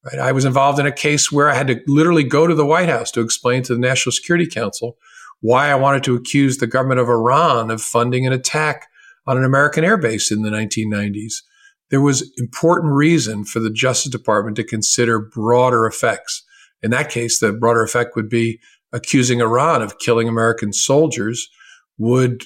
Right? 0.04 0.18
I 0.18 0.32
was 0.32 0.44
involved 0.44 0.80
in 0.80 0.88
a 0.88 0.92
case 0.92 1.32
where 1.32 1.52
I 1.52 1.54
had 1.54 1.68
to 1.68 1.80
literally 1.86 2.24
go 2.24 2.48
to 2.48 2.56
the 2.56 2.66
White 2.66 2.90
House 2.90 3.12
to 3.12 3.22
explain 3.22 3.62
to 3.64 3.76
the 3.76 3.80
National 3.80 4.12
Security 4.12 4.48
Council 4.48 4.98
why 5.42 5.70
I 5.70 5.76
wanted 5.76 6.04
to 6.06 6.16
accuse 6.16 6.58
the 6.58 6.66
government 6.66 7.00
of 7.00 7.08
Iran 7.08 7.70
of 7.70 7.80
funding 7.80 8.26
an 8.26 8.34
attack 8.34 8.88
on 9.28 9.38
an 9.38 9.44
American 9.44 9.84
airbase 9.84 10.32
in 10.32 10.42
the 10.42 10.50
1990s. 10.50 11.44
There 11.92 12.02
was 12.02 12.34
important 12.38 12.94
reason 12.94 13.46
for 13.46 13.60
the 13.60 13.70
Justice 13.70 14.12
Department 14.12 14.56
to 14.56 14.64
consider 14.64 15.20
broader 15.20 15.86
effects. 15.86 16.44
In 16.82 16.90
that 16.90 17.12
case, 17.12 17.40
the 17.40 17.54
broader 17.54 17.84
effect 17.84 18.16
would 18.16 18.30
be 18.30 18.60
accusing 18.94 19.42
Iran 19.42 19.82
of 19.82 20.00
killing 20.00 20.28
American 20.28 20.72
soldiers 20.72 21.50
would 21.98 22.44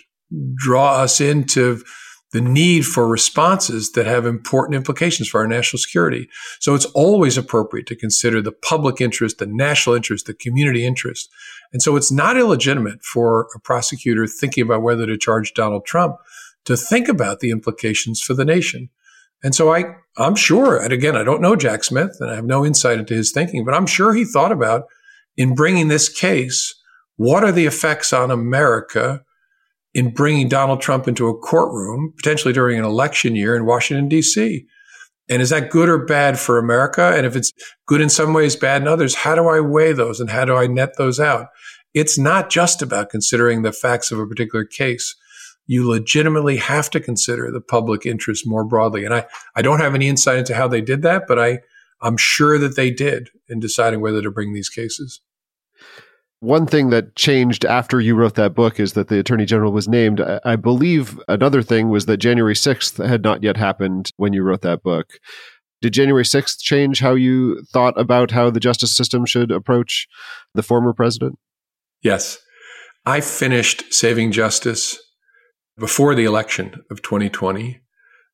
draw 0.56 0.96
us 0.96 1.22
into 1.22 1.84
the 2.34 2.42
need 2.42 2.86
for 2.86 3.08
responses 3.08 3.92
that 3.94 4.06
have 4.06 4.26
important 4.26 4.76
implications 4.76 5.30
for 5.30 5.40
our 5.40 5.48
national 5.48 5.80
security. 5.80 6.28
So 6.60 6.76
it's 6.76 6.86
always 6.86 7.38
appropriate 7.38 7.88
to 7.88 7.96
consider 7.96 8.42
the 8.42 8.52
public 8.52 9.00
interest, 9.00 9.38
the 9.38 9.46
national 9.46 9.96
interest, 9.96 10.26
the 10.26 10.34
community 10.34 10.86
interest. 10.86 11.30
And 11.72 11.82
so 11.82 11.96
it's 11.96 12.12
not 12.12 12.38
illegitimate 12.38 13.04
for 13.04 13.48
a 13.56 13.60
prosecutor 13.60 14.28
thinking 14.28 14.64
about 14.64 14.82
whether 14.82 15.06
to 15.06 15.18
charge 15.18 15.54
Donald 15.54 15.86
Trump 15.86 16.18
to 16.66 16.76
think 16.76 17.08
about 17.08 17.40
the 17.40 17.50
implications 17.50 18.22
for 18.22 18.34
the 18.34 18.46
nation. 18.46 18.90
And 19.42 19.56
so 19.56 19.74
I, 19.74 19.96
I'm 20.18 20.36
sure, 20.36 20.78
and 20.78 20.92
again, 20.92 21.16
I 21.16 21.24
don't 21.24 21.42
know 21.42 21.56
Jack 21.56 21.86
Smith 21.86 22.18
and 22.20 22.30
I 22.30 22.36
have 22.36 22.46
no 22.46 22.66
insight 22.66 23.00
into 23.00 23.14
his 23.14 23.32
thinking, 23.32 23.64
but 23.64 23.74
I'm 23.74 23.86
sure 23.86 24.14
he 24.14 24.26
thought 24.26 24.52
about 24.52 24.84
in 25.38 25.56
bringing 25.56 25.88
this 25.88 26.10
case, 26.10 26.76
what 27.16 27.44
are 27.44 27.52
the 27.52 27.66
effects 27.66 28.12
on 28.12 28.32
America 28.32 29.24
in 29.94 30.14
bringing 30.14 30.50
Donald 30.50 30.82
Trump 30.82 31.08
into 31.08 31.28
a 31.28 31.38
courtroom, 31.38 32.14
potentially 32.18 32.54
during 32.54 32.78
an 32.78 32.86
election 32.86 33.36
year 33.36 33.56
in 33.56 33.66
Washington, 33.66 34.08
D.C.? 34.10 34.66
And 35.30 35.42
is 35.42 35.50
that 35.50 35.70
good 35.70 35.90
or 35.90 36.06
bad 36.06 36.40
for 36.40 36.58
America? 36.58 37.14
And 37.16 37.26
if 37.26 37.36
it's 37.36 37.52
good 37.86 38.02
in 38.02 38.10
some 38.10 38.34
ways, 38.34 38.56
bad 38.56 38.82
in 38.82 38.88
others, 38.88 39.16
how 39.16 39.36
do 39.36 39.48
I 39.48 39.60
weigh 39.60 39.94
those 39.94 40.20
and 40.20 40.30
how 40.30 40.46
do 40.46 40.56
I 40.56 40.68
net 40.68 40.98
those 40.98 41.20
out? 41.20 41.48
It's 41.94 42.18
not 42.18 42.50
just 42.50 42.82
about 42.82 43.10
considering 43.10 43.62
the 43.62 43.74
facts 43.74 44.12
of 44.12 44.20
a 44.20 44.28
particular 44.28 44.64
case. 44.64 45.16
You 45.66 45.90
legitimately 45.90 46.58
have 46.58 46.90
to 46.92 47.02
consider 47.02 47.52
the 47.52 47.60
public 47.60 48.06
interest 48.06 48.48
more 48.48 48.64
broadly. 48.64 49.04
And 49.04 49.14
I, 49.14 49.26
I 49.56 49.62
don't 49.62 49.82
have 49.82 49.96
any 49.96 50.08
insight 50.08 50.40
into 50.40 50.56
how 50.56 50.68
they 50.68 50.82
did 50.82 51.02
that, 51.02 51.24
but 51.28 51.40
I, 51.40 51.60
I'm 52.02 52.16
sure 52.16 52.58
that 52.58 52.76
they 52.78 52.92
did 52.92 53.30
in 53.50 53.60
deciding 53.60 54.00
whether 54.00 54.22
to 54.22 54.32
bring 54.32 54.54
these 54.54 54.70
cases. 54.70 55.20
One 56.40 56.68
thing 56.68 56.92
that 56.92 57.16
changed 57.16 57.66
after 57.66 58.00
you 58.00 58.14
wrote 58.14 58.36
that 58.36 58.54
book 58.54 58.80
is 58.80 58.94
that 58.94 59.08
the 59.08 59.18
attorney 59.18 59.46
general 59.46 59.72
was 59.72 59.88
named. 59.88 60.22
I 60.22 60.56
believe 60.56 61.20
another 61.28 61.64
thing 61.64 61.90
was 61.90 62.06
that 62.06 62.18
January 62.18 62.54
6th 62.54 63.04
had 63.04 63.24
not 63.24 63.42
yet 63.42 63.58
happened 63.58 64.12
when 64.18 64.34
you 64.34 64.44
wrote 64.44 64.62
that 64.62 64.84
book. 64.84 65.14
Did 65.82 65.94
January 65.94 66.24
6th 66.24 66.60
change 66.60 67.00
how 67.00 67.16
you 67.16 67.64
thought 67.74 68.00
about 68.00 68.32
how 68.32 68.52
the 68.52 68.60
justice 68.60 68.96
system 68.96 69.26
should 69.26 69.52
approach 69.52 70.08
the 70.54 70.64
former 70.64 70.94
president? 70.94 71.40
Yes. 72.04 72.38
I 73.06 73.22
finished 73.22 73.92
Saving 73.92 74.32
Justice 74.32 75.00
before 75.78 76.14
the 76.14 76.26
election 76.26 76.84
of 76.92 77.02
2020, 77.02 77.82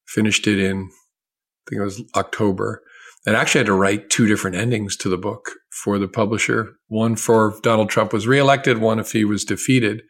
finished 0.05 0.47
it 0.47 0.59
in, 0.59 0.89
I 0.89 1.69
think 1.69 1.79
it 1.79 1.85
was 1.85 2.03
October 2.15 2.83
and 3.25 3.35
actually 3.35 3.59
had 3.59 3.67
to 3.67 3.73
write 3.73 4.09
two 4.09 4.27
different 4.27 4.57
endings 4.57 4.97
to 4.97 5.09
the 5.09 5.17
book 5.17 5.51
for 5.71 5.97
the 5.97 6.07
publisher. 6.07 6.73
One 6.87 7.15
for 7.15 7.49
if 7.49 7.61
Donald 7.61 7.89
Trump 7.89 8.13
was 8.13 8.27
reelected, 8.27 8.79
one 8.79 8.99
if 8.99 9.11
he 9.11 9.23
was 9.25 9.45
defeated. 9.45 10.03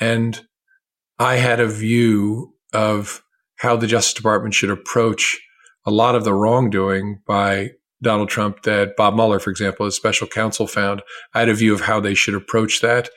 And 0.00 0.40
I 1.18 1.36
had 1.36 1.60
a 1.60 1.66
view 1.66 2.54
of 2.72 3.22
how 3.56 3.76
the 3.76 3.86
Justice 3.86 4.14
Department 4.14 4.54
should 4.54 4.70
approach 4.70 5.38
a 5.84 5.90
lot 5.90 6.14
of 6.14 6.24
the 6.24 6.34
wrongdoing 6.34 7.20
by 7.26 7.70
Donald 8.02 8.28
Trump 8.28 8.62
that 8.62 8.96
Bob 8.96 9.14
Mueller, 9.14 9.40
for 9.40 9.50
example, 9.50 9.86
as 9.86 9.96
special 9.96 10.26
counsel 10.26 10.66
found. 10.66 11.02
I 11.34 11.40
had 11.40 11.48
a 11.48 11.54
view 11.54 11.74
of 11.74 11.82
how 11.82 12.00
they 12.00 12.14
should 12.14 12.34
approach 12.34 12.80
that 12.80 13.10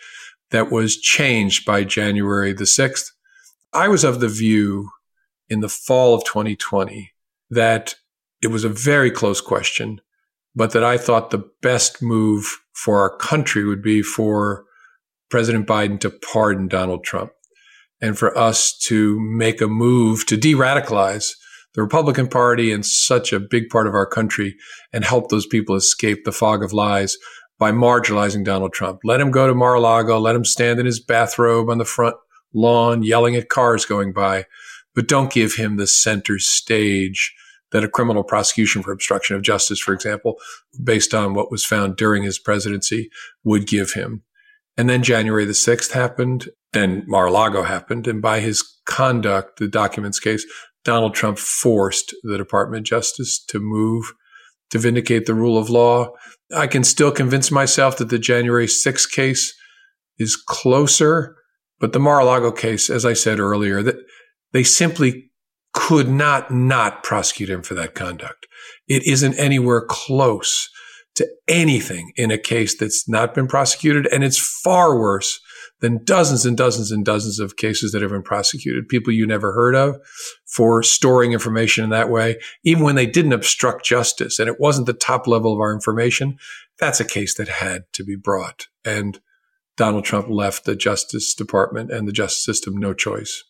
that 0.50 0.72
was 0.72 0.98
changed 0.98 1.66
by 1.66 1.84
January 1.84 2.54
the 2.54 2.64
6th. 2.64 3.12
I 3.74 3.88
was 3.88 4.04
of 4.04 4.20
the 4.20 4.28
view 4.28 4.90
in 5.50 5.60
the 5.60 5.70
fall 5.70 6.14
of 6.14 6.24
2020 6.24 7.12
that 7.50 7.96
it 8.42 8.48
was 8.48 8.64
a 8.64 8.70
very 8.70 9.12
close 9.12 9.42
question, 9.42 10.02
but 10.56 10.72
that 10.72 10.84
I 10.84 10.98
thought 10.98 11.30
the 11.32 11.50
best 11.62 12.02
move 12.02 12.60
for 12.74 13.00
our 13.00 13.16
country 13.18 13.64
would 13.64 13.82
be 13.82 14.02
for 14.02 14.66
President 15.30 15.68
Biden 15.68 16.00
to 16.02 16.10
pardon 16.10 16.68
Donald 16.68 17.04
Trump 17.04 17.32
and 18.02 18.18
for 18.18 18.38
us 18.38 18.78
to 18.88 19.20
make 19.20 19.62
a 19.62 19.68
move 19.68 20.26
to 20.26 20.38
de 20.38 20.54
radicalize 20.54 21.34
the 21.74 21.82
Republican 21.82 22.28
Party 22.28 22.72
and 22.72 22.86
such 22.86 23.32
a 23.32 23.40
big 23.40 23.70
part 23.70 23.88
of 23.88 23.94
our 23.94 24.06
country 24.06 24.56
and 24.92 25.06
help 25.06 25.30
those 25.30 25.46
people 25.46 25.76
escape 25.76 26.26
the 26.26 26.32
fog 26.32 26.64
of 26.64 26.74
lies 26.74 27.18
by 27.58 27.72
marginalizing 27.72 28.44
Donald 28.44 28.74
Trump. 28.74 29.00
Let 29.04 29.22
him 29.22 29.32
go 29.32 29.48
to 29.48 29.54
Mar 29.54 29.76
a 29.76 29.80
Lago, 29.80 30.20
let 30.20 30.36
him 30.36 30.44
stand 30.44 30.80
in 30.80 30.86
his 30.86 31.00
bathrobe 31.00 31.70
on 31.70 31.78
the 31.78 31.86
front 31.86 32.16
lawn 32.54 33.04
yelling 33.04 33.36
at 33.36 33.48
cars 33.48 33.86
going 33.86 34.12
by, 34.12 34.46
but 34.94 35.08
don't 35.08 35.32
give 35.32 35.56
him 35.56 35.78
the 35.78 35.88
center 35.88 36.40
stage 36.40 37.34
that 37.72 37.84
a 37.84 37.90
criminal 37.90 38.24
prosecution 38.24 38.84
for 38.84 38.92
obstruction 38.92 39.36
of 39.36 39.42
justice, 39.42 39.80
for 39.80 39.94
example, 39.94 40.38
based 40.84 41.14
on 41.14 41.34
what 41.34 41.52
was 41.52 41.66
found 41.66 41.96
during 41.96 42.24
his 42.24 42.40
presidency, 42.40 43.10
would 43.44 43.68
give 43.68 43.94
him. 43.94 44.24
And 44.78 44.90
then 44.90 45.04
January 45.04 45.46
the 45.46 45.52
6th 45.52 45.92
happened. 45.92 46.50
Then 46.74 47.04
Mar-a-Lago 47.08 47.64
happened. 47.64 48.08
And 48.08 48.22
by 48.22 48.40
his 48.40 48.64
conduct, 48.86 49.60
the 49.60 49.68
documents 49.68 50.20
case, 50.20 50.46
Donald 50.84 51.14
Trump 51.14 51.38
forced 51.38 52.16
the 52.24 52.38
Department 52.38 52.82
of 52.82 52.86
Justice 52.86 53.44
to 53.48 53.60
move 53.60 54.14
to 54.72 54.80
vindicate 54.80 55.26
the 55.26 55.34
rule 55.34 55.58
of 55.58 55.70
law. 55.70 56.14
I 56.56 56.68
can 56.68 56.84
still 56.84 57.12
convince 57.12 57.52
myself 57.52 57.98
that 57.98 58.10
the 58.10 58.20
January 58.20 58.68
6th 58.68 59.12
case 59.12 59.54
is 60.18 60.36
closer, 60.36 61.36
but 61.80 61.94
the 61.94 62.00
Mar-a-Lago 62.00 62.52
case, 62.52 62.90
as 62.90 63.06
I 63.06 63.14
said 63.14 63.40
earlier, 63.40 63.84
that 63.84 63.98
they 64.54 64.64
simply 64.64 65.31
could 65.74 66.10
not 66.10 66.52
not 66.52 67.04
prosecute 67.04 67.50
him 67.50 67.62
for 67.62 67.74
that 67.76 67.96
conduct. 67.96 68.48
It 68.88 69.06
isn't 69.06 69.36
anywhere 69.36 69.86
close 69.88 70.70
to 71.16 71.28
anything 71.48 72.12
in 72.16 72.32
a 72.32 72.38
case 72.38 72.78
that's 72.78 73.08
not 73.08 73.34
been 73.34 73.48
prosecuted. 73.48 74.08
And 74.08 74.24
it's 74.24 74.40
far 74.40 74.98
worse 74.98 75.40
than 75.82 76.04
dozens 76.04 76.46
and 76.46 76.56
dozens 76.56 76.92
and 76.92 77.04
dozens 77.04 77.40
of 77.40 77.58
cases 77.58 77.92
that 77.92 78.02
have 78.02 78.12
been 78.12 78.22
prosecuted, 78.22 78.88
people 78.88 79.12
you 79.12 79.26
never 79.26 79.52
heard 79.52 79.76
of 79.76 79.98
for 80.46 80.84
storing 80.84 81.34
information 81.34 81.84
in 81.84 81.90
that 81.90 82.10
way, 82.10 82.40
even 82.64 82.84
when 82.84 82.96
they 82.96 83.08
didn't 83.08 83.34
obstruct 83.34 83.84
justice 83.84 84.40
and 84.40 84.48
it 84.48 84.60
wasn't 84.60 84.86
the 84.86 84.94
top 84.94 85.28
level 85.28 85.54
of 85.54 85.60
our 85.60 85.74
information. 85.74 86.38
That's 86.80 87.00
a 87.00 87.06
case 87.06 87.36
that 87.36 87.48
had 87.48 87.84
to 87.94 88.04
be 88.04 88.16
brought. 88.16 88.68
And 88.86 89.20
Donald 89.76 90.06
Trump 90.06 90.28
left 90.30 90.66
the 90.66 90.76
Justice 90.76 91.34
Department 91.34 91.92
and 91.92 92.08
the 92.08 92.12
justice 92.12 92.44
system 92.44 92.78
no 92.78 92.94
choice. 92.94 93.44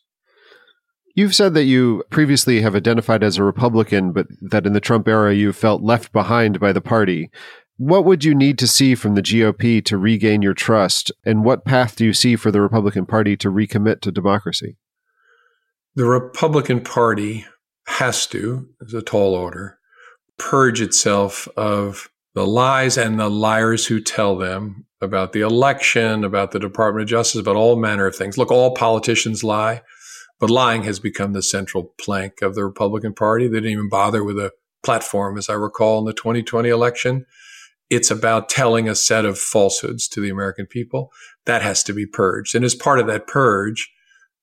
You've 1.14 1.36
said 1.36 1.54
that 1.56 1.66
you 1.66 2.04
previously 2.10 2.62
have 2.62 2.76
identified 2.76 3.24
as 3.24 3.38
a 3.38 3.44
Republican, 3.44 4.12
but 4.12 4.28
that 4.42 4.66
in 4.66 4.74
the 4.74 4.80
Trump 4.80 5.08
era 5.08 5.34
you 5.34 5.52
felt 5.52 5.82
left 5.82 6.12
behind 6.12 6.60
by 6.60 6.72
the 6.72 6.82
party. 6.82 7.30
What 7.78 8.06
would 8.06 8.24
you 8.24 8.36
need 8.36 8.58
to 8.60 8.68
see 8.68 8.96
from 8.96 9.16
the 9.16 9.22
GOP 9.22 9.84
to 9.86 9.98
regain 9.98 10.42
your 10.42 10.54
trust? 10.54 11.12
And 11.26 11.44
what 11.44 11.66
path 11.66 11.96
do 11.96 12.06
you 12.06 12.14
see 12.14 12.36
for 12.36 12.52
the 12.52 12.62
Republican 12.62 13.06
Party 13.06 13.36
to 13.38 13.50
recommit 13.50 14.02
to 14.02 14.12
democracy? 14.12 14.78
The 15.96 16.06
Republican 16.06 16.82
Party 16.82 17.46
has 17.88 18.28
to, 18.28 18.70
as 18.86 18.94
a 18.94 19.02
tall 19.02 19.34
order, 19.34 19.80
purge 20.38 20.80
itself 20.80 21.48
of 21.58 22.10
the 22.34 22.48
lies 22.48 22.98
and 22.98 23.20
the 23.20 23.30
liars 23.30 23.88
who 23.88 24.00
tell 24.00 24.38
them 24.38 24.86
about 25.02 25.34
the 25.34 25.42
election, 25.42 26.24
about 26.24 26.52
the 26.52 26.60
Department 26.60 27.04
of 27.04 27.10
Justice, 27.10 27.42
about 27.42 27.56
all 27.56 27.76
manner 27.76 28.06
of 28.06 28.16
things. 28.16 28.38
Look, 28.38 28.52
all 28.52 28.74
politicians 28.74 29.44
lie. 29.44 29.82
But 30.42 30.50
lying 30.50 30.84
has 30.84 31.00
become 31.00 31.34
the 31.34 31.44
central 31.44 31.94
plank 32.02 32.42
of 32.42 32.56
the 32.56 32.66
Republican 32.66 33.14
Party. 33.14 33.48
They 33.48 33.58
didn't 33.58 33.74
even 33.74 33.90
bother 33.90 34.24
with 34.24 34.40
a 34.40 34.52
platform, 34.84 35.38
as 35.38 35.48
I 35.50 35.54
recall, 35.54 36.00
in 36.00 36.06
the 36.06 36.14
2020 36.14 36.68
election. 36.68 37.28
It's 37.92 38.10
about 38.10 38.50
telling 38.50 38.90
a 38.90 38.96
set 38.96 39.24
of 39.24 39.38
falsehoods 39.38 40.08
to 40.08 40.20
the 40.20 40.32
American 40.32 40.66
people. 40.66 41.12
That 41.46 41.62
has 41.62 41.84
to 41.84 41.94
be 41.94 42.08
purged. 42.08 42.56
And 42.56 42.66
as 42.66 42.74
part 42.74 42.98
of 42.98 43.06
that 43.06 43.28
purge, 43.28 43.92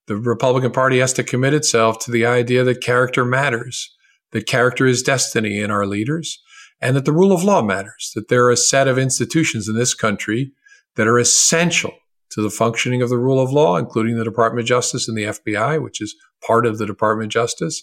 the 0.06 0.16
Republican 0.16 0.70
Party 0.70 1.00
has 1.00 1.12
to 1.14 1.24
commit 1.24 1.52
itself 1.52 1.98
to 2.00 2.12
the 2.12 2.24
idea 2.24 2.62
that 2.62 2.80
character 2.80 3.24
matters, 3.24 3.92
that 4.30 4.46
character 4.46 4.86
is 4.86 5.02
destiny 5.02 5.58
in 5.58 5.72
our 5.72 5.84
leaders, 5.84 6.40
and 6.80 6.94
that 6.94 7.06
the 7.06 7.12
rule 7.12 7.32
of 7.32 7.42
law 7.42 7.60
matters, 7.60 8.12
that 8.14 8.28
there 8.28 8.44
are 8.44 8.52
a 8.52 8.56
set 8.56 8.86
of 8.86 8.98
institutions 8.98 9.68
in 9.68 9.74
this 9.74 9.94
country 9.94 10.52
that 10.94 11.08
are 11.08 11.18
essential 11.18 11.92
to 12.30 12.42
the 12.42 12.50
functioning 12.50 13.02
of 13.02 13.08
the 13.08 13.18
rule 13.18 13.40
of 13.40 13.52
law, 13.52 13.76
including 13.76 14.16
the 14.16 14.24
Department 14.24 14.60
of 14.60 14.66
Justice 14.66 15.08
and 15.08 15.16
the 15.16 15.24
FBI, 15.24 15.82
which 15.82 16.00
is 16.00 16.14
part 16.46 16.66
of 16.66 16.78
the 16.78 16.86
Department 16.86 17.26
of 17.26 17.32
Justice, 17.32 17.82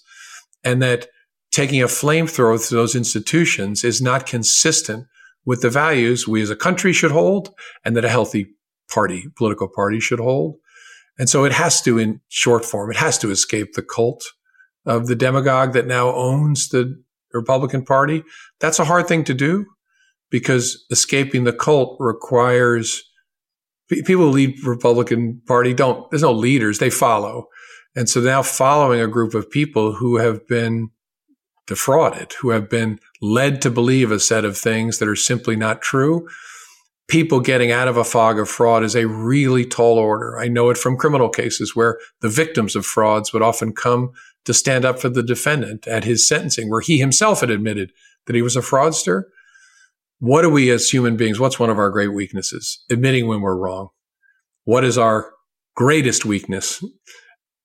and 0.64 0.82
that 0.82 1.08
taking 1.52 1.82
a 1.82 1.88
flamethrower 1.88 2.68
to 2.68 2.76
those 2.76 2.96
institutions 2.96 3.84
is 3.84 4.02
not 4.02 4.26
consistent 4.26 5.08
with 5.46 5.62
the 5.62 5.70
values 5.70 6.28
we 6.28 6.42
as 6.42 6.50
a 6.50 6.56
country 6.56 6.92
should 6.92 7.12
hold 7.12 7.54
and 7.84 7.96
that 7.96 8.06
a 8.06 8.10
healthy 8.10 8.48
party, 8.92 9.26
political 9.38 9.68
party 9.68 10.00
should 10.00 10.20
hold. 10.20 10.58
And 11.18 11.30
so 11.30 11.46
it 11.46 11.54
has 11.54 11.82
to, 11.84 11.98
in 11.98 12.20
short 12.28 12.66
form, 12.66 12.92
it 12.92 12.98
has 12.98 13.18
to 13.20 13.32
escape 13.32 13.74
the 13.74 13.84
cult 13.84 14.24
of 14.86 15.08
the 15.08 15.16
demagogue 15.16 15.74
that 15.74 15.88
now 15.88 16.14
owns 16.14 16.70
the 16.70 17.02
Republican 17.34 17.86
Party. 17.86 18.24
That's 18.60 18.80
a 18.80 18.86
hard 18.86 19.08
thing 19.08 19.24
to 19.26 19.34
do 19.34 19.66
because 20.30 20.86
escaping 20.92 21.44
the 21.44 21.54
cult 21.54 21.98
requires 22.00 23.04
people 23.88 24.26
who 24.26 24.32
lead 24.32 24.64
Republican 24.64 25.42
Party 25.46 25.74
don't, 25.74 26.10
there's 26.10 26.24
no 26.24 26.32
leaders, 26.32 26.80
they 26.80 26.90
follow. 26.90 27.48
And 27.96 28.10
so 28.10 28.20
now 28.20 28.42
following 28.42 29.00
a 29.00 29.08
group 29.08 29.34
of 29.34 29.50
people 29.50 29.94
who 29.94 30.18
have 30.18 30.48
been 30.48 30.90
defrauded, 31.68 32.34
who 32.42 32.50
have 32.50 32.70
been 32.70 33.00
led 33.22 33.62
to 33.62 33.72
believe 33.72 34.12
a 34.12 34.20
set 34.20 34.46
of 34.46 34.58
things 34.58 35.00
that 35.00 35.08
are 35.08 35.16
simply 35.16 35.56
not 35.56 35.82
true. 35.82 36.28
People 37.08 37.40
getting 37.40 37.72
out 37.72 37.88
of 37.88 37.98
a 37.98 38.04
fog 38.04 38.40
of 38.40 38.50
fraud 38.50 38.84
is 38.84 38.96
a 38.96 39.08
really 39.08 39.66
tall 39.66 39.98
order. 39.98 40.38
I 40.38 40.48
know 40.48 40.70
it 40.70 40.78
from 40.78 40.98
criminal 40.98 41.30
cases 41.30 41.76
where 41.76 42.00
the 42.22 42.30
victims 42.30 42.76
of 42.76 42.86
frauds 42.86 43.32
would 43.32 43.42
often 43.42 43.74
come 43.74 44.12
to 44.46 44.54
stand 44.54 44.86
up 44.86 45.00
for 45.00 45.10
the 45.10 45.24
defendant 45.24 45.88
at 45.88 46.04
his 46.04 46.28
sentencing, 46.28 46.70
where 46.70 46.82
he 46.82 47.00
himself 47.00 47.42
had 47.42 47.50
admitted 47.50 47.92
that 48.26 48.36
he 48.36 48.42
was 48.42 48.56
a 48.56 48.62
fraudster. 48.62 49.24
What 50.20 50.46
are 50.46 50.50
we 50.50 50.70
as 50.70 50.90
human 50.90 51.18
beings? 51.18 51.40
What's 51.40 51.60
one 51.60 51.70
of 51.70 51.78
our 51.78 51.90
great 51.90 52.14
weaknesses? 52.14 52.84
Admitting 52.90 53.28
when 53.28 53.42
we're 53.42 53.58
wrong. 53.58 53.90
What 54.64 54.84
is 54.84 54.98
our 54.98 55.32
greatest 55.76 56.26
weakness? 56.26 56.84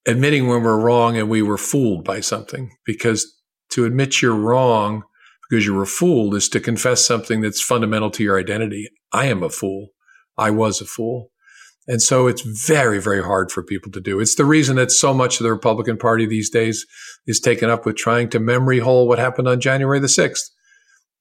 Admitting 0.07 0.48
when 0.48 0.62
we're 0.62 0.80
wrong 0.80 1.16
and 1.16 1.28
we 1.28 1.42
were 1.42 1.59
fooled 1.59 2.05
by 2.05 2.20
something. 2.20 2.72
Because 2.84 3.36
to 3.70 3.84
admit 3.84 4.20
you're 4.20 4.34
wrong 4.34 5.05
because 5.48 5.66
you 5.66 5.74
were 5.74 5.86
fooled 5.86 6.34
is 6.34 6.48
to 6.48 6.61
confess 6.61 7.05
something 7.05 7.40
that's 7.40 7.61
fundamental 7.61 8.11
to 8.11 8.22
your 8.22 8.38
identity. 8.38 8.88
I 9.12 9.26
am 9.26 9.42
a 9.42 9.51
fool. 9.51 9.88
I 10.38 10.51
was 10.51 10.80
a 10.80 10.86
fool. 10.86 11.30
And 11.88 12.01
so 12.01 12.28
it's 12.28 12.42
very, 12.42 13.01
very 13.01 13.22
hard 13.22 13.51
for 13.51 13.64
people 13.64 13.90
to 13.92 14.01
do. 14.01 14.20
It's 14.20 14.36
the 14.36 14.44
reason 14.44 14.76
that 14.76 14.92
so 14.92 15.12
much 15.12 15.40
of 15.40 15.44
the 15.44 15.53
Republican 15.53 15.96
Party 15.96 16.24
these 16.24 16.51
days 16.51 16.86
is 17.26 17.40
taken 17.40 17.68
up 17.68 17.84
with 17.84 17.96
trying 17.96 18.28
to 18.30 18.38
memory 18.38 18.78
hole 18.78 19.09
what 19.09 19.18
happened 19.18 19.48
on 19.48 19.61
January 19.61 19.98
the 19.98 20.07
6th 20.07 20.51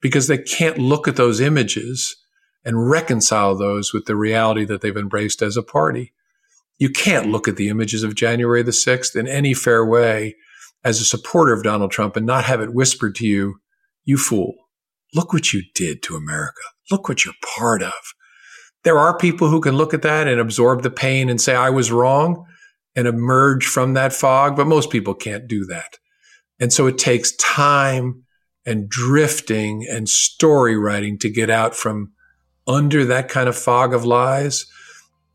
because 0.00 0.26
they 0.26 0.38
can't 0.38 0.78
look 0.78 1.06
at 1.06 1.16
those 1.16 1.40
images 1.40 2.16
and 2.64 2.90
reconcile 2.90 3.56
those 3.56 3.92
with 3.92 4.06
the 4.06 4.16
reality 4.16 4.64
that 4.64 4.80
they've 4.80 4.96
embraced 4.96 5.42
as 5.42 5.56
a 5.56 5.62
party. 5.62 6.12
You 6.78 6.90
can't 6.90 7.30
look 7.30 7.48
at 7.48 7.56
the 7.56 7.68
images 7.68 8.02
of 8.02 8.14
January 8.14 8.62
the 8.62 8.70
6th 8.70 9.14
in 9.16 9.28
any 9.28 9.54
fair 9.54 9.84
way 9.84 10.36
as 10.82 11.00
a 11.00 11.04
supporter 11.04 11.52
of 11.52 11.62
Donald 11.62 11.90
Trump 11.90 12.16
and 12.16 12.26
not 12.26 12.44
have 12.44 12.60
it 12.60 12.74
whispered 12.74 13.14
to 13.16 13.26
you, 13.26 13.60
you 14.04 14.16
fool. 14.16 14.54
Look 15.14 15.32
what 15.32 15.52
you 15.52 15.62
did 15.74 16.02
to 16.04 16.16
America. 16.16 16.62
Look 16.90 17.08
what 17.08 17.24
you're 17.24 17.34
part 17.56 17.82
of. 17.82 18.14
There 18.82 18.98
are 18.98 19.16
people 19.16 19.48
who 19.48 19.60
can 19.60 19.76
look 19.76 19.92
at 19.92 20.02
that 20.02 20.26
and 20.26 20.40
absorb 20.40 20.82
the 20.82 20.90
pain 20.90 21.28
and 21.28 21.40
say, 21.40 21.54
I 21.54 21.70
was 21.70 21.92
wrong 21.92 22.46
and 22.96 23.06
emerge 23.06 23.66
from 23.66 23.94
that 23.94 24.12
fog, 24.12 24.56
but 24.56 24.66
most 24.66 24.90
people 24.90 25.14
can't 25.14 25.46
do 25.46 25.66
that. 25.66 25.98
And 26.58 26.72
so 26.72 26.86
it 26.86 26.98
takes 26.98 27.36
time 27.36 28.24
and 28.70 28.88
drifting 28.88 29.84
and 29.90 30.08
story 30.08 30.76
writing 30.76 31.18
to 31.18 31.28
get 31.28 31.50
out 31.50 31.74
from 31.74 32.12
under 32.68 33.04
that 33.04 33.28
kind 33.28 33.48
of 33.48 33.56
fog 33.58 33.92
of 33.92 34.04
lies. 34.04 34.66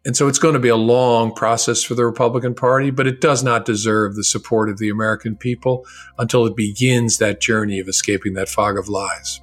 And 0.06 0.16
so 0.16 0.28
it's 0.28 0.40
going 0.40 0.54
to 0.54 0.60
be 0.60 0.70
a 0.70 0.76
long 0.76 1.34
process 1.34 1.84
for 1.84 1.96
the 1.96 2.06
Republican 2.06 2.56
Party, 2.56 2.92
but 2.92 3.08
it 3.08 3.20
does 3.20 3.44
not 3.44 3.66
deserve 3.66 4.16
the 4.16 4.24
support 4.24 4.70
of 4.70 4.78
the 4.78 4.90
American 4.90 5.36
people 5.36 5.86
until 6.18 6.46
it 6.46 6.56
begins 6.56 7.18
that 7.18 7.42
journey 7.42 7.80
of 7.80 7.90
escaping 7.90 8.36
that 8.36 8.48
fog 8.48 8.78
of 8.78 8.88
lies. 8.88 9.42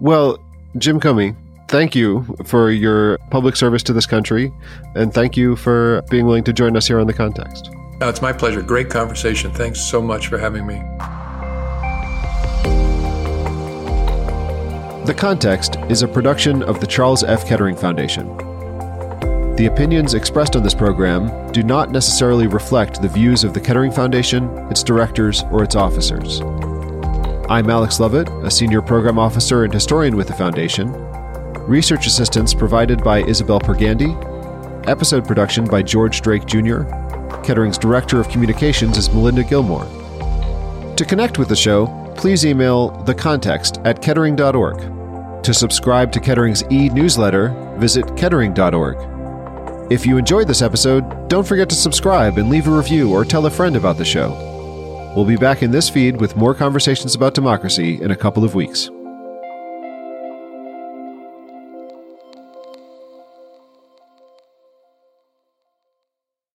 Well, 0.00 0.38
Jim 0.76 1.00
Comey, 1.00 1.34
thank 1.66 1.96
you 1.96 2.36
for 2.44 2.70
your 2.70 3.18
public 3.30 3.56
service 3.56 3.82
to 3.84 3.92
this 3.92 4.06
country, 4.06 4.52
and 4.94 5.12
thank 5.12 5.36
you 5.36 5.56
for 5.56 6.02
being 6.08 6.26
willing 6.26 6.44
to 6.44 6.52
join 6.52 6.76
us 6.76 6.86
here 6.86 7.00
on 7.00 7.08
The 7.08 7.14
Context. 7.14 7.70
Oh, 8.00 8.08
it's 8.08 8.22
my 8.22 8.32
pleasure. 8.32 8.62
Great 8.62 8.90
conversation. 8.90 9.50
Thanks 9.50 9.80
so 9.80 10.00
much 10.00 10.28
for 10.28 10.38
having 10.38 10.66
me. 10.66 10.80
The 15.08 15.14
Context 15.14 15.76
is 15.88 16.02
a 16.02 16.06
production 16.06 16.62
of 16.62 16.80
the 16.80 16.86
Charles 16.86 17.24
F. 17.24 17.46
Kettering 17.46 17.74
Foundation. 17.74 18.36
The 19.56 19.70
opinions 19.72 20.12
expressed 20.12 20.54
on 20.54 20.62
this 20.62 20.74
program 20.74 21.50
do 21.50 21.62
not 21.62 21.90
necessarily 21.90 22.46
reflect 22.46 23.00
the 23.00 23.08
views 23.08 23.42
of 23.42 23.54
the 23.54 23.60
Kettering 23.60 23.90
Foundation, 23.90 24.50
its 24.70 24.82
directors, 24.82 25.44
or 25.50 25.64
its 25.64 25.76
officers. 25.76 26.42
I'm 27.48 27.70
Alex 27.70 27.96
Lovit, 27.96 28.28
a 28.44 28.50
senior 28.50 28.82
program 28.82 29.18
officer 29.18 29.64
and 29.64 29.72
historian 29.72 30.14
with 30.14 30.26
the 30.26 30.34
Foundation. 30.34 30.92
Research 31.66 32.06
assistance 32.06 32.52
provided 32.52 33.02
by 33.02 33.22
Isabel 33.22 33.60
Pergandi. 33.60 34.12
Episode 34.86 35.26
production 35.26 35.64
by 35.64 35.80
George 35.80 36.20
Drake 36.20 36.44
Jr. 36.44 36.82
Kettering's 37.42 37.78
Director 37.78 38.20
of 38.20 38.28
Communications 38.28 38.98
is 38.98 39.08
Melinda 39.08 39.42
Gilmore. 39.42 39.86
To 40.96 41.04
connect 41.08 41.38
with 41.38 41.48
the 41.48 41.56
show, 41.56 41.86
please 42.14 42.44
email 42.44 42.90
thecontext 43.06 43.80
at 43.86 44.02
kettering.org. 44.02 44.97
To 45.48 45.54
subscribe 45.54 46.12
to 46.12 46.20
Kettering's 46.20 46.62
e 46.70 46.90
newsletter, 46.90 47.48
visit 47.78 48.14
kettering.org. 48.18 49.90
If 49.90 50.04
you 50.04 50.18
enjoyed 50.18 50.46
this 50.46 50.60
episode, 50.60 51.30
don't 51.30 51.46
forget 51.46 51.70
to 51.70 51.74
subscribe 51.74 52.36
and 52.36 52.50
leave 52.50 52.68
a 52.68 52.70
review 52.70 53.10
or 53.10 53.24
tell 53.24 53.46
a 53.46 53.50
friend 53.50 53.74
about 53.74 53.96
the 53.96 54.04
show. 54.04 55.12
We'll 55.16 55.24
be 55.24 55.38
back 55.38 55.62
in 55.62 55.70
this 55.70 55.88
feed 55.88 56.20
with 56.20 56.36
more 56.36 56.54
conversations 56.54 57.14
about 57.14 57.32
democracy 57.32 57.98
in 58.02 58.10
a 58.10 58.16
couple 58.16 58.44
of 58.44 58.54
weeks. 58.54 58.90